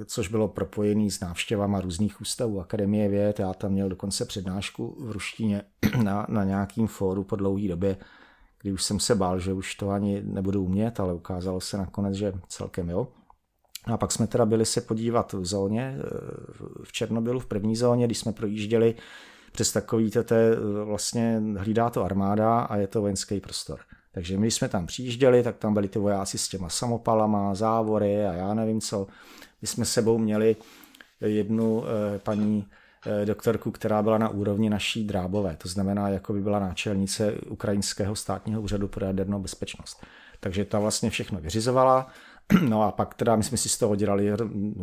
[0.00, 3.38] eh, což bylo propojený s návštěvama různých ústavů Akademie věd.
[3.38, 5.62] Já tam měl dokonce přednášku v ruštině
[6.02, 7.96] na, na nějakým fóru po dlouhé době,
[8.62, 12.14] kdy už jsem se bál, že už to ani nebudu umět, ale ukázalo se nakonec,
[12.14, 13.08] že celkem jo.
[13.84, 16.04] A pak jsme teda byli se podívat v zóně, eh,
[16.84, 18.94] v Černobylu, v první zóně, když jsme projížděli
[19.52, 20.20] přes takový to,
[20.84, 23.80] vlastně hlídá to armáda a je to vojenský prostor.
[24.12, 28.26] Takže my, když jsme tam přijížděli, tak tam byli ty vojáci s těma samopalama, závory
[28.26, 29.06] a já nevím co.
[29.62, 30.56] My jsme sebou měli
[31.20, 32.77] jednu eh, paní eh,
[33.24, 38.62] doktorku, která byla na úrovni naší drábové, to znamená, jako by byla náčelnice Ukrajinského státního
[38.62, 40.06] úřadu pro jadernou bezpečnost.
[40.40, 42.06] Takže ta vlastně všechno vyřizovala,
[42.68, 44.32] No a pak teda my jsme si z toho dělali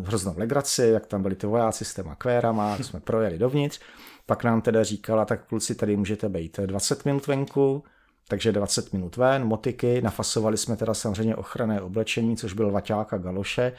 [0.03, 3.80] hroznou legraci, jak tam byli ty vojáci s těma kvérama, jsme projeli dovnitř.
[4.26, 7.84] Pak nám teda říkala, tak kluci tady můžete být 20 minut venku,
[8.28, 13.18] takže 20 minut ven, motiky, nafasovali jsme teda samozřejmě ochranné oblečení, což byl vaťák a
[13.18, 13.74] galoše,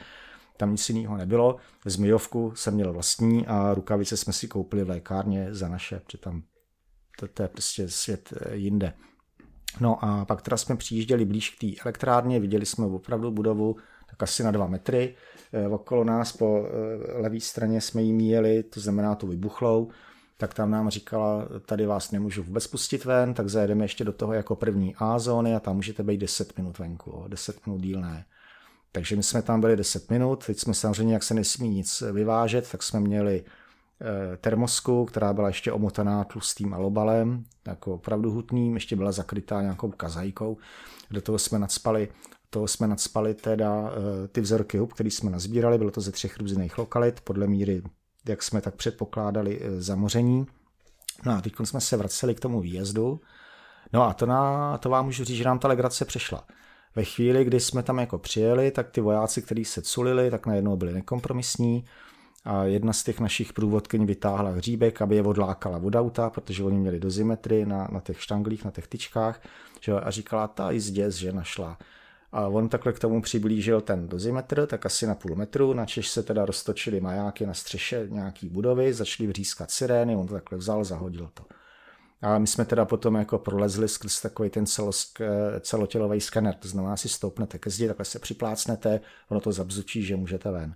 [0.57, 1.55] tam nic jiného nebylo.
[1.85, 6.43] Zmijovku jsem měl vlastní a rukavice jsme si koupili v lékárně za naše, protože tam
[7.19, 8.93] to, to je prostě svět eh, jinde.
[9.79, 13.75] No a pak teda jsme přijížděli blíž k té elektrárně, viděli jsme opravdu budovu
[14.09, 15.15] tak asi na dva metry.
[15.53, 19.89] Eh, okolo nás po eh, levé straně jsme jí míjeli, to znamená tu vybuchlou,
[20.37, 24.33] tak tam nám říkala, tady vás nemůžu vůbec pustit ven, tak zajedeme ještě do toho
[24.33, 28.25] jako první A zóny a tam můžete být 10 minut venku, 10 minut díl ne.
[28.97, 32.71] Takže my jsme tam byli 10 minut, teď jsme samozřejmě, jak se nesmí nic vyvážet,
[32.71, 38.95] tak jsme měli eh, termosku, která byla ještě omotaná tlustým alobalem, jako opravdu hutným, ještě
[38.95, 40.57] byla zakrytá nějakou kazajkou.
[41.11, 42.09] Do toho jsme nadspali
[42.49, 46.37] toho jsme nadspali teda eh, ty vzorky hub, které jsme nazbírali, bylo to ze třech
[46.37, 47.81] různých lokalit, podle míry
[48.27, 50.47] jak jsme tak předpokládali, eh, zamoření.
[51.25, 53.21] No a teď jsme se vraceli k tomu výjezdu.
[53.93, 56.43] No a to, na, to vám můžu říct, že nám ta legrace přešla.
[56.97, 60.77] Ve chvíli, kdy jsme tam jako přijeli, tak ty vojáci, kteří se culili, tak najednou
[60.77, 61.85] byli nekompromisní.
[62.45, 66.77] A jedna z těch našich průvodkyň vytáhla hříbek, aby je odlákala od auta, protože oni
[66.77, 69.41] měli dozimetry na, na těch štanglích, na těch tyčkách.
[69.81, 70.79] Že, a říkala, ta i
[71.09, 71.77] že našla
[72.31, 76.23] a on takhle k tomu přiblížil ten dozimetr, tak asi na půl metru, načež se
[76.23, 81.29] teda roztočily majáky na střeše nějaký budovy, začaly vřískat sirény, on to takhle vzal, zahodil
[81.33, 81.43] to.
[82.21, 85.19] A my jsme teda potom jako prolezli skrz takový ten celosk,
[85.59, 90.15] celotělový skener, to znamená, si stoupnete ke zdi, takhle se připlácnete, ono to zabzučí, že
[90.15, 90.75] můžete ven.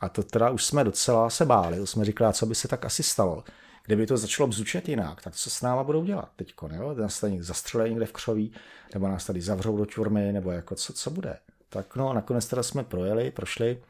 [0.00, 2.84] A to teda už jsme docela se báli, to jsme říkali, co by se tak
[2.84, 3.44] asi stalo.
[3.86, 6.54] Kdyby to začalo bzučet jinak, tak co s náma budou dělat teď?
[6.94, 8.52] Nás tady zastřelí někde v křoví,
[8.94, 11.38] nebo nás tady zavřou do čurmy, nebo jako co, co bude?
[11.68, 13.82] Tak no, nakonec teda jsme projeli, prošli.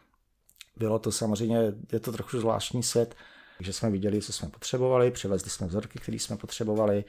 [0.76, 3.14] Bylo to samozřejmě, je to trochu zvláštní svět,
[3.62, 7.04] takže jsme viděli, co jsme potřebovali, přivezli jsme vzorky, které jsme potřebovali.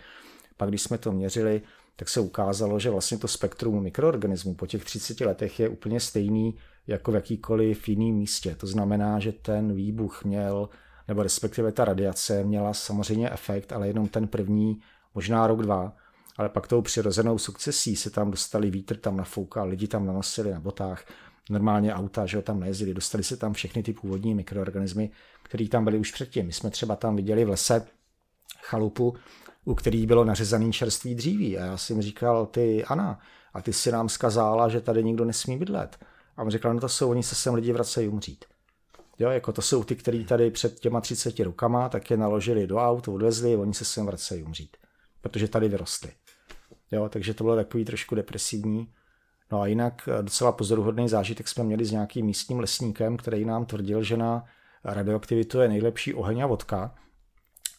[0.57, 1.61] Pak, když jsme to měřili,
[1.95, 6.55] tak se ukázalo, že vlastně to spektrum mikroorganismů po těch 30 letech je úplně stejný
[6.87, 8.55] jako v jakýkoliv jiném místě.
[8.55, 10.69] To znamená, že ten výbuch měl
[11.07, 14.79] nebo respektive ta radiace měla samozřejmě efekt, ale jenom ten první,
[15.15, 15.95] možná rok, dva,
[16.37, 20.59] ale pak tou přirozenou sukcesí se tam dostali vítr, tam nafoukal, lidi tam nanosili na
[20.59, 21.05] botách,
[21.49, 25.11] normálně auta, že ho tam nejezdili, dostali se tam všechny ty původní mikroorganismy,
[25.53, 26.45] které tam byly už předtím.
[26.45, 27.87] My jsme třeba tam viděli v lese
[28.61, 29.15] chalupu,
[29.65, 31.57] u který bylo nařezaný čerstvý dříví.
[31.57, 33.19] A já jsem říkal, ty Ana,
[33.53, 35.97] a ty si nám skazala, že tady nikdo nesmí bydlet.
[36.37, 38.45] A on říkal, no to jsou, oni se sem lidi vracejí umřít.
[39.19, 42.77] Jo, jako to jsou ty, kteří tady před těma 30 rukama, tak je naložili do
[42.77, 44.77] aut, odvezli, oni se sem vracejí umřít,
[45.21, 46.11] protože tady vyrostli.
[46.91, 48.93] Jo, takže to bylo takový trošku depresivní.
[49.51, 54.03] No a jinak docela pozoruhodný zážitek jsme měli s nějakým místním lesníkem, který nám tvrdil,
[54.03, 54.45] že na
[54.85, 56.95] radioaktivitu je nejlepší oheň a vodka.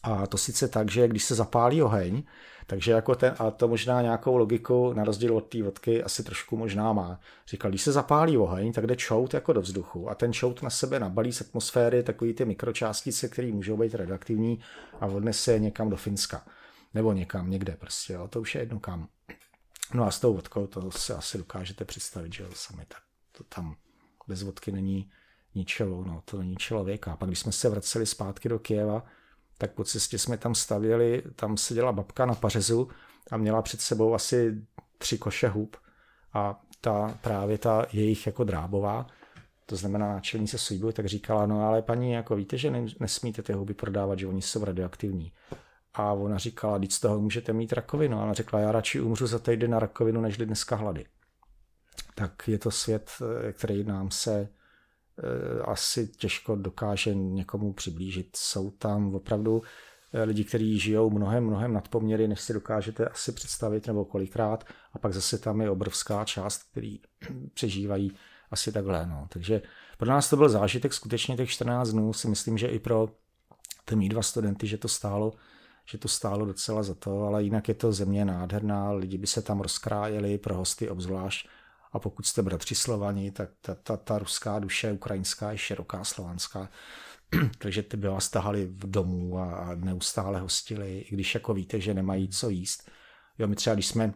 [0.03, 2.23] A to sice tak, že když se zapálí oheň,
[2.67, 6.57] takže jako ten, a to možná nějakou logiku, na rozdíl od té vodky, asi trošku
[6.57, 7.19] možná má.
[7.47, 10.69] Říkal, když se zapálí oheň, tak jde čout jako do vzduchu a ten čout na
[10.69, 14.59] sebe nabalí z atmosféry takový ty mikročástice, které můžou být radioaktivní
[14.99, 16.45] a odnese je někam do Finska.
[16.93, 19.07] Nebo někam, někde prostě, jo, to už je jedno kam.
[19.93, 23.01] No a s tou vodkou to si asi dokážete představit, že jo, sami tak
[23.31, 23.75] to tam
[24.27, 25.11] bez vodky není
[25.55, 27.07] ničeho, no to není člověk.
[27.07, 29.03] A pak když jsme se vraceli zpátky do Kieva,
[29.57, 32.89] tak po cestě jsme tam stavěli, tam seděla babka na pařezu
[33.31, 34.61] a měla před sebou asi
[34.97, 35.77] tři koše hub
[36.33, 39.07] a ta právě ta jejich jako drábová,
[39.65, 43.73] to znamená náčelnice Sojbu, tak říkala, no ale paní, jako víte, že nesmíte ty houby
[43.73, 45.31] prodávat, že oni jsou radioaktivní.
[45.93, 48.19] A ona říkala, teď z toho můžete mít rakovinu.
[48.19, 51.05] A ona řekla, já radši umřu za týden na rakovinu, než dneska hlady.
[52.15, 53.11] Tak je to svět,
[53.47, 54.49] eh, který nám se
[55.65, 58.35] asi těžko dokáže někomu přiblížit.
[58.35, 59.61] Jsou tam opravdu
[60.13, 64.63] eh, lidi, kteří žijou mnohem, mnohem nad poměry, než si dokážete asi představit, nebo kolikrát.
[64.93, 66.99] A pak zase tam je obrovská část, který
[67.53, 68.11] přežívají
[68.51, 69.07] asi takhle.
[69.07, 69.27] No.
[69.29, 69.61] Takže
[69.97, 72.13] pro nás to byl zážitek skutečně těch 14 dnů.
[72.13, 73.09] Si myslím, že i pro
[73.85, 75.33] ty mý dva studenty, že to stálo
[75.87, 79.41] že to stálo docela za to, ale jinak je to země nádherná, lidi by se
[79.41, 81.47] tam rozkrájeli, pro hosty obzvlášť.
[81.95, 86.69] A pokud jste bratři Slovani, tak ta, ta, ta ruská duše ukrajinská je široká slovanská.
[87.57, 91.93] Takže ty by vás tahali v domů a neustále hostili, i když jako víte, že
[91.93, 92.91] nemají co jíst.
[93.39, 94.13] Jo, my třeba, když jsme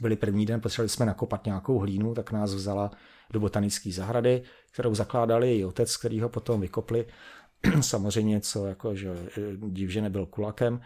[0.00, 2.90] byli první den, potřebovali jsme nakopat nějakou hlínu, tak nás vzala
[3.30, 4.42] do botanické zahrady,
[4.72, 7.06] kterou zakládali její otec, který ho potom vykopli
[7.80, 9.16] samozřejmě co jako, že
[9.56, 10.80] div, že nebyl kulakem,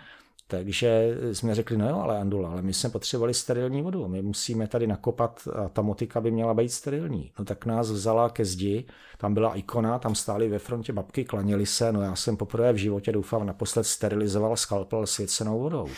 [0.53, 4.67] takže jsme řekli, no jo, ale Andula, ale my jsme potřebovali sterilní vodu, my musíme
[4.67, 7.33] tady nakopat a ta motika by měla být sterilní.
[7.39, 8.85] No tak nás vzala ke zdi,
[9.19, 12.77] tam byla ikona, tam stály ve frontě babky, klaněli se, no já jsem poprvé v
[12.77, 15.89] životě doufám naposled sterilizoval skalpel svěcenou vodou.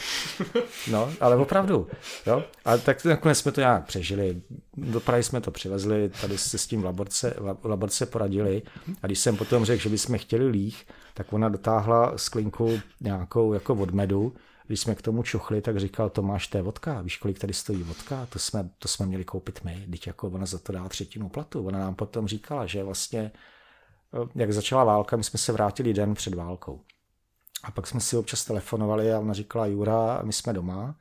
[0.90, 1.86] No, ale opravdu,
[2.26, 2.44] jo.
[2.64, 4.42] A tak nakonec jsme to nějak přežili,
[4.76, 8.62] do Prahy jsme to přivezli, tady se s tím v laborce, v laborce poradili.
[9.02, 13.74] A když jsem potom řekl, že bychom chtěli líh, tak ona dotáhla sklinku nějakou jako
[13.74, 14.34] od medu,
[14.66, 17.82] když jsme k tomu čuchli, tak říkal Tomáš, to je vodka, víš, kolik tady stojí
[17.82, 21.28] vodka, to jsme, to jsme měli koupit my, teď jako ona za to dá třetinu
[21.28, 21.66] platu.
[21.66, 23.32] Ona nám potom říkala, že vlastně,
[24.14, 26.80] eh, jak začala válka, my jsme se vrátili den před válkou.
[27.64, 30.96] A pak jsme si občas telefonovali a ona říkala, Jura, my jsme doma,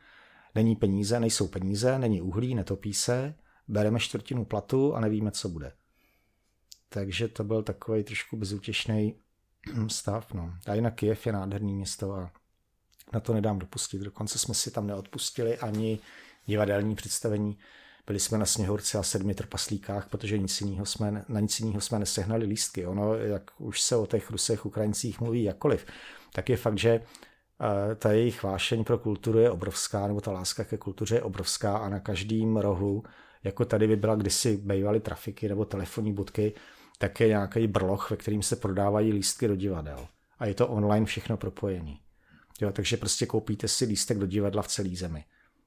[0.55, 3.35] není peníze, nejsou peníze, není uhlí, netopí se,
[3.67, 5.71] bereme čtvrtinu platu a nevíme, co bude.
[6.89, 9.15] Takže to byl takový trošku bezútěšný
[9.87, 10.33] stav.
[10.33, 10.53] No.
[10.67, 12.31] A jinak Kiev je nádherný město a
[13.13, 14.01] na to nedám dopustit.
[14.01, 15.99] Dokonce jsme si tam neodpustili ani
[16.45, 17.57] divadelní představení.
[18.07, 21.99] Byli jsme na Sněhurce a sedmi trpaslíkách, protože nic jiného jsme, na nic jiného jsme
[21.99, 22.85] nesehnali lístky.
[22.85, 25.85] Ono, jak už se o těch Rusech, Ukrajincích mluví jakkoliv,
[26.33, 30.63] tak je fakt, že eh, ta jejich vášeň pro kulturu je obrovská, nebo ta láska
[30.63, 33.03] ke kultuře je obrovská a na každém rohu,
[33.43, 36.53] jako tady by byla kdysi bývaly trafiky nebo telefonní budky,
[36.97, 40.07] tak je nějaký brloch, ve kterým se prodávají lístky do divadel.
[40.39, 41.99] A je to online všechno propojený.
[42.61, 45.25] Jo, takže prostě koupíte si lístek do divadla v celé zemi.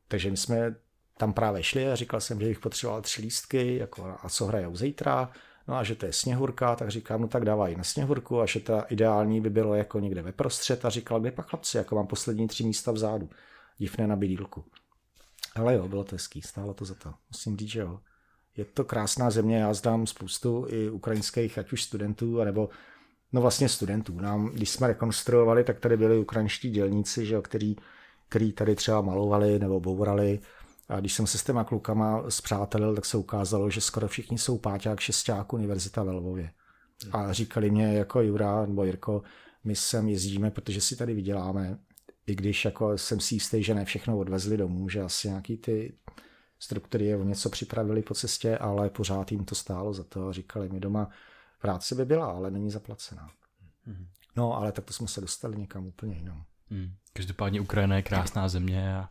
[0.08, 0.74] Takže my jsme
[1.18, 4.76] tam právě šli a říkal jsem, že bych potřeboval tři lístky, jako a co hrajou
[4.76, 5.30] zítra,
[5.68, 8.60] no a že to je sněhurka, tak říkám, no tak dávají na sněhurku a že
[8.60, 12.06] ta ideální by bylo jako někde ve prostřed a říkal, kde pak chlapci, jako mám
[12.06, 13.30] poslední tři místa vzadu,
[13.78, 14.64] divné na bydílku.
[15.56, 18.00] Ale jo, bylo to hezký, stálo to za to, musím říct, že jo.
[18.56, 22.68] Je to krásná země, já znám spoustu i ukrajinských, ať už studentů, nebo
[23.32, 24.20] no vlastně studentů.
[24.20, 27.76] Nám, když jsme rekonstruovali, tak tady byli ukrajinští dělníci, že jo, který,
[28.28, 30.40] který tady třeba malovali nebo bourali.
[30.88, 34.58] A když jsem se s těma klukama zpřátelil, tak se ukázalo, že skoro všichni jsou
[34.58, 36.50] páťák šesták Univerzita ve Lvově.
[37.12, 39.22] A říkali mě jako Jura nebo Jirko,
[39.64, 41.78] my sem jezdíme, protože si tady vyděláme,
[42.26, 45.92] i když jako jsem si jistý, že ne všechno odvezli domů, že asi nějaký ty
[46.58, 50.32] struktury je o něco připravili po cestě, ale pořád jim to stálo za to.
[50.32, 51.10] Říkali mi doma,
[51.60, 53.30] práce by byla, ale není zaplacená.
[53.86, 54.06] Mm.
[54.36, 56.44] No, ale tak to jsme se dostali někam úplně jinam.
[56.70, 56.94] Mm.
[57.12, 59.10] Každopádně Ukrajina je krásná země a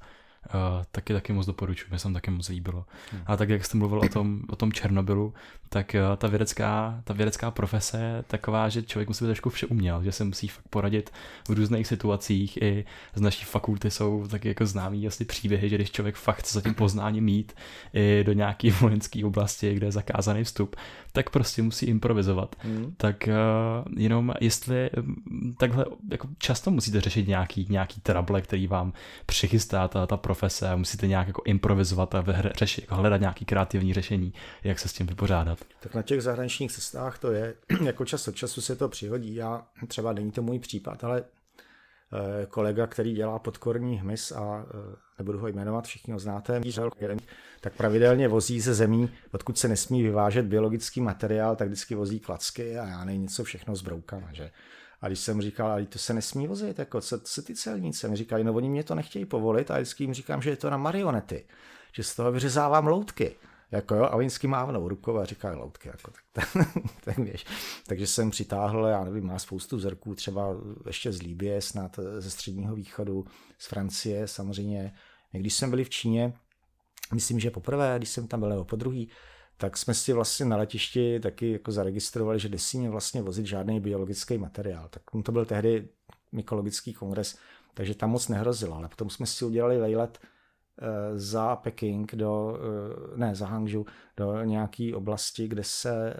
[0.53, 2.85] Uh, taky taky moc doporučuji, mě se taky moc líbilo.
[3.11, 3.21] Hmm.
[3.25, 5.33] A tak jak jste mluvil o tom, o tom Černobylu,
[5.69, 9.65] tak uh, ta, vědecká, ta vědecká profese je taková, že člověk musí být trošku vše
[9.65, 11.13] uměl, že se musí fakt poradit
[11.49, 12.61] v různých situacích.
[12.61, 12.85] I
[13.15, 16.61] z naší fakulty jsou taky jako známý asi příběhy, že když člověk fakt chce za
[16.61, 17.53] tím poznáním mít
[17.93, 20.75] i do nějaké vojenské oblasti, kde je zakázaný vstup,
[21.11, 22.55] tak prostě musí improvizovat.
[22.59, 22.93] Hmm.
[22.97, 24.89] Tak uh, jenom jestli
[25.57, 28.93] takhle jako často musíte řešit nějaký, nějaký trable, který vám
[29.25, 32.25] přichystá ta, ta profese a musíte nějak jako improvizovat a
[32.55, 34.33] řešit, jako hledat nějaký kreativní řešení,
[34.63, 35.59] jak se s tím vypořádat.
[35.79, 39.35] Tak na těch zahraničních cestách to je, jako čas od času se to přihodí.
[39.35, 44.95] Já třeba není to můj případ, ale eh, kolega, který dělá podkorní hmyz a eh,
[45.19, 46.61] nebudu ho jmenovat, všichni ho znáte,
[47.61, 52.77] tak pravidelně vozí ze zemí, odkud se nesmí vyvážet biologický materiál, tak vždycky vozí klacky
[52.77, 54.51] a já nevím, něco všechno s broukama, že.
[55.05, 58.07] A když jsem říkal, ale to se nesmí vozit, jako co, co ty celníci?
[58.07, 60.69] Mi říkali, no oni mě to nechtějí povolit a vždycky jim říkám, že je to
[60.69, 61.45] na marionety,
[61.91, 63.35] že z toho vyřezávám loutky.
[63.71, 65.87] Jako jo, a oni vždycky mávnou rukou a říkají loutky.
[65.87, 66.57] Jako, tak,
[67.03, 67.45] tak, víš.
[67.87, 70.49] Takže jsem přitáhl, já nevím, má spoustu vzorků, třeba
[70.85, 73.25] ještě z Líbie, snad ze středního východu,
[73.57, 74.93] z Francie samozřejmě.
[75.31, 76.33] Když jsem byli v Číně,
[77.13, 79.09] myslím, že poprvé, když jsem tam byl, nebo po druhý,
[79.57, 84.37] tak jsme si vlastně na letišti taky jako zaregistrovali, že nesmíme vlastně vozit žádný biologický
[84.37, 84.87] materiál.
[84.89, 85.87] Tak to byl tehdy
[86.31, 87.37] mykologický kongres,
[87.73, 93.17] takže tam moc nehrozilo, ale potom jsme si udělali vejlet eh, za Peking do, eh,
[93.17, 93.85] ne, za Hangzhou,
[94.17, 96.15] do nějaké oblasti, kde se eh,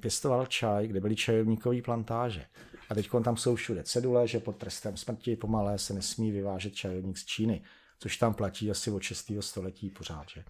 [0.00, 2.44] pěstoval čaj, kde byly čajovníkové plantáže.
[2.90, 7.18] A teď tam jsou všude cedule, že pod trestem smrti pomalé se nesmí vyvážet čajovník
[7.18, 7.62] z Číny,
[7.98, 9.32] což tam platí asi od 6.
[9.40, 10.28] století pořád.
[10.28, 10.44] Že?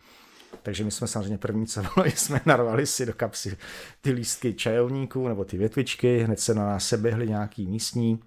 [0.62, 3.56] Takže my jsme samozřejmě první, co bylo, jsme narvali si do kapsy
[4.00, 8.20] ty lístky čajovníků nebo ty větvičky, hned se na nás seběhli nějaký místní,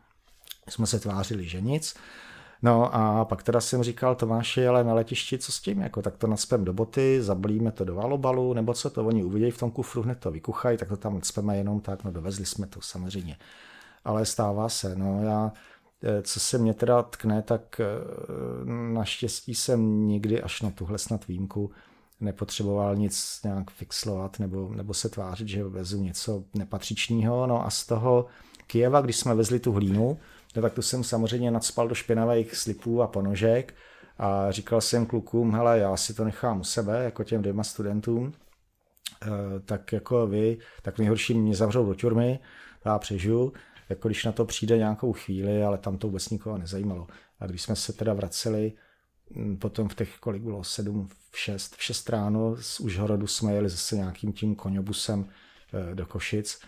[0.70, 1.96] jsme se tvářili, že nic.
[2.64, 6.18] No a pak teda jsem říkal Tomáši, ale na letišti co s tím, jako tak
[6.18, 9.72] to naspem do boty, zablíme to do valobalu, nebo co to, oni uvidějí v tom
[9.72, 13.38] kufru, hned to vykuchají, tak to tam nacpeme jenom tak, no dovezli jsme to samozřejmě.
[14.06, 15.52] Ale stává se, no já,
[16.04, 17.86] eh, co se mě teda tkne, tak eh,
[18.94, 21.72] naštěstí jsem nikdy až na tuhle snad výjimku
[22.22, 27.48] nepotřeboval nic nějak fixlovat nebo, nebo se tvářit, že vezu něco nepatřičného.
[27.48, 28.26] No a z toho
[28.68, 30.20] Kijeva, když jsme vezli tu hlínu,
[30.56, 33.74] no tak tu jsem samozřejmě nadspal do špinavých slipů a ponožek
[34.18, 38.34] a říkal jsem klukům, hele, já si to nechám u sebe, jako těm dvěma studentům,
[39.24, 39.30] eh,
[39.66, 42.40] tak jako vy, tak nejhorší mě zavřou do tюrmy,
[42.86, 43.54] já přežiju,
[43.90, 47.08] jako když na to přijde nějakou chvíli, ale tam to vůbec nikoho nezajímalo.
[47.40, 48.74] A když jsme se teda vraceli,
[49.60, 53.70] potom v těch, kolik bylo, sedm, v šest, v šest ráno z Užhorodu jsme jeli
[53.70, 55.26] zase nějakým tím koňobusem
[55.74, 56.60] eh, do Košic,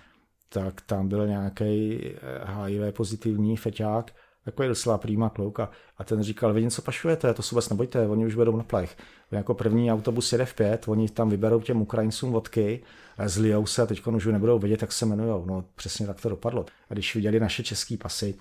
[0.50, 2.00] tak tam byl nějaký
[2.44, 4.12] HIV eh, pozitivní feťák,
[4.46, 8.08] takový docela prýma klouk a, a ten říkal, vy něco pašujete, to se vůbec nebojte,
[8.08, 8.98] oni už vedou na plech.
[9.32, 12.84] Jako první autobus jede v pět, oni tam vyberou těm Ukrajincům vodky,
[13.26, 15.44] zlijou se a teď už nebudou vědět, jak se jmenují.
[15.46, 16.66] No přesně tak to dopadlo.
[16.90, 18.36] A když viděli naše české pasy,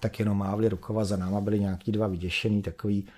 [0.00, 3.08] tak jenom mávli rukova, za náma byli nějaký dva vyděšený, takový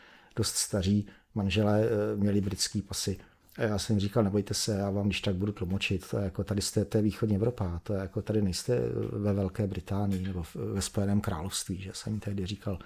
[0.41, 3.19] dost staří manželé, eh, měli britský pasy
[3.59, 6.11] a já jsem říkal, nebojte se, já vám když tak budu tlumočit.
[6.11, 8.79] To je jako tady jste, to je východní Evropa, to je jako tady nejste
[9.13, 12.79] ve Velké Británii nebo ve Spojeném království, že jsem tehdy říkal,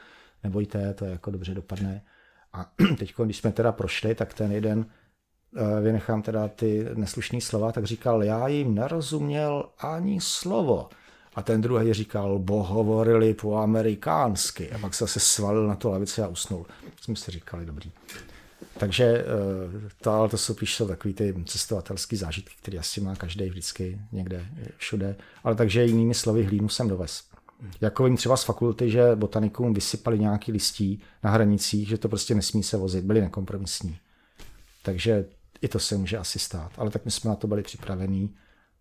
[0.44, 2.02] nebojte, to je jako dobře dopadne.
[2.52, 4.86] A teď, když jsme teda prošli, tak ten jeden,
[5.56, 10.88] eh, vynechám teda ty neslušné slova, tak říkal, já jim nerozuměl ani slovo.
[11.34, 14.70] A ten druhý říkal, bo hovorili po amerikánsky.
[14.70, 16.66] A pak se zase svalil na tu lavici a usnul.
[17.00, 17.92] Jsme si říkali, dobrý.
[18.78, 19.24] Takže eh,
[20.00, 24.46] to, ale to jsou píš takový ty cestovatelský zážitky, které asi má každý vždycky někde,
[24.76, 25.16] všude.
[25.44, 27.24] Ale takže jinými slovy hlínu jsem dovez.
[27.80, 32.34] Jako vím třeba z fakulty, že botanikům vysypali nějaký listí na hranicích, že to prostě
[32.34, 33.98] nesmí se vozit, byli nekompromisní.
[34.82, 35.24] Takže
[35.62, 36.72] i to se může asi stát.
[36.76, 38.34] Ale tak my jsme na to byli připravení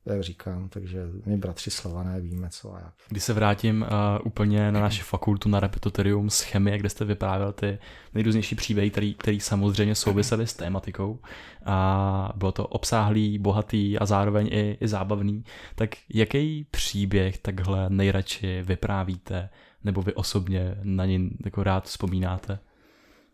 [0.06, 2.94] jak říkám, takže my bratři Slované víme co a jak.
[3.10, 3.88] Když se vrátím uh,
[4.24, 7.78] úplně na naši fakultu na repetitorium z chemie, kde jste vyprávěl ty
[8.14, 11.20] nejrůznější příběhy, který, který samozřejmě souvisely s tématikou
[11.66, 15.44] a bylo to obsáhlý, bohatý a zároveň i, i zábavný,
[15.76, 19.50] tak jaký příběh takhle nejradši vyprávíte
[19.84, 22.60] nebo vy osobně na něj jako rád vzpomínáte?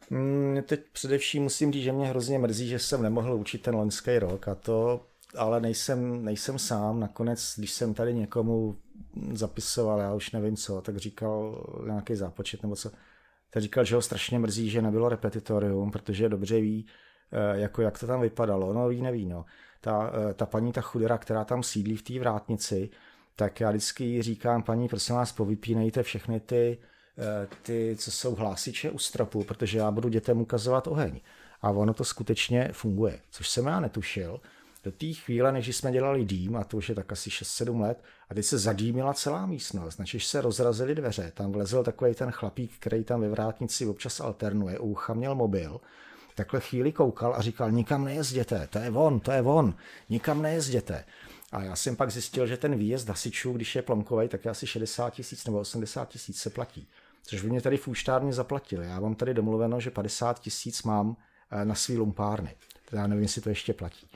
[0.10, 4.20] Mm, teď především musím říct, že mě hrozně mrzí, že jsem nemohl učit ten loňský
[4.20, 5.06] rok a to
[5.38, 7.00] ale nejsem, nejsem sám.
[7.00, 8.78] Nakonec, když jsem tady někomu
[9.34, 12.92] zapisoval, já už nevím co, tak říkal nějaký zápočet nebo co,
[13.50, 16.86] tak říkal, že ho strašně mrzí, že nebylo repetitorium, protože dobře ví,
[17.32, 18.74] eh, jako jak to tam vypadalo.
[18.74, 19.46] No ví, neví, no.
[19.82, 22.90] Ta, eh, ta paní, ta chudera, která tam sídlí v té vrátnici,
[23.36, 26.78] tak já vždycky říkám, paní, prosím vás, povypínejte všechny ty,
[27.18, 31.20] eh, ty, co jsou hlásiče u stropu, protože já budu dětem ukazovat oheň.
[31.62, 34.42] A ono to skutečně funguje, což jsem já netušil
[34.84, 38.04] do té chvíle, než jsme dělali dým, a to už je tak asi 6-7 let,
[38.30, 42.72] a teď se zadýmila celá místnost, načež se rozrazily dveře, tam vlezl takový ten chlapík,
[42.80, 45.82] který tam ve vrátnici občas alternuje, ucha měl mobil,
[46.36, 49.76] takhle chvíli koukal a říkal, nikam nejezděte, to je on, to je on,
[50.10, 51.06] nikam nejezděte.
[51.52, 54.68] A já jsem pak zjistil, že ten výjezd hasičů, když je plomkový, tak je asi
[54.68, 56.88] 60 tisíc nebo 80 tisíc se platí.
[57.24, 58.86] Což by mě tady v účtárně zaplatili.
[58.86, 61.18] Já mám tady domluveno, že 50 tisíc mám
[61.52, 62.56] eh, na svý lumpárny.
[62.92, 64.08] Já nevím, jestli to ještě platí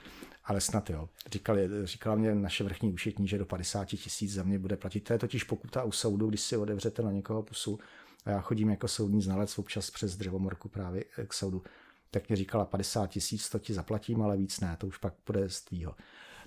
[0.46, 1.10] ale snad jo.
[1.32, 5.00] Říkali, říkala mě naše vrchní účetní, že do 50 tisíc za mě bude platit.
[5.00, 7.80] To je totiž pokuta u soudu, když si odevřete na někoho pusu.
[8.26, 11.64] A já chodím jako soudní znalec občas přes dřevomorku právě k soudu.
[12.12, 15.50] Tak mě říkala 50 tisíc, to ti zaplatím, ale víc ne, to už pak bude
[15.50, 15.96] z tvýho.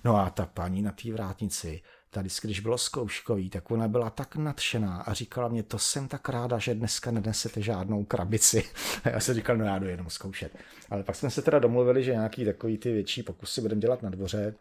[0.03, 4.35] No a ta paní na té vrátnici, tady když bylo zkouškový, tak ona byla tak
[4.35, 8.63] nadšená a říkala mě, to jsem tak ráda, že dneska nenesete žádnou krabici.
[9.03, 10.57] A já jsem říkal, no já jdu jenom zkoušet.
[10.89, 14.09] Ale pak jsme se teda domluvili, že nějaký takový ty větší pokusy budeme dělat na
[14.09, 14.55] dvoře,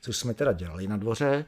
[0.00, 1.44] což jsme teda dělali na dvoře.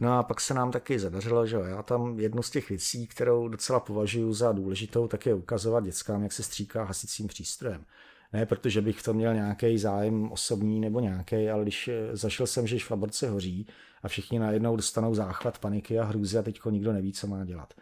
[0.00, 3.48] No a pak se nám taky zadařilo, že já tam jednu z těch věcí, kterou
[3.48, 7.84] docela považuji za důležitou, tak je ukazovat dětskám, jak se stříká hasicím přístrojem.
[8.32, 12.66] Ne, protože bych to měl nějaký zájem osobní nebo nějaký, ale když eh, zašel jsem,
[12.66, 13.66] že v hoří
[14.02, 17.74] a všichni najednou dostanou záchvat paniky a hrůzy a teďko nikdo neví, co má dělat.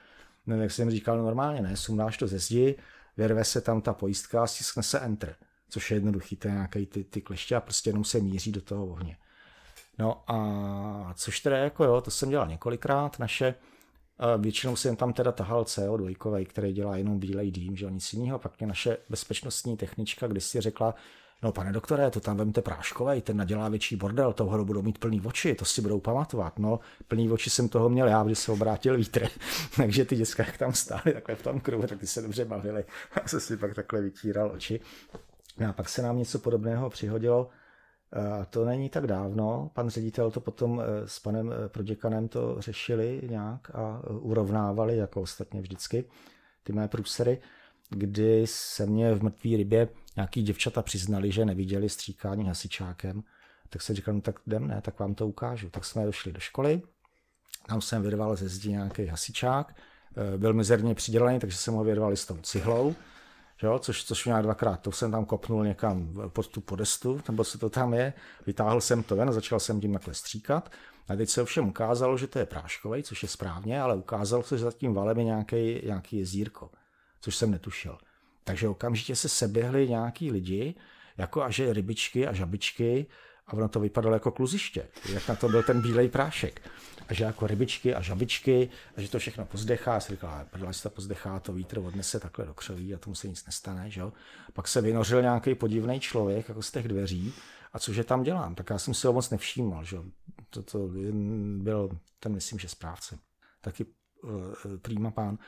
[0.47, 2.77] No, tak jsem říkal normálně, ne, sundáš to ze zdi,
[3.17, 5.37] vyrve se tam ta pojistka a stiskne se enter,
[5.69, 8.61] což je jednoduchý, to je nějaký ty, ty kleště a prostě jenom se míří do
[8.61, 9.17] toho ohně.
[9.99, 13.55] No a což teda jako jo, to jsem dělal několikrát, naše
[14.39, 18.39] Většinou jsem tam teda tahal CO2, který dělá jenom bílej dým, že nic jiného.
[18.39, 20.95] Pak mě naše bezpečnostní technička když si řekla,
[21.43, 25.21] no pane doktore, to tam vemte práškovej, ten nadělá větší bordel, toho budou mít plný
[25.21, 26.59] oči, to si budou pamatovat.
[26.59, 29.29] No, plný oči jsem toho měl já, když se obrátil vítr.
[29.77, 32.85] Takže ty děcka, jak tam stály takhle v tom kruhu, tak ty se dobře bavili.
[33.17, 34.81] Já jsem si pak takhle vytíral oči.
[35.59, 37.51] No a pak se nám něco podobného přihodilo
[38.51, 39.71] to není tak dávno.
[39.75, 44.97] Pan ředitel to potom eh, s panem eh, proděkanem to řešili nějak a eh, urovnávali,
[44.97, 46.05] jako ostatně vždycky,
[46.63, 47.41] ty mé průsery,
[47.91, 53.23] kdy se mě v mrtvý rybě nějaký děvčata přiznali, že neviděli stříkání hasičákem.
[53.69, 55.71] Tak jsem říkal, no tak jdem, ne, tak vám to ukážu.
[55.71, 56.83] Tak jsme došli do školy,
[57.69, 59.77] tam jsem vyrval ze zdi nějaký hasičák,
[60.37, 62.95] byl mizerně přidělený, takže jsem ho vyrval s tou cihlou
[63.63, 67.59] jo, což, což mě dvakrát, to jsem tam kopnul někam pod tu podestu, nebo co
[67.59, 68.13] to tam je,
[68.47, 70.71] vytáhl jsem to ven a začal jsem tím takhle stříkat.
[71.09, 74.59] A teď se ovšem ukázalo, že to je práškový, což je správně, ale ukázalo se,
[74.59, 76.71] že za tím valem je nějaký, nějaký jezírko,
[77.21, 77.99] což jsem netušil.
[78.45, 80.75] Takže okamžitě se seběhli nějaký lidi,
[81.19, 83.07] jako a že rybičky a žabičky,
[83.47, 86.71] a ono to vypadalo jako kluziště, jak na to byl ten bílej prášek
[87.09, 89.95] a že jako rybičky a žabičky a že to všechno pozdechá.
[89.95, 93.15] Já si říkal, prdele, se to pozdechá, to vítr odnese takhle do křoví a tomu
[93.15, 93.91] se nic nestane.
[93.91, 94.03] Že?
[94.53, 97.35] Pak se vynořil nějaký podivný člověk jako z těch dveří
[97.73, 98.55] a cože tam dělám?
[98.55, 99.85] Tak já jsem si ho moc nevšímal.
[99.85, 99.99] Že?
[100.51, 100.91] To, to
[101.57, 101.91] byl
[102.21, 103.19] ten, myslím, že správce.
[103.61, 103.87] Taky
[104.23, 104.31] uh,
[104.83, 105.39] prýma pán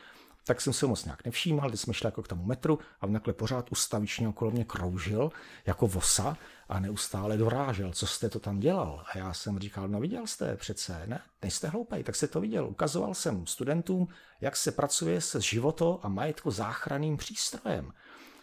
[0.46, 3.32] tak jsem se moc nějak nevšímal, když jsme šli jako k tomu metru a takhle
[3.32, 5.30] pořád ustavičně okolo mě kroužil
[5.66, 6.36] jako vosa
[6.68, 9.04] a neustále dorážel, co jste to tam dělal.
[9.12, 12.66] A já jsem říkal, no viděl jste přece, ne, nejste hloupej, tak se to viděl.
[12.66, 14.08] Ukazoval jsem studentům,
[14.40, 17.92] jak se pracuje se životo a majetko záchranným přístrojem.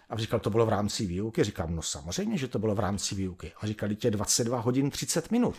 [0.10, 1.43] A říkal, to bylo v rámci výuky.
[1.43, 3.51] Říkám, no samozřejmě, že to bylo v rámci výuky.
[3.62, 5.56] A říkal, tě 22 hodin 30 minut.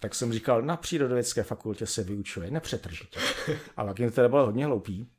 [0.00, 3.20] Tak jsem říkal, na přírodovědské fakultě se vyučuje nepřetržitě.
[3.76, 5.10] A pak jim teda bylo hodně hloupý,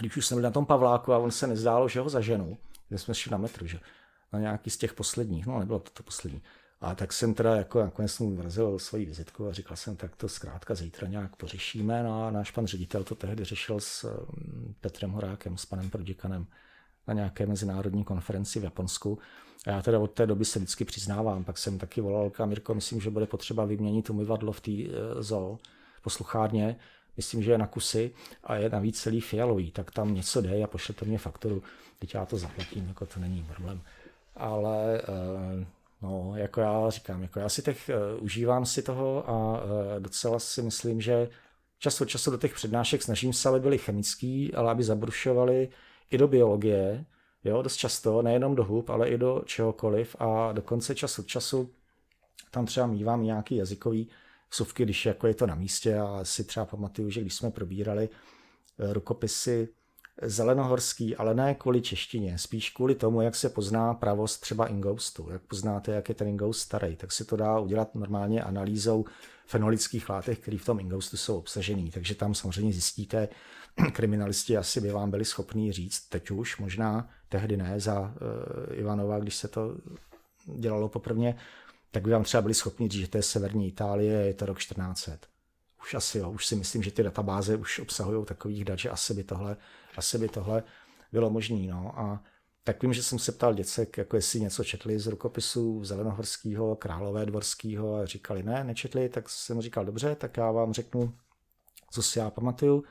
[0.00, 2.56] když už jsem byl na tom Pavláku a on se nezdálo, že ho zaženou,
[2.88, 3.80] kde jsme šli na metru, že
[4.32, 6.42] na nějaký z těch posledních, no nebylo to to poslední.
[6.80, 10.28] A tak jsem teda jako nakonec mu vrazil svoji vizitku a říkal jsem, tak to
[10.28, 12.02] zkrátka zítra nějak pořešíme.
[12.02, 16.46] No a náš pan ředitel to tehdy řešil s mm, Petrem Horákem, s panem Prodikanem
[17.08, 19.18] na nějaké mezinárodní konferenci v Japonsku.
[19.66, 23.00] A já teda od té doby se vždycky přiznávám, pak jsem taky volal, Mirko, myslím,
[23.00, 24.88] že bude potřeba vyměnit umyvadlo v té e,
[25.22, 25.58] zoo
[26.02, 26.76] posluchárně,
[27.16, 28.10] myslím, že je na kusy
[28.44, 31.62] a je navíc celý fialový, tak tam něco jde a pošlete mě fakturu,
[31.98, 33.82] teď já to zaplatím, jako to není problém.
[34.36, 35.66] Ale eh,
[36.02, 40.38] no, jako já říkám, jako já si těch, eh, užívám si toho a eh, docela
[40.38, 41.28] si myslím, že
[41.78, 45.68] čas od času do těch přednášek snažím se, aby byly chemický, ale aby zabrušovali
[46.10, 47.04] i do biologie,
[47.44, 50.16] jo, dost často, nejenom do hub, ale i do čehokoliv.
[50.18, 51.70] A dokonce čas od času
[52.50, 54.08] tam třeba mývám nějaký jazykový
[54.52, 58.08] vsuvky, když jako je to na místě a si třeba pamatuju, že když jsme probírali
[58.78, 59.68] eh, rukopisy
[60.22, 65.30] zelenohorský, ale ne kvůli češtině, spíš kvůli tomu, jak se pozná pravost třeba ingoustu.
[65.30, 69.04] Jak poznáte, jak je ten ingoust starý, tak se to dá udělat normálně analýzou
[69.46, 71.90] fenolických látek, které v tom ingoustu jsou obsažený.
[71.90, 73.28] Takže tam samozřejmě zjistíte,
[73.92, 78.08] kriminalisti asi by vám byli schopní říct, teď už možná, tehdy ne, za uh,
[78.78, 79.76] Ivanova, když se to
[80.46, 81.34] dělalo poprvé,
[81.92, 84.58] tak by vám třeba byli schopni říct, že to je severní Itálie, je to rok
[84.58, 85.26] 1400.
[85.82, 89.14] Už asi jo, už si myslím, že ty databáze už obsahují takových dat, že asi
[89.14, 89.56] by tohle,
[89.96, 90.62] asi by tohle
[91.12, 91.66] bylo možné.
[91.66, 91.98] No.
[91.98, 92.22] A
[92.64, 97.26] tak vím, že jsem se ptal děcek, jako jestli něco četli z rukopisů Zelenohorského, Králové
[97.26, 101.14] dvorského a říkali ne, nečetli, tak jsem říkal dobře, tak já vám řeknu,
[101.90, 102.84] co si já pamatuju.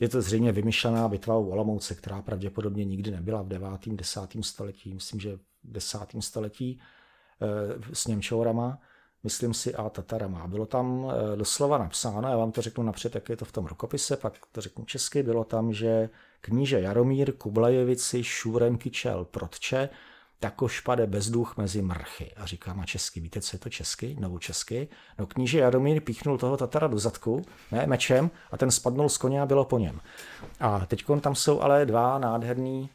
[0.00, 3.68] Je to zřejmě vymyšlená bitva u Olomouce, která pravděpodobně nikdy nebyla v 9.
[3.86, 4.20] 10.
[4.40, 5.98] století, myslím, že v 10.
[6.20, 6.80] století
[7.92, 8.78] s Němčourama,
[9.24, 10.46] myslím si, a Tatarama.
[10.46, 13.66] Bylo tam eh, doslova napsáno, já vám to řeknu napřed, jak je to v tom
[13.66, 16.10] rukopise, pak to řeknu česky, bylo tam, že
[16.40, 19.88] kníže Jaromír Kublajevici Šurem Kyčel Protče,
[20.40, 22.32] tako špade bezduch mezi mrchy.
[22.36, 24.16] A říkám a česky, víte, co je to česky?
[24.20, 24.88] Novu česky.
[25.18, 29.42] No kníže Jaromír píchnul toho Tatara do zadku, ne, mečem, a ten spadnul z koně
[29.42, 30.00] a bylo po něm.
[30.60, 32.90] A teď tam jsou ale dva nádherný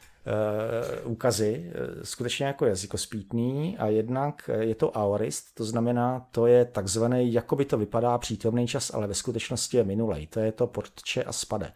[1.04, 7.34] úkazy, uh, skutečně jako jazykospítný a jednak je to aorist, to znamená, to je takzvaný,
[7.34, 10.28] jako by to vypadá přítomný čas, ale ve skutečnosti je minulej.
[10.28, 11.72] To je to portče a spade.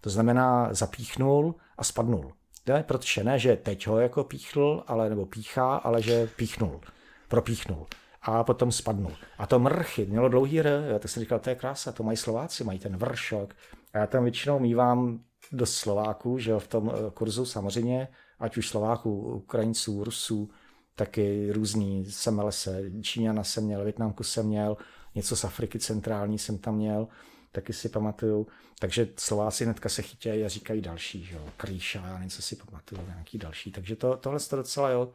[0.00, 2.32] To znamená zapíchnul a spadnul.
[2.66, 6.80] Ne, protože ne, že teď ho jako píchnul, ale nebo píchá, ale že píchnul,
[7.28, 7.86] propíchnul
[8.22, 9.12] a potom spadnul.
[9.38, 12.64] A to mrchy mělo dlouhý r, tak jsem říkal, to je krása, to mají Slováci,
[12.64, 13.54] mají ten vršok.
[13.92, 15.20] A já tam většinou mývám
[15.52, 20.50] dost Slováků, že jo, v tom eh, kurzu samozřejmě, ať už Slováků, Ukrajinců, Rusů,
[20.94, 24.76] taky různý semelese, Číňana jsem měl, Větnamku jsem měl,
[25.14, 27.08] něco z Afriky centrální jsem tam měl,
[27.52, 28.46] taky si pamatuju.
[28.78, 33.06] Takže Slováci hnedka se chytějí a říkají další, že jo, Krýša, já něco si pamatuju,
[33.06, 33.72] nějaký další.
[33.72, 35.12] Takže to, tohle to docela jo.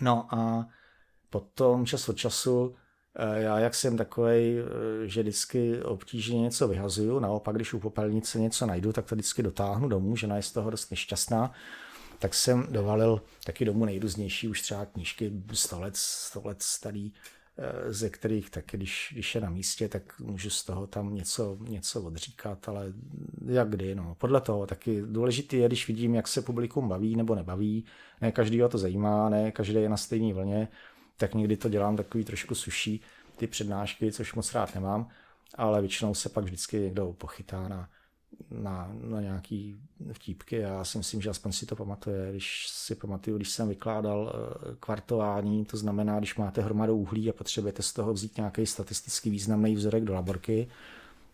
[0.00, 0.68] No a
[1.30, 2.74] potom čas od času
[3.34, 8.66] já jak jsem takový, eh, že vždycky obtížně něco vyhazuju, naopak když u popelnice něco
[8.66, 11.52] najdu, tak to vždycky dotáhnu domů, žena je z toho dost nešťastná,
[12.18, 17.12] tak jsem dovalil taky domů nejrůznější už třeba knížky 100 let, 100 let starý,
[17.58, 21.56] eh, ze kterých tak když, když je na místě, tak můžu z toho tam něco,
[21.60, 22.92] něco odříkat, ale
[23.46, 24.14] jak kdy, no.
[24.18, 27.84] Podle toho taky důležité je, když vidím, jak se publikum baví nebo nebaví,
[28.20, 30.68] ne každý to zajímá, ne každý je na stejné vlně,
[31.20, 33.00] tak někdy to dělám takový trošku suší,
[33.36, 35.08] ty přednášky, což moc rád nemám,
[35.54, 37.88] ale většinou se pak vždycky někdo pochytá na,
[38.50, 39.76] na, na nějaký
[40.12, 40.56] vtípky.
[40.56, 42.30] Já si myslím, že aspoň si to pamatuje.
[42.30, 47.32] Když si pamatuju, když jsem vykládal eh, kvartování, to znamená, když máte hromadu uhlí a
[47.32, 50.68] potřebujete z toho vzít nějaký statisticky významný vzorek do laborky,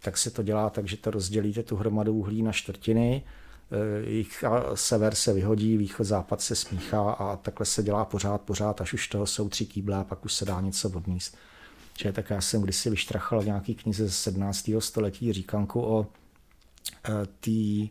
[0.02, 3.22] tak se to dělá tak, že to rozdělíte tu hromadu uhlí na čtvrtiny,
[3.70, 4.44] eh, jich
[4.74, 9.08] sever se vyhodí, východ, západ se smíchá a takhle se dělá pořád, pořád, až už
[9.08, 11.36] toho jsou tři kýble a pak už se dá něco odníst.
[11.98, 14.70] Že tak já jsem kdysi vyštrachal v nějaký knize z 17.
[14.80, 16.06] století říkanku o
[17.08, 17.90] Eh, tý,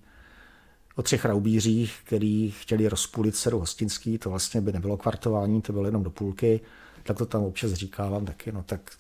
[0.95, 5.85] o třech raubířích, který chtěli rozpůlit seru hostinský, to vlastně by nebylo kvartování, to bylo
[5.85, 6.61] jenom do půlky,
[7.03, 8.91] tak to tam občas říkávám taky, no tak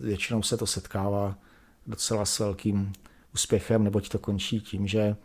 [0.00, 1.38] většinou se to setkává
[1.86, 2.92] docela s velkým
[3.34, 5.16] úspěchem, neboť to končí tím, že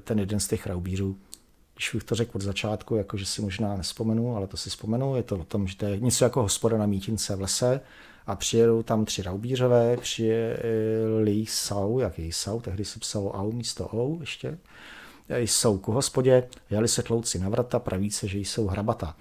[0.00, 1.16] ten jeden z těch raubířů,
[1.74, 5.22] když bych to řekl od začátku, jakože si možná nespomenu, ale to si vzpomenu, je
[5.22, 7.80] to o tom, že to je něco jako hospoda na mítince v lese,
[8.26, 14.20] a přijedou tam tři raubířové, přijeli jsou, jak jsou, tehdy se psalo au místo ou
[14.20, 14.58] ještě,
[15.28, 19.16] jsou ku hospodě, jeli se tlouci na vrata, praví se, že jsou hrabata.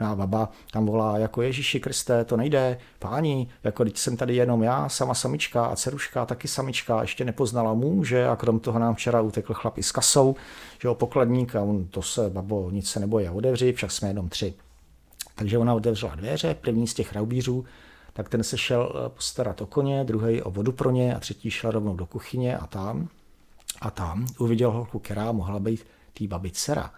[0.00, 4.36] No a baba tam volá jako Ježíši Kriste, to nejde, páni, jako teď jsem tady
[4.36, 8.94] jenom já, sama samička a ceruška taky samička, ještě nepoznala muže a krom toho nám
[8.94, 10.36] včera utekl chlap i s kasou,
[10.82, 14.28] že jo, pokladník a on, to se, babo, nic se nebojí, otevři, však jsme jenom
[14.28, 14.54] tři.
[15.34, 17.64] Takže ona otevřela dveře, první z těch raubířů,
[18.12, 21.50] tak ten se šel eh, postarat o koně, druhý o vodu pro ně a třetí
[21.50, 23.08] šel rovnou do kuchyně a tam
[23.80, 26.90] a tam uviděl holku, která mohla být tý babi dcera.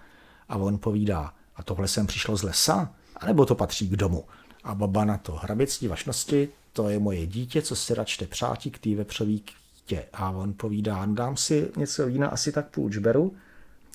[0.48, 1.32] A on povídá,
[1.62, 4.24] a tohle sem přišlo z lesa, anebo to patří k domu.
[4.64, 8.78] A baba na to, hraběctí vašnosti, to je moje dítě, co si račte přátí k
[8.78, 10.04] té vepřový kytě.
[10.12, 13.34] A on povídá, dám si něco vína, asi tak půl čberu,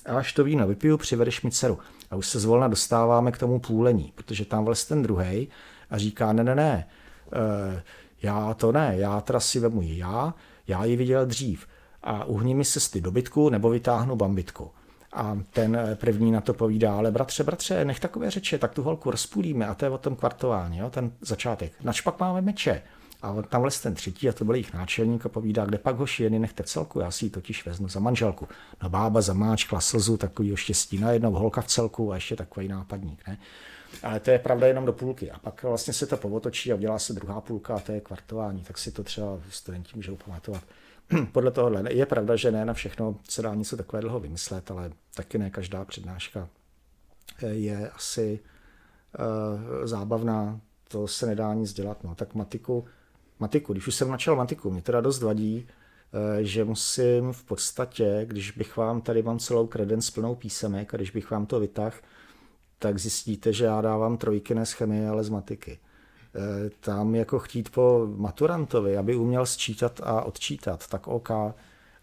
[0.06, 1.78] a až to víno vypiju, přivedeš mi dceru.
[2.10, 5.48] A už se zvolna dostáváme k tomu půlení, protože tam vles ten druhý
[5.90, 6.86] a říká, ne, ne, ne,
[7.32, 7.82] Eh,
[8.22, 10.34] já to ne, já teda si vemu já,
[10.66, 11.66] já ji viděl dřív
[12.02, 14.70] a uhni mi se z dobytku nebo vytáhnu bambitku.
[15.12, 18.82] A ten eh, první na to povídá, ale bratře, bratře, nech takové řeče, tak tu
[18.82, 21.72] holku rozpůlíme a to je o tom kvartování, jo, ten začátek.
[21.82, 22.82] Nač pak máme meče.
[23.22, 26.22] A tam les ten třetí, a to byl jejich náčelník, a povídá, kde pak hoši,
[26.22, 28.48] jen nechte celku, já si ji totiž vezmu za manželku.
[28.82, 33.26] No bába zamáčkla slzu, takový štěstí najednou, holka v celku a ještě takový nápadník.
[33.28, 33.38] Ne?
[34.02, 35.30] Ale to je pravda jenom do půlky.
[35.30, 38.62] A pak vlastně se to povotočí a udělá se druhá půlka a to je kvartování.
[38.62, 40.62] Tak si to třeba studenti můžou pamatovat.
[41.32, 44.92] Podle tohohle je pravda, že ne na všechno se dá něco takové dlouho vymyslet, ale
[45.14, 46.48] taky ne každá přednáška
[47.46, 48.40] je asi
[49.18, 50.60] uh, zábavná.
[50.88, 52.04] To se nedá nic dělat.
[52.04, 52.14] No.
[52.14, 52.84] Tak matiku,
[53.38, 55.68] matiku, když už jsem načal matiku, mě teda dost vadí,
[56.12, 60.96] uh, že musím v podstatě, když bych vám, tady mám celou kredenc plnou písemek a
[60.96, 61.96] když bych vám to vytáhl,
[62.78, 65.78] tak zjistíte, že já dávám trojky ne z chemie, ale z matiky.
[66.34, 71.30] E, tam jako chtít po maturantovi, aby uměl sčítat a odčítat, tak OK.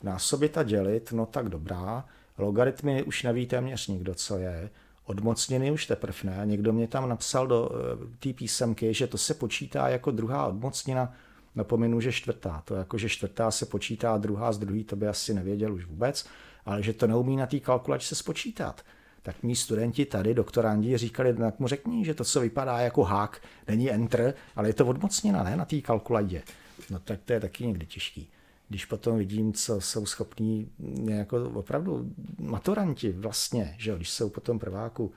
[0.04, 2.06] Násobit a dělit, no tak dobrá.
[2.38, 4.70] Logaritmy už neví téměř nikdo, co je.
[5.06, 6.42] Odmocněny už teprve ne.
[6.46, 11.14] Někdo mě tam napsal do e, té písemky, že to se počítá jako druhá odmocnina.
[11.56, 12.62] Napominu, že čtvrtá.
[12.66, 16.26] To jako, že čtvrtá se počítá, druhá z druhý, to by asi nevěděl už vůbec.
[16.66, 18.82] Ale že to neumí na té kalkulačce spočítat
[19.26, 23.42] tak mý studenti tady, doktorandi, říkali, tak mu řekni, že to, co vypadá jako hák,
[23.68, 26.44] není enter, ale je to odmocněna, ne, na té kalkuladě.
[26.90, 28.30] No tak to je taky někdy těžký.
[28.70, 30.70] Když potom vidím, co jsou schopní
[31.10, 35.12] jako opravdu maturanti vlastně, že když jsou potom prváku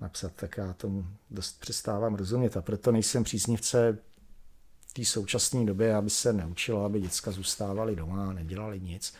[0.00, 3.98] napsat, tak já tomu dost přestávám rozumět a proto nejsem příznivce
[4.92, 9.14] té současné době, aby se neučilo, aby děcka zůstávali doma a nedělali nic,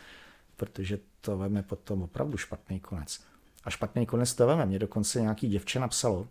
[0.57, 3.30] protože to veme potom opravdu špatný konec.
[3.63, 4.65] A špatný konec to veme.
[4.65, 6.27] Mě dokonce nějaký děvče napsalo,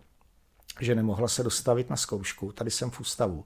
[0.80, 3.44] že nemohla se dostavit na zkoušku, tady jsem v ústavu,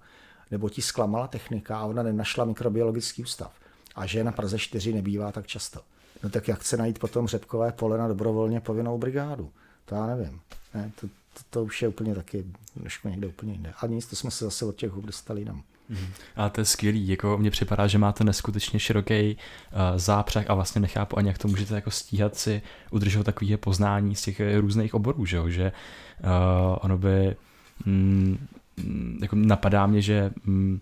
[0.50, 3.52] nebo ti zklamala technika a ona nenašla mikrobiologický ústav.
[3.94, 5.80] A že na Praze 4 nebývá tak často.
[6.22, 9.52] No tak jak chce najít potom řepkové pole na dobrovolně povinnou brigádu?
[9.84, 10.40] To já nevím.
[10.74, 12.44] Ne, to, to, to už je úplně taky
[12.80, 13.72] trošku někde úplně jinde.
[13.80, 15.62] A nic, to jsme se zase od těch hub dostali jinam.
[15.88, 16.06] Mm.
[16.36, 20.80] A to je skvělý, jako mně připadá, že máte neskutečně široký uh, zápřah a vlastně
[20.80, 24.94] nechápu ani, jak to můžete jako stíhat si udržovat takové poznání z těch eh, různých
[24.94, 25.72] oborů, že, že
[26.20, 27.36] uh, ono by
[27.86, 28.46] mm,
[29.22, 30.80] jako napadá mě, že mm,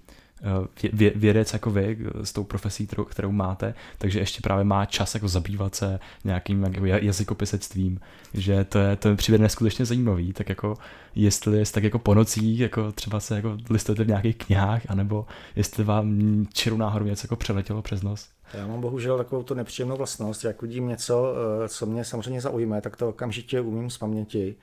[0.93, 5.15] vě, vědec jako vy s tou profesí, kterou, kterou máte, takže ještě právě má čas
[5.15, 8.01] jako zabývat se nějakým jako jazykopisectvím,
[8.35, 10.75] že to je, to je přivede neskutečně zajímavý, tak jako
[11.15, 15.27] jestli jest tak jako po nocích, jako třeba se jako listujete v nějakých knihách, anebo
[15.57, 16.19] jestli vám
[16.53, 18.29] čirou náhodou něco jako přeletělo přes nos.
[18.55, 22.81] Já mám bohužel takovou tu nepříjemnou vlastnost, jak vidím něco, eh, co mě samozřejmě zaujme,
[22.81, 24.55] tak to okamžitě umím z paměti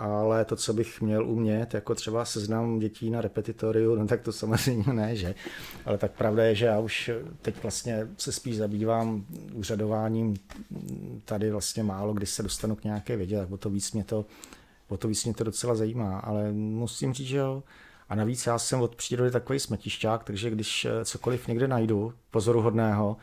[0.00, 4.32] ale to, co bych měl umět, jako třeba seznam dětí na repetitoriu, no tak to
[4.32, 5.34] samozřejmě ne, že?
[5.84, 7.10] Ale tak pravda je, že já už
[7.42, 10.36] teď vlastně se spíš zabývám úřadováním
[11.24, 14.26] tady vlastně málo, kdy se dostanu k nějaké vědě, tak o to víc mě to,
[14.88, 17.62] o to víc mě to docela zajímá, ale musím říct, že jo,
[18.08, 23.16] a navíc já jsem od přírody takový smetišťák, takže když cokoliv někde najdu pozoruhodného,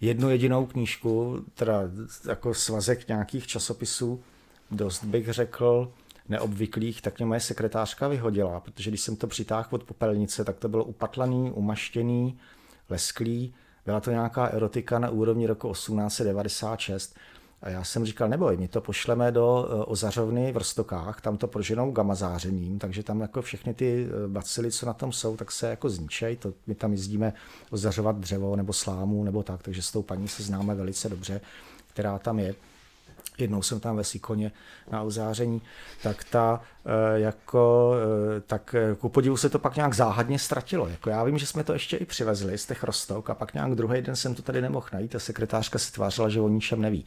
[0.00, 1.82] jednu jedinou knížku, teda
[2.28, 4.20] jako svazek nějakých časopisů,
[4.70, 5.92] dost bych řekl,
[6.30, 10.68] neobvyklých, tak mě moje sekretářka vyhodila, protože když jsem to přitáhl od popelnice, tak to
[10.68, 12.38] bylo upatlaný, umaštěný,
[12.88, 13.54] lesklý,
[13.86, 17.16] byla to nějaká erotika na úrovni roku 1896.
[17.62, 21.46] A já jsem říkal, neboj, my to pošleme do e, ozařovny v Rostokách, tam to
[21.46, 25.52] proženou gamma zářením, takže tam jako všechny ty e, bacily, co na tom jsou, tak
[25.52, 26.36] se jako zničej.
[26.36, 27.32] To, my tam jezdíme
[27.70, 31.40] ozařovat dřevo nebo slámu nebo tak, takže s tou paní se známe velice dobře,
[31.86, 32.54] která tam je
[33.40, 34.52] jednou jsem tam ve Sikoně
[34.90, 35.62] na uzáření,
[36.02, 37.94] tak ta eh, jako,
[38.36, 40.88] eh, tak eh, ku podivu se to pak nějak záhadně ztratilo.
[40.88, 43.74] Jako já vím, že jsme to ještě i přivezli z těch rostok a pak nějak
[43.74, 47.06] druhý den jsem to tady nemohl najít a sekretářka si tvářila, že o ničem neví.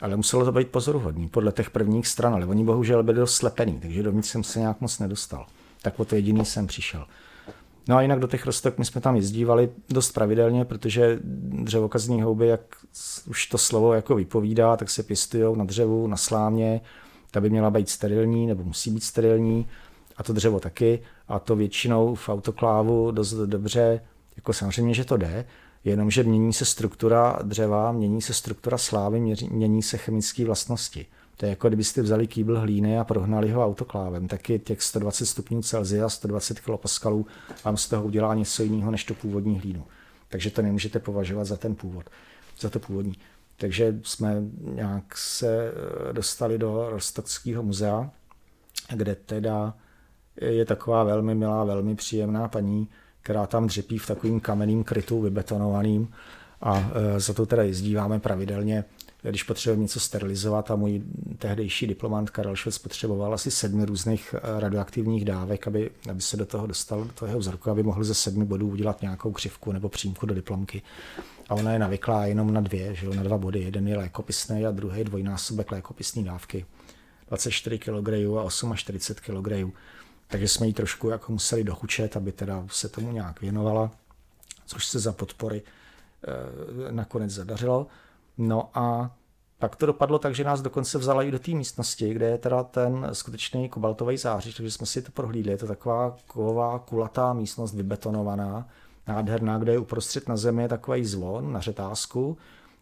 [0.00, 3.80] Ale muselo to být pozoruhodný podle těch prvních stran, ale oni bohužel byli dost slepený,
[3.80, 5.46] takže dovnitř jsem se nějak moc nedostal.
[5.82, 7.06] Tak o to jediný jsem přišel.
[7.88, 11.18] No a jinak do těch rostok my jsme tam jezdívali dost pravidelně, protože
[11.64, 12.60] dřevokazní houby, jak
[13.26, 16.80] už to slovo jako vypovídá, tak se pěstují na dřevu, na slámě,
[17.30, 19.66] ta by měla být sterilní nebo musí být sterilní.
[20.16, 21.02] A to dřevo taky.
[21.28, 24.00] A to většinou v autoklávu dost dobře,
[24.36, 25.44] jako samozřejmě, že to jde,
[25.84, 29.20] jenomže mění se struktura dřeva, mění se struktura slávy,
[29.50, 31.06] mění se chemické vlastnosti.
[31.36, 35.62] To je jako kdybyste vzali kýbl hlíny a prohnali ho autoklávem, taky těch 120 stupňů
[35.62, 37.10] Celsia, 120 kPa
[37.64, 39.84] vám z toho udělá něco jiného než tu původní hlínu.
[40.28, 42.04] Takže to nemůžete považovat za ten původ,
[42.60, 43.14] za to původní.
[43.56, 45.72] Takže jsme nějak se
[46.08, 48.10] eh, dostali do Rostokského muzea,
[48.94, 49.74] kde teda
[50.40, 52.88] je taková velmi milá, velmi příjemná paní,
[53.22, 56.08] která tam dřepí v takovým kamenným krytu vybetonovaným
[56.60, 58.84] a eh, za to teda jezdíváme pravidelně
[59.30, 61.02] když potřebujeme něco sterilizovat a můj
[61.38, 66.46] tehdejší diplomant Karel Švec potřeboval asi sedmi různých eh, radioaktivních dávek, aby, aby se do
[66.46, 70.26] toho dostal, do toho vzorku, aby mohl ze sedmi bodů udělat nějakou křivku nebo přímku
[70.26, 70.82] do diplomky.
[71.48, 73.60] A ona je navyklá jenom na dvě, že jo, na dva body.
[73.60, 76.66] Jeden je lékopisný a druhý dvojnásobek lékopisné dávky.
[77.28, 78.08] 24 kg
[78.46, 79.74] a 48 kg.
[80.26, 83.90] Takže jsme ji trošku jako museli dochučet, aby teda se tomu nějak věnovala,
[84.66, 85.62] což se za podpory
[86.88, 87.86] e, nakonec zadařilo.
[88.38, 89.16] No a
[89.58, 92.62] pak to dopadlo tak, že nás dokonce vzala i do té místnosti, kde je teda
[92.62, 95.52] ten skutečný kobaltový zářič, takže jsme si to prohlídli.
[95.52, 98.68] Je to taková kovová, kulatá místnost, vybetonovaná,
[99.08, 102.36] nádherná, kde je uprostřed na zemi takový zvon na řetázku.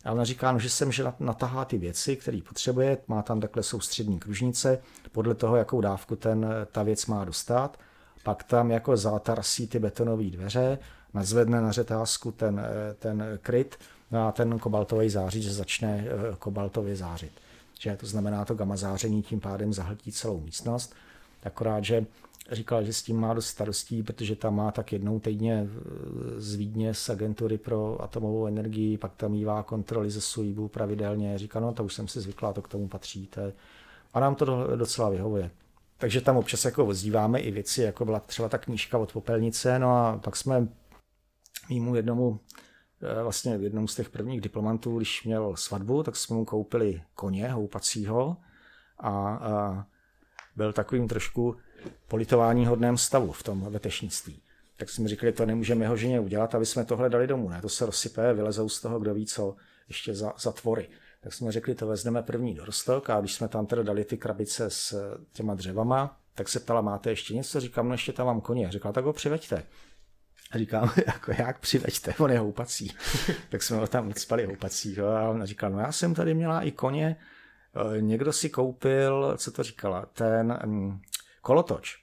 [0.05, 3.63] A ona říká, no, že sem že natahá ty věci, které potřebuje, má tam takhle
[3.63, 4.79] soustřední kružnice,
[5.13, 7.79] podle toho, jakou dávku ten, ta věc má dostat.
[8.25, 10.79] Pak tam jako zátarsí ty betonové dveře,
[11.15, 12.67] nazvedne na řetázku ten,
[12.99, 13.77] ten kryt,
[14.13, 17.33] a ten kobaltový zářič začne eh, kobaltově zářit.
[17.81, 20.95] Že to znamená, to gamma záření tím pádem zahltí celou místnost.
[21.43, 22.07] Akorát, že
[22.53, 26.55] říkal, že s tím má dost starostí, protože tam má tak jednou týdně eh, z
[26.55, 31.39] Vídně z agentury pro atomovou energii, pak tam mývá kontroly ze SUIBu pravidelně.
[31.39, 33.27] Říká, no to už jsem si zvykla, to k tomu patří.
[33.27, 33.41] To.
[34.15, 35.51] A nám to docela vyhovuje.
[35.99, 39.97] Takže tam občas jako vozdíváme i věci, jako byla třeba ta knížka od Popelnice, no
[39.97, 40.69] a pak jsme
[41.69, 42.41] mýmu jednomu
[43.23, 47.49] vlastně v jednom z těch prvních diplomantů, když měl svatbu, tak jsme mu koupili koně
[47.49, 48.37] houpacího
[48.99, 49.87] a, a
[50.57, 51.57] byl takovým trošku
[52.09, 54.43] politování hodném stavu v tom vetešnictví.
[54.77, 57.49] Tak jsme říkali, to nemůžeme jeho ženě udělat, aby jsme tohle dali domů.
[57.49, 57.63] Ne?
[57.63, 59.57] To se rozsype, vylezou z toho, kdo ví co,
[59.89, 60.89] ještě za, za tvory.
[61.21, 64.17] Tak jsme řekli, to vezmeme první do Rostok a když jsme tam teda dali ty
[64.17, 67.61] krabice s těma dřevama, tak se ptala, máte ještě něco?
[67.61, 68.71] Říkám, no ještě tam mám koně.
[68.71, 69.63] Řekla, tak ho přiveďte.
[70.53, 72.93] A říkám, jako jak přiveďte, on je houpací.
[73.49, 74.95] tak jsme ho tam spali houpací.
[74.99, 75.07] Jo?
[75.07, 77.17] A ona říkala, no já jsem tady měla i koně,
[77.97, 81.01] e, někdo si koupil, co to říkala, ten um,
[81.41, 81.97] kolotoč.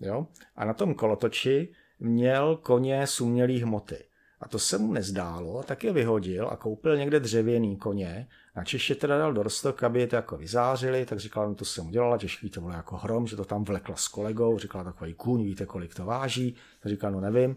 [0.00, 0.26] Jo?
[0.56, 4.04] A na tom kolotoči měl koně z umělých hmoty.
[4.40, 8.28] A to se mu nezdálo, tak je vyhodil a koupil někde dřevěný koně.
[8.56, 11.64] Na Češi teda dal do Rostok, aby je to jako vyzářili, tak říkal, no to
[11.64, 15.14] jsem udělala, těžký to bylo jako hrom, že to tam vlekla s kolegou, říkala takový
[15.14, 17.56] kůň, víte, kolik to váží, tak říkal, no nevím,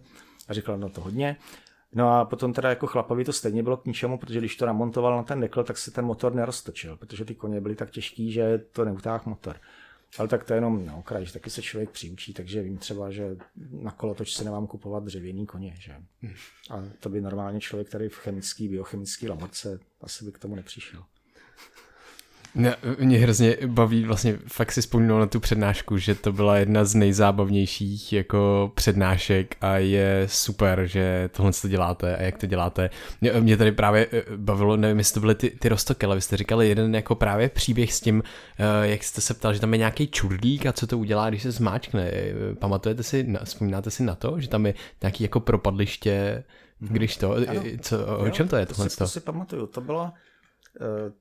[0.49, 1.37] a říkal, no to hodně.
[1.93, 5.17] No a potom teda jako chlapovi to stejně bylo k ničemu, protože když to namontoval
[5.17, 8.57] na ten dekl, tak se ten motor neroztočil, protože ty koně byly tak těžký, že
[8.57, 9.55] to neutáhl motor.
[10.17, 13.11] Ale tak to je jenom na okraj, že taky se člověk přiučí, takže vím třeba,
[13.11, 13.37] že
[13.71, 15.75] na kolotoč se nemám kupovat dřevěný koně.
[15.79, 15.95] Že?
[16.69, 21.03] A to by normálně člověk tady v chemický, biochemický laborce asi by k tomu nepřišel.
[22.55, 26.85] Ne, mě hrozně baví, vlastně fakt si vzpomínal na tu přednášku, že to byla jedna
[26.85, 32.89] z nejzábavnějších jako přednášek a je super, že tohle to děláte a jak to děláte.
[33.21, 36.21] Mě, mě tady právě eh, bavilo, nevím, jestli to byly ty, ty rostoky, ale vy
[36.21, 38.23] jste říkali jeden jako právě příběh s tím,
[38.59, 41.43] eh, jak jste se ptal, že tam je nějaký čurdlík a co to udělá, když
[41.43, 42.03] se zmáčkne.
[42.11, 46.43] Eh, pamatujete si, vzpomínáte si na to, že tam je nějaký jako propadliště,
[46.79, 46.93] mhm.
[46.93, 47.61] když to, ano.
[47.81, 48.85] co, o jo, čem to je tohle?
[48.85, 50.11] To si, to si pamatuju, to bylo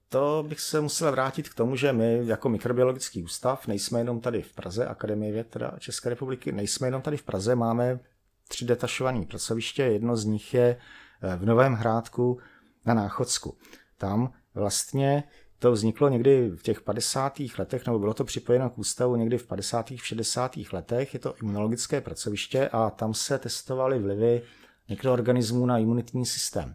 [0.08, 4.42] to bych se musel vrátit k tomu, že my jako mikrobiologický ústav nejsme jenom tady
[4.42, 8.00] v Praze, Akademie věd teda České republiky, nejsme jenom tady v Praze, máme
[8.48, 10.76] tři detašované pracoviště, jedno z nich je
[11.22, 12.38] eh, v Novém Hrádku
[12.86, 13.56] na Náchodsku.
[13.98, 15.24] Tam vlastně
[15.58, 17.40] to vzniklo někdy v těch 50.
[17.58, 19.92] letech, nebo bylo to připojeno k ústavu někdy v 50.
[19.96, 20.58] 60.
[20.72, 21.14] letech.
[21.14, 24.42] Je to imunologické pracoviště a tam se testovaly vlivy
[24.88, 26.74] mikroorganismů na imunitní systém.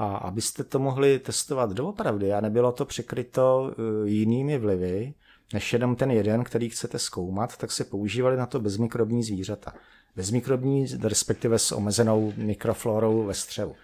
[0.00, 5.14] A abyste to mohli testovat doopravdy a nebylo to překryto e, jinými vlivy,
[5.52, 9.74] než jenom ten jeden, který chcete zkoumat, tak se používali na to bezmikrobní zvířata.
[10.16, 13.76] Bezmikrobní, respektive s omezenou mikroflorou ve střevu.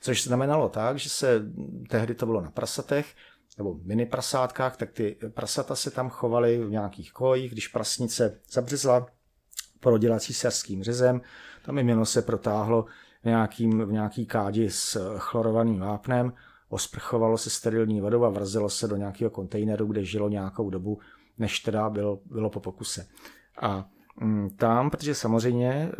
[0.00, 1.42] Což znamenalo tak, že se
[1.88, 3.06] tehdy to bylo na prasatech,
[3.58, 9.06] nebo mini prasátkách, tak ty prasata se tam chovaly v nějakých kojích, když prasnice zabřezla,
[9.80, 11.20] porodila císařským řezem,
[11.64, 12.84] tam jméno se protáhlo
[13.24, 16.32] nějakým, v nějaký kádi s chlorovaným vápnem,
[16.68, 20.98] osprchovalo se sterilní vodou a vrzelo se do nějakého kontejneru, kde žilo nějakou dobu,
[21.38, 23.06] než teda bylo, bylo po pokuse.
[23.60, 23.88] A
[24.20, 25.90] mm, tam, protože samozřejmě e,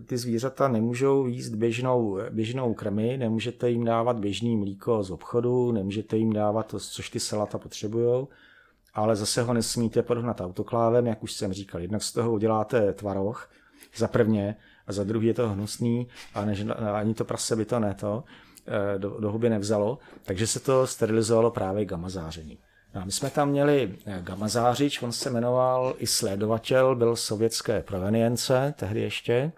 [0.00, 6.16] ty zvířata nemůžou jíst běžnou, běžnou krmy, nemůžete jim dávat běžný mlíko z obchodu, nemůžete
[6.16, 8.26] jim dávat to, což ty salata potřebují,
[8.94, 11.80] ale zase ho nesmíte podhnat autoklávem, jak už jsem říkal.
[11.80, 13.50] Jednak z toho uděláte tvaroh,
[13.96, 14.56] za prvně,
[14.86, 18.24] a za druhý je to hnusný a než, ani to prase by to ne to
[18.66, 22.58] eh, do, do huby nevzalo, takže se to sterilizovalo právě gamma záření.
[22.94, 27.82] No my jsme tam měli eh, gamma zářič, on se jmenoval i sledovatel, byl sovětské
[27.82, 29.52] provenience, tehdy ještě.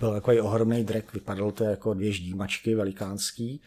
[0.00, 3.60] Byl takový ohromný drek, vypadalo to jako dvě ždímačky velikánský.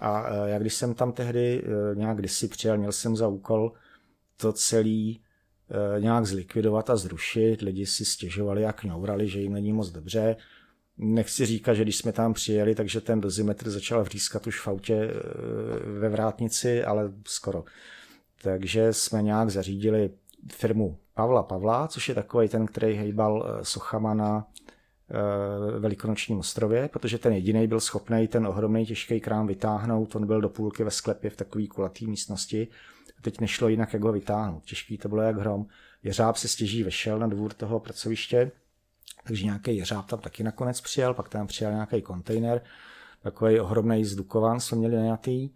[0.00, 1.64] A eh, já když jsem tam tehdy
[1.94, 3.72] nějak kdysi přijel, měl jsem za úkol
[4.36, 5.23] to celý
[5.98, 7.62] nějak zlikvidovat a zrušit.
[7.62, 10.36] Lidi si stěžovali a kňourali, že jim není moc dobře.
[10.98, 14.94] Nechci říkat, že když jsme tam přijeli, takže ten dozimetr začal vřískat už v autě
[14.94, 15.12] eh,
[15.98, 17.64] ve vrátnici, ale skoro.
[18.42, 20.10] Takže jsme nějak zařídili
[20.52, 24.46] firmu Pavla Pavla, což je takový ten, který hejbal eh, sochama na
[25.78, 30.48] Velikonočním ostrově, protože ten jediný byl schopný ten ohromný těžký krám vytáhnout, on byl do
[30.48, 32.68] půlky ve sklepě v takové kulatý místnosti
[33.22, 34.64] teď nešlo jinak, jak ho vytáhnout.
[34.64, 35.66] Těžký to bylo jak hrom.
[36.02, 38.50] Jeřáb se stěží vešel na dvůr toho pracoviště,
[39.26, 42.62] takže nějaký jeřáb tam taky nakonec přijel, pak tam přijel nějaký kontejner,
[43.22, 45.50] takový ohromný zdukovan jsme měli najatý.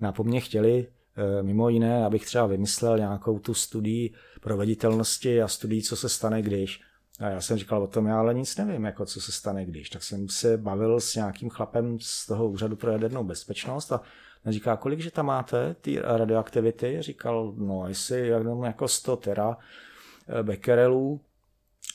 [0.00, 0.86] No a po mně chtěli
[1.16, 6.42] eh, mimo jiné, abych třeba vymyslel nějakou tu studii proveditelnosti a studii, co se stane,
[6.42, 6.80] když.
[7.20, 9.90] A já jsem říkal o tom, já ale nic nevím, jako co se stane, když.
[9.90, 14.00] Tak jsem se bavil s nějakým chlapem z toho úřadu pro jadernou bezpečnost a
[14.52, 16.96] říká, kolik že tam máte ty radioaktivity?
[17.00, 18.28] Říkal, no jestli
[18.64, 19.56] jako 100 tera
[20.28, 21.20] eh, bekerelů,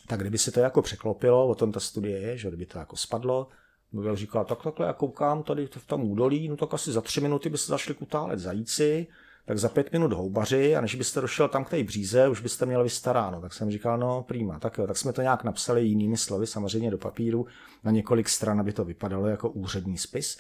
[0.08, 2.96] tak kdyby se to jako překlopilo, o tom ta studie je, že kdyby to jako
[2.96, 3.48] spadlo,
[3.92, 7.22] Mluvil říkal, tak takhle já koukám tady v tom údolí, no tak asi za tři
[7.22, 9.08] minuty byste zašli kutálet zajíci,
[9.46, 12.66] tak za pět minut houbaři a než byste došel tam k té bříze, už byste
[12.66, 13.42] měli vystaráno.
[13.42, 16.92] Tak jsem říkal, no prýma, tak jo, tak jsme to nějak napsali jinými slovy, samozřejmě
[16.92, 17.48] do papíru,
[17.84, 20.38] na několik stran, aby to vypadalo jako úřední spis.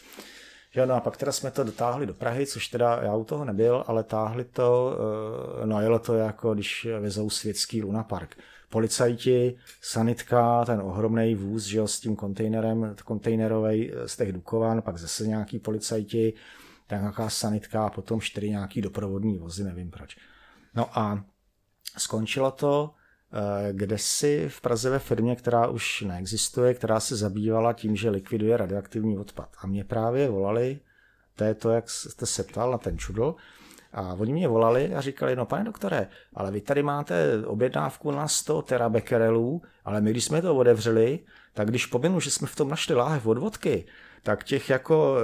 [0.72, 3.46] Že no a pak teda jsme to dotáhli do Prahy, což teda já u toho
[3.46, 4.98] nebyl, ale táhli to,
[5.64, 8.38] eh, no jelo to jako když vezou světský lunapark.
[8.70, 14.82] Policajti, sanitka, ten ohromný vůz, že jo, s tím kontejnerem, kontejnerový eh, z těch Dukovan,
[14.82, 16.34] pak zase nějaký policajti,
[16.88, 20.18] tak nějaká sanitka a potom čtyři nějaký doprovodní vozy, nevím proč.
[20.76, 21.24] No a
[21.98, 22.91] skončilo to
[23.72, 28.57] kde si v Praze ve firmě, která už neexistuje, která se zabývala tím, že likviduje
[28.57, 29.49] radioaktivní odpad.
[29.61, 30.80] A mě právě volali,
[31.35, 33.35] to je to, jak jste se ptal na ten čudl,
[33.93, 38.27] a oni mě volali a říkali, no pane doktore, ale vy tady máte objednávku na
[38.27, 41.19] 100 terabekerelů, ale my když jsme to otevřeli,
[41.53, 43.85] tak když pominu, že jsme v tom našli láhev od vodky,
[44.23, 45.23] tak těch jako eh,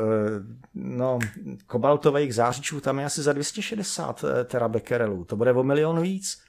[0.73, 1.19] no,
[1.67, 5.25] kobaltových zářičů tam je asi za 260 eh, terabekerelů.
[5.25, 6.44] To bude o milion víc.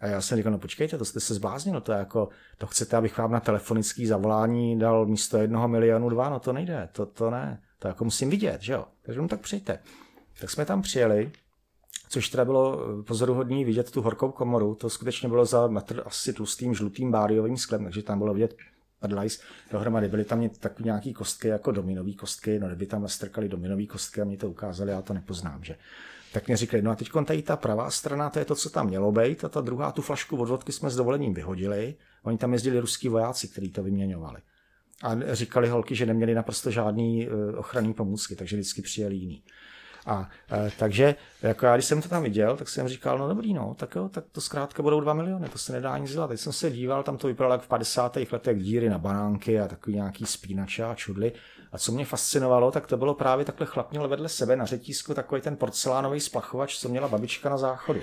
[0.00, 2.28] A já jsem říkal, no počkejte, to jste se zbláznil, to je jako,
[2.58, 6.88] to chcete, abych vám na telefonický zavolání dal místo jednoho milionu dva, no to nejde,
[6.92, 8.84] to, to ne, to jako musím vidět, že jo.
[9.02, 9.78] Takže no tak přijďte.
[10.40, 11.32] Tak jsme tam přijeli,
[12.08, 16.32] což teda bylo eh, pozoruhodný vidět tu horkou komoru, to skutečně bylo za metr asi
[16.32, 18.56] tlustým žlutým báriovým sklem, takže tam bylo vidět
[19.02, 19.42] Adlice
[19.72, 20.08] dohromady.
[20.08, 24.24] Byly tam takové nějaké kostky jako dominové kostky, no kdyby tam nastrkali dominové kostky a
[24.24, 25.76] mi to ukázali, já to nepoznám, že.
[26.36, 28.86] Tak mě říkali, no a teď tady ta pravá strana, to je to, co tam
[28.86, 31.94] mělo být, a ta druhá, tu flašku od vodky jsme s dovolením vyhodili.
[32.22, 34.40] Oni tam jezdili ruský vojáci, kteří to vyměňovali.
[35.02, 39.42] A říkali holky, že neměli naprosto žádný eh, ochranný pomůcky, takže vždycky přijeli jiný.
[40.06, 43.54] A e, takže jako já, když jsem to tam viděl, tak jsem říkal, no dobrý,
[43.54, 46.26] no, tak jo, tak to zkrátka budou 2 miliony, to se nedá nic dělat.
[46.28, 48.16] Teď jsem se díval, tam to vypadalo jak v 50.
[48.32, 51.32] letech díry na banánky a takový nějaký spínače a čudly.
[51.72, 55.14] A co mě fascinovalo, tak to bylo právě takhle chlap měl vedle sebe na řetízku
[55.14, 58.00] takový ten porcelánový splachovač, co měla babička na záchodu.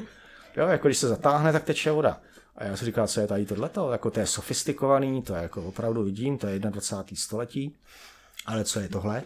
[0.57, 2.17] Jo, jako když se zatáhne, tak teče voda.
[2.55, 5.63] A já si říkal, co je tady tohleto, jako to je sofistikovaný, to je jako
[5.63, 7.17] opravdu vidím, to je 21.
[7.17, 7.75] století,
[8.45, 9.23] ale co je tohle?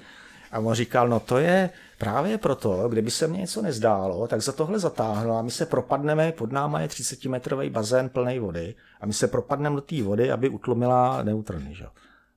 [0.51, 4.51] A on říkal, no to je právě proto, kdyby se mně něco nezdálo, tak za
[4.51, 9.14] tohle zatáhnu a my se propadneme, pod náma je 30-metrový bazén plný vody a my
[9.14, 11.76] se propadneme do té vody, aby utlumila neutrony.
[11.76, 11.85] Že?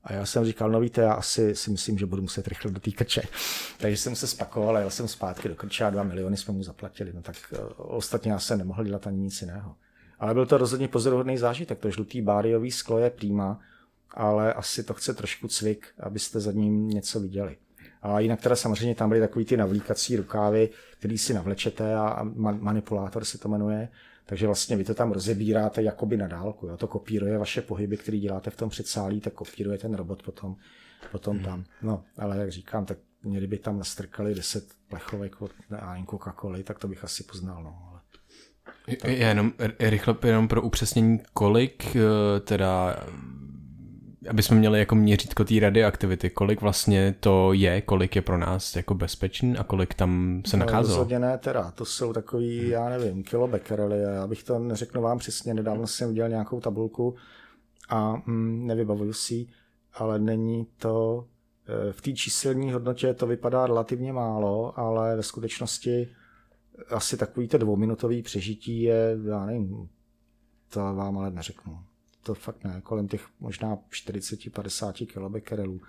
[0.04, 2.80] A já jsem říkal, no víte, já asi si myslím, že budu muset rychle do
[2.80, 3.22] té krče.
[3.78, 6.62] Takže jsem se spakoval a jel jsem zpátky do krče a dva miliony jsme mu
[6.62, 7.12] zaplatili.
[7.12, 9.74] No tak uh, ostatně já jsem nemohl dělat ani nic jiného.
[10.18, 11.78] Ale byl to rozhodně pozoruhodný zážitek.
[11.78, 13.60] To žlutý báriový sklo je prýma,
[14.10, 17.56] ale asi to chce trošku cvik, abyste za ním něco viděli.
[18.02, 23.24] A jinak teda samozřejmě tam byly takový ty navlíkací rukávy, který si navlečete a manipulátor
[23.24, 23.88] se to jmenuje.
[24.30, 26.66] Takže vlastně vy to tam rozebíráte jakoby na dálku.
[26.66, 26.76] Jo?
[26.76, 30.56] To kopíruje vaše pohyby, které děláte v tom předsálí, tak kopíruje ten robot potom,
[31.12, 31.44] potom hmm.
[31.44, 31.64] tam.
[31.82, 35.50] No, ale jak říkám, tak měli by tam nastrkali 10 plechovek od
[36.06, 37.62] Coca-Cola, tak to bych asi poznal.
[37.62, 37.78] No.
[37.90, 38.00] Ale...
[39.00, 39.10] Tak...
[39.10, 42.96] Jenom rychle jenom pro upřesnění, kolik eh, teda
[44.28, 48.76] aby jsme měli jako měřítko té radioaktivity, kolik vlastně to je, kolik je pro nás
[48.76, 50.96] jako bezpečný a kolik tam se no, nacházelo?
[50.96, 55.54] Rozhodně ne teda, to jsou takový, já nevím, kilobecquerely, já bych to neřekl vám přesně,
[55.54, 57.14] nedávno jsem udělal nějakou tabulku
[57.88, 59.46] a mm, nevybavuju si,
[59.94, 61.26] ale není to,
[61.88, 66.08] e, v té číselní hodnotě to vypadá relativně málo, ale ve skutečnosti
[66.88, 69.88] asi takový to dvouminutový přežití je, já nevím,
[70.68, 71.78] to vám ale neřeknu
[72.22, 75.80] to fakt ne, kolem těch možná 40-50 kilobecquerelů,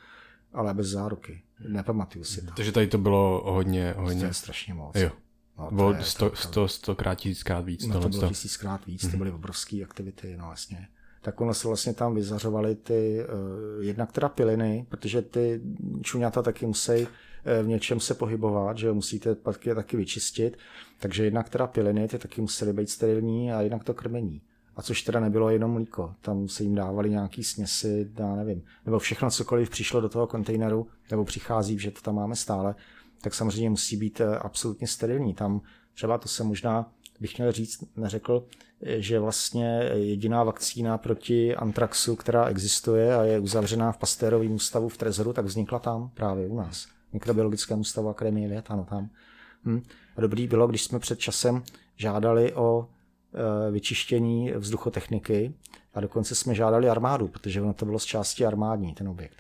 [0.53, 1.41] ale bez záruky.
[1.67, 2.51] Nepamatuju si to.
[2.55, 4.19] Takže tady to bylo hodně, hodně.
[4.19, 4.95] To je strašně moc.
[4.95, 5.11] Jo.
[5.57, 7.87] No, bylo je, 100, 100, 100 krát, tisíckrát víc.
[7.87, 9.11] No to bylo tisíckrát víc, mm-hmm.
[9.11, 10.87] to byly obrovské aktivity, no vlastně.
[11.21, 13.19] Tak ono se vlastně tam vyzařovaly ty,
[13.77, 15.61] uh, jednak teda piliny, protože ty
[16.01, 17.07] čuňata taky musí uh,
[17.63, 20.57] v něčem se pohybovat, že musíte pak je taky vyčistit,
[20.99, 24.41] takže jednak teda piliny, ty taky musely být sterilní a jednak to krmení.
[24.75, 28.99] A což teda nebylo jenom mlíko, tam se jim dávali nějaký směsi, já nevím, nebo
[28.99, 32.75] všechno cokoliv přišlo do toho kontejneru, nebo přichází, že to tam máme stále,
[33.21, 35.33] tak samozřejmě musí být eh, absolutně sterilní.
[35.33, 35.61] Tam
[35.93, 38.45] třeba to se možná, bych měl říct, neřekl,
[38.83, 44.89] eh, že vlastně jediná vakcína proti antraxu, která existuje a je uzavřená v Pastérovém ústavu
[44.89, 46.87] v Trezoru, tak vznikla tam právě u nás.
[47.13, 49.09] Mikrobiologickém ústavu Akademie věd, ano tam.
[49.65, 49.81] Hm.
[50.17, 51.63] A dobrý bylo, když jsme před časem
[51.95, 52.87] žádali o
[53.71, 55.53] vyčištění vzduchotechniky
[55.93, 59.37] a dokonce jsme žádali armádu, protože ono to bylo z části armádní, ten objekt.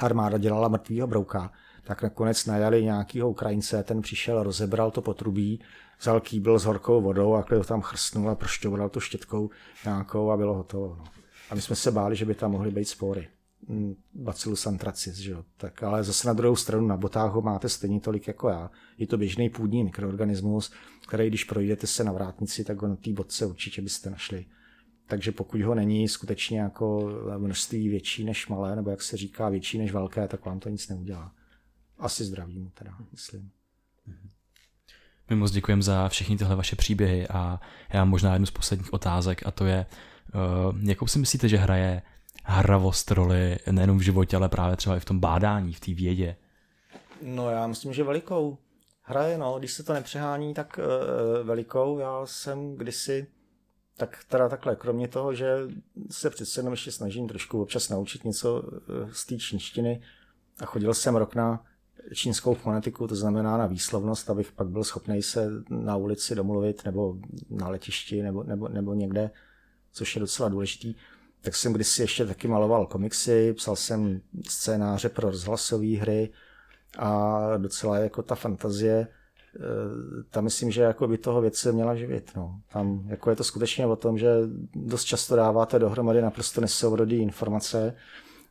[0.00, 1.52] Armáda dělala mrtvýho brouka,
[1.84, 5.60] tak nakonec najali nějakýho Ukrajince, ten přišel, rozebral to potrubí,
[6.00, 9.50] vzal kýbl s horkou vodou a ho tam chrstnul a prošťoval to štětkou
[9.84, 10.96] nějakou a bylo hotovo.
[10.98, 11.04] No.
[11.50, 13.28] A my jsme se báli, že by tam mohly být spory.
[13.68, 15.44] Mm, Bacillus anthracis, že jo.
[15.56, 18.70] Tak ale zase na druhou stranu na botách ho máte stejně tolik jako já.
[18.98, 20.72] Je to běžný půdní mikroorganismus,
[21.08, 24.46] který když projdete se na vrátnici, tak ho na té botce určitě byste našli.
[25.06, 29.78] Takže pokud ho není skutečně jako množství větší než malé, nebo jak se říká větší
[29.78, 31.32] než velké, tak vám to nic neudělá.
[31.98, 33.50] Asi zdraví mu teda, myslím.
[35.30, 37.60] My moc děkujeme za všechny tyhle vaše příběhy a
[37.92, 39.86] já mám možná jednu z posledních otázek a to je,
[40.34, 42.02] uh, jakou si myslíte, že hraje
[42.44, 46.36] hravost roli nejenom v životě, ale právě třeba i v tom bádání, v té vědě?
[47.22, 48.58] No já myslím, že velikou.
[49.02, 53.26] Hraje, no, když se to nepřehání tak uh, velikou, já jsem kdysi,
[53.96, 55.56] tak teda takhle, kromě toho, že
[56.10, 58.62] se přece jenom ještě snažím trošku občas naučit něco
[59.12, 60.00] z té čínštiny
[60.60, 61.64] a chodil jsem rok na
[62.14, 67.16] čínskou fonetiku, to znamená na výslovnost, abych pak byl schopný se na ulici domluvit nebo
[67.50, 69.30] na letišti nebo, nebo, nebo někde,
[69.92, 70.94] což je docela důležitý.
[71.40, 76.30] Tak jsem kdysi ještě taky maloval komiksy, psal jsem scénáře pro rozhlasové hry
[76.98, 79.08] a docela jako ta fantazie,
[79.56, 79.60] eh,
[80.30, 82.30] tam myslím, že jako by toho věci měla živit.
[82.36, 82.60] No.
[82.72, 84.28] Tam jako je to skutečně o tom, že
[84.74, 87.94] dost často dáváte dohromady naprosto nesourodý informace,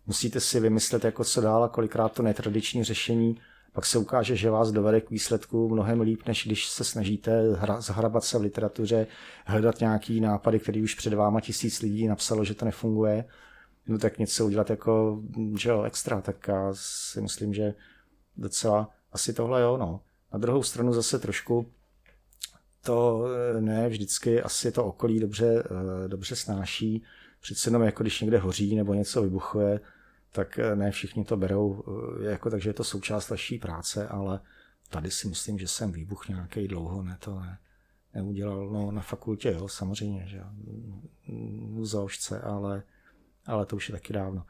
[0.07, 3.38] musíte si vymyslet, jako co dál a kolikrát to netradiční řešení
[3.77, 7.81] pak se ukáže, že vás dovede k výsledku mnohem líp, než když se snažíte hra,
[7.81, 9.07] zahrabat se v literatuře,
[9.45, 13.25] hledat nějaký nápady, který už před váma tisíc lidí napsalo, že to nefunguje,
[13.87, 15.21] no tak něco udělat jako,
[15.57, 17.73] že jo, extra, tak já si myslím, že
[18.37, 20.01] docela asi tohle jo, no.
[20.33, 21.71] Na druhou stranu zase trošku
[22.81, 23.25] to
[23.57, 27.03] eh, ne vždycky asi to okolí dobře, eh, dobře snáší.
[27.41, 29.79] Přece jenom jako když někde hoří nebo něco vybuchuje,
[30.38, 31.84] tak eh, ne všichni to berou
[32.22, 34.39] eh, jako takže je to součást vaší práce, ale
[34.89, 37.57] tady si myslím, že jsem výbuch nějaký dlouho ne, to ne,
[38.14, 38.69] neudělal.
[38.69, 40.43] No na fakultě, jo, samozřejmě, že
[41.80, 42.84] v zaošce, ale,
[43.45, 44.45] ale to už je taky dávno.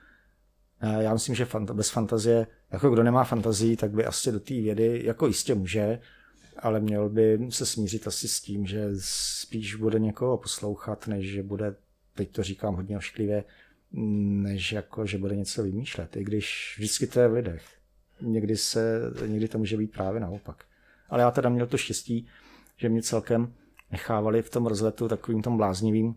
[0.82, 4.54] Eh, já myslím, že bez fantazie, jako kdo nemá fantazii, tak by asi do té
[4.54, 6.00] vědy, jako jistě může,
[6.60, 11.44] ale měl by se smířit asi s tím, že spíš bude někoho poslouchat, než že
[11.44, 11.76] bude,
[12.14, 13.44] teď to říkám hodně ošklivě,
[13.98, 17.64] než jako, že bude něco vymýšlet, i když vždycky to je v lidech.
[18.22, 20.66] Někdy, se, někdy to může být právě naopak.
[21.10, 22.28] Ale já teda měl to štěstí,
[22.78, 23.54] že mě celkem
[23.92, 26.16] nechávali v tom rozletu takovým tom bláznivým,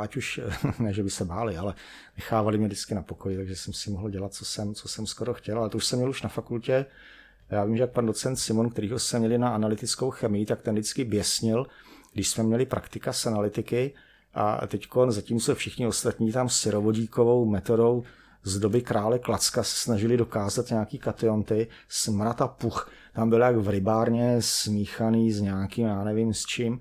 [0.00, 0.40] ať už,
[0.78, 1.74] ne, že by se báli, ale
[2.16, 5.34] nechávali mě vždycky na pokoji, takže jsem si mohl dělat, co jsem, co jsem skoro
[5.34, 6.86] chtěl, ale to už jsem měl už na fakultě.
[7.50, 10.74] Já vím, že jak pan docent Simon, kterýho jsme měli na analytickou chemii, tak ten
[10.74, 11.66] vždycky běsnil,
[12.12, 13.94] když jsme měli praktika z analytiky,
[14.34, 18.02] a teď, zatímco všichni ostatní tam syrovodíkovou metodou
[18.44, 23.56] z doby krále Klacka se snažili dokázat nějaký kationty, smrad a puch tam byl jak
[23.56, 26.80] v rybárně smíchaný s nějakým, já nevím s čím,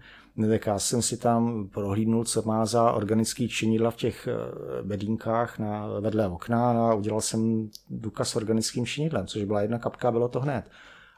[0.50, 4.34] tak já jsem si tam prohlídnul, co má za organický činidla v těch eh,
[4.84, 10.12] bedínkách na, vedle okna a udělal jsem důkaz s organickým činidlem, což byla jedna kapka,
[10.12, 10.66] bylo to hned.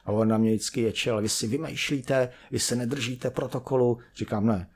[0.06, 3.98] A on na mě vždycky ječel, vy si vymýšlíte, vy se nedržíte protokolu.
[4.16, 4.68] Říkám, ne,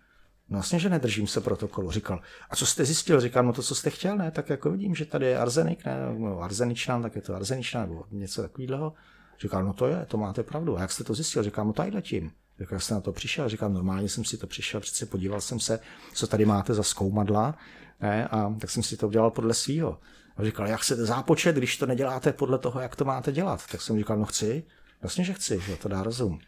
[0.49, 1.91] No vlastně, že nedržím se protokolu.
[1.91, 3.21] Říkal, a co jste zjistil?
[3.21, 4.31] Říkal, no to, co jste chtěl, ne?
[4.31, 5.97] Tak jako vidím, že tady je arzenik, ne?
[6.17, 8.93] No, arzeničná, tak je to arzeničná, nebo něco takového.
[9.39, 10.77] Říkal, no to je, to máte pravdu.
[10.77, 11.43] A jak jste to zjistil?
[11.43, 12.31] Říkám, no tady tím.
[12.59, 13.49] Říkal, jak jste na to přišel?
[13.49, 15.79] Říkám, normálně jsem si to přišel, přece podíval jsem se,
[16.13, 17.55] co tady máte za zkoumadla,
[18.01, 18.27] ne?
[18.27, 19.99] a tak jsem si to udělal podle svého.
[20.37, 23.63] A říkal, jak chcete zápočet, když to neděláte podle toho, jak to máte dělat?
[23.71, 24.63] Tak jsem říkal, no chci,
[25.01, 26.39] vlastně, že chci, že to dá rozum.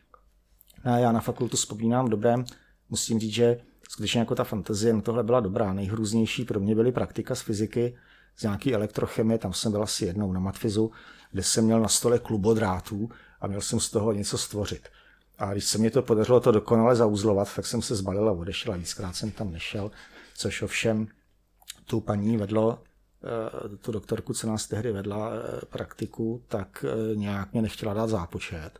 [0.83, 2.45] A já na fakultu vzpomínám dobrém,
[2.89, 3.57] musím říct, že
[3.89, 5.73] skutečně jako ta fantazie na tohle byla dobrá.
[5.73, 7.97] Nejhrůznější pro mě byly praktika z fyziky,
[8.35, 10.91] z nějaký elektrochemie, tam jsem byl asi jednou na matfizu,
[11.31, 13.09] kde jsem měl na stole klubodrátů
[13.41, 14.89] a měl jsem z toho něco stvořit.
[15.37, 18.73] A když se mi to podařilo to dokonale zauzlovat, tak jsem se zbalil a odešel
[18.73, 19.91] a víckrát jsem tam nešel,
[20.35, 21.07] což ovšem
[21.85, 22.83] tu paní vedlo,
[23.23, 28.07] eh, tu doktorku, co nás tehdy vedla eh, praktiku, tak eh, nějak mě nechtěla dát
[28.07, 28.79] zápočet.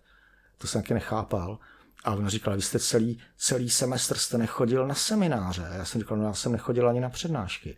[0.58, 1.60] To jsem taky nechápal.
[2.04, 5.68] A on říkal, vy jste celý, celý semestr jste nechodil na semináře.
[5.68, 7.78] A já jsem říkal, no já jsem nechodil ani na přednášky.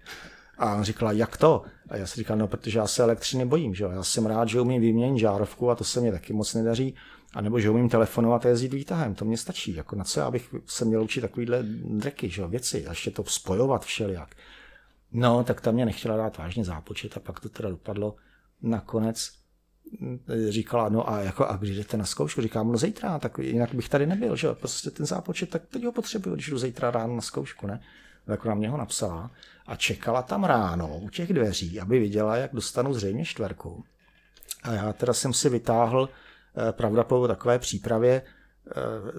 [0.57, 1.63] A on říkal, jak to?
[1.89, 3.91] A já jsem říkal, no protože já se elektřiny bojím, že jo?
[3.91, 6.95] Já jsem rád, že umím vyměnit žárovku a to se mě taky moc nedaří.
[7.33, 9.75] A nebo že umím telefonovat a jezdit výtahem, to mě stačí.
[9.75, 13.11] Jako na co já bych se měl učit takovýhle dreky, že jo, věci a ještě
[13.11, 14.35] to spojovat všelijak.
[15.11, 18.15] No, tak tam mě nechtěla dát vážně zápočet a pak to teda dopadlo
[18.61, 19.40] nakonec
[20.49, 23.89] říkala, no a, jako, a když jdete na zkoušku, říkám, no zítra, tak jinak bych
[23.89, 27.15] tady nebyl, že jo, prostě ten zápočet, tak teď ho potřebuju, když jdu zítra ráno
[27.15, 27.81] na zkoušku, ne?
[28.25, 29.31] Tak na mě ho napsala
[29.67, 33.83] a čekala tam ráno u těch dveří, aby viděla, jak dostanu zřejmě čtverku.
[34.63, 38.71] A já teda jsem si vytáhl, eh, pravda po takové přípravě, eh,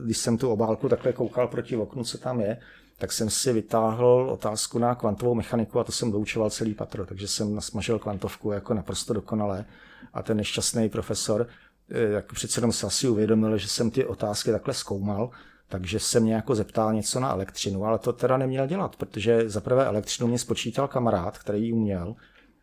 [0.05, 2.59] když jsem tu obálku takhle koukal proti oknu, co tam je,
[2.99, 7.29] tak jsem si vytáhl otázku na kvantovou mechaniku a to jsem doučoval celý patro, takže
[7.29, 9.65] jsem nasmažil kvantovku jako naprosto dokonale
[10.13, 11.47] a ten nešťastný profesor,
[11.91, 15.31] eh, jak přece jenom se asi uvědomil, že jsem ty otázky takhle zkoumal,
[15.69, 19.61] takže se mě jako zeptal něco na elektřinu, ale to teda neměl dělat, protože za
[19.61, 22.15] prvé elektřinu mě spočítal kamarád, který ji uměl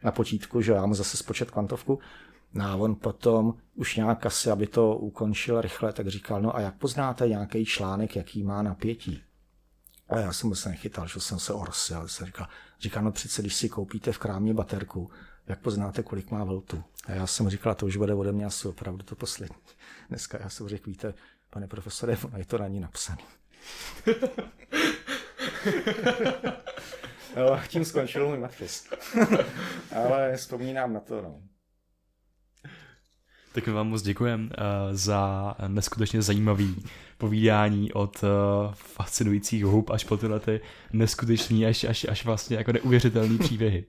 [0.04, 2.00] na počítku, že já mu zase spočet kvantovku,
[2.54, 6.62] No a on potom už nějak asi, aby to ukončil rychle, tak říkal, no a
[6.62, 9.24] jak poznáte nějaký článek, jaký má napětí?
[10.10, 12.48] A já jsem se nechytal, že jsem se orsil, jsem říkal,
[12.80, 15.12] říkal, no přece, když si koupíte v krámě baterku,
[15.48, 16.84] jak poznáte, kolik má voltu.
[17.10, 19.56] A já jsem říkal, to už bude ode mě asi opravdu to poslední.
[20.10, 21.14] Dneska já jsem řekl, víte,
[21.50, 23.24] pane profesore, je to na ní napsané.
[27.36, 28.90] no, tím skončil můj matfis.
[29.96, 31.42] Ale vzpomínám na to, no.
[33.54, 34.52] Tak my vám moc děkujeme uh,
[34.92, 36.86] za neskutečně zajímavý
[37.18, 38.30] povídání od uh,
[38.74, 40.62] fascinujících hub až po tyhle ty
[40.94, 43.86] neskutečný až, až, až vlastně jako neuvěřitelný příběhy.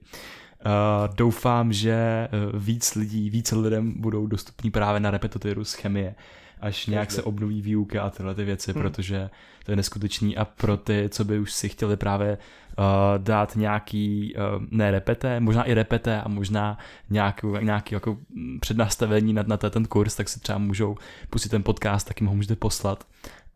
[0.65, 6.15] Uh, doufám, že víc lidí, více lidem budou dostupní právě na repetitoru z chemie,
[6.61, 8.81] až nějak se obnoví výuka a tyhle ty věci, hmm.
[8.81, 9.29] protože
[9.65, 12.85] to je neskutečný a pro ty, co by už si chtěli právě uh,
[13.17, 16.77] dát nějaký, uh, ne repete, možná i repete a možná
[17.09, 18.17] nějaký, nějaký jako
[18.59, 20.97] přednastavení na, na ten kurz, tak si třeba můžou
[21.29, 23.07] pustit ten podcast, tak jim ho můžete poslat.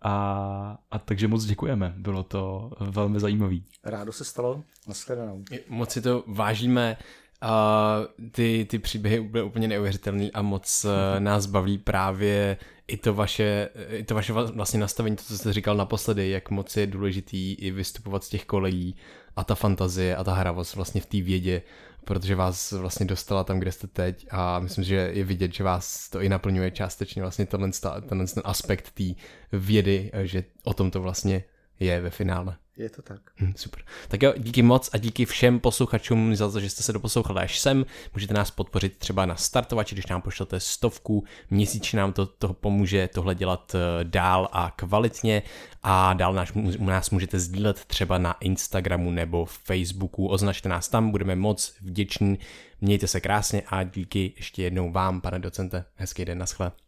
[0.07, 3.63] A, a takže moc děkujeme, bylo to velmi zajímavý.
[3.83, 5.43] Rádo se stalo, nashledanou.
[5.69, 6.97] Moc si to vážíme,
[7.41, 7.99] a
[8.31, 12.57] ty, ty příběhy byly úplně neuvěřitelný a moc uh, nás baví právě
[12.87, 16.77] i to vaše, i to vaše vlastně nastavení, to, co jste říkal naposledy, jak moc
[16.77, 18.95] je důležitý i vystupovat z těch kolejí
[19.35, 21.61] a ta fantazie a ta hravost vlastně v té vědě,
[22.05, 26.09] protože vás vlastně dostala tam, kde jste teď a myslím, že je vidět, že vás
[26.09, 27.69] to i naplňuje částečně vlastně tenhle,
[28.07, 29.03] tenhle ten aspekt té
[29.51, 31.43] vědy, že o tom to vlastně
[31.79, 32.57] je ve finále.
[32.77, 33.21] Je to tak.
[33.39, 33.83] Hm, super.
[34.07, 37.59] Tak jo, díky moc a díky všem posluchačům za to, že jste se doposlouchali až
[37.59, 37.85] sem.
[38.13, 41.23] Můžete nás podpořit třeba na startovači, když nám pošlete stovku.
[41.49, 45.43] Měsíčně nám to, to pomůže tohle dělat eh, dál a kvalitně.
[45.83, 46.49] A dál nás,
[46.79, 50.27] nás můžete sdílet třeba na Instagramu nebo Facebooku.
[50.27, 52.39] Označte nás tam, budeme moc vděční.
[52.81, 55.85] Mějte se krásně a díky ještě jednou vám, pane docente.
[55.95, 56.71] Hezký den, naschle.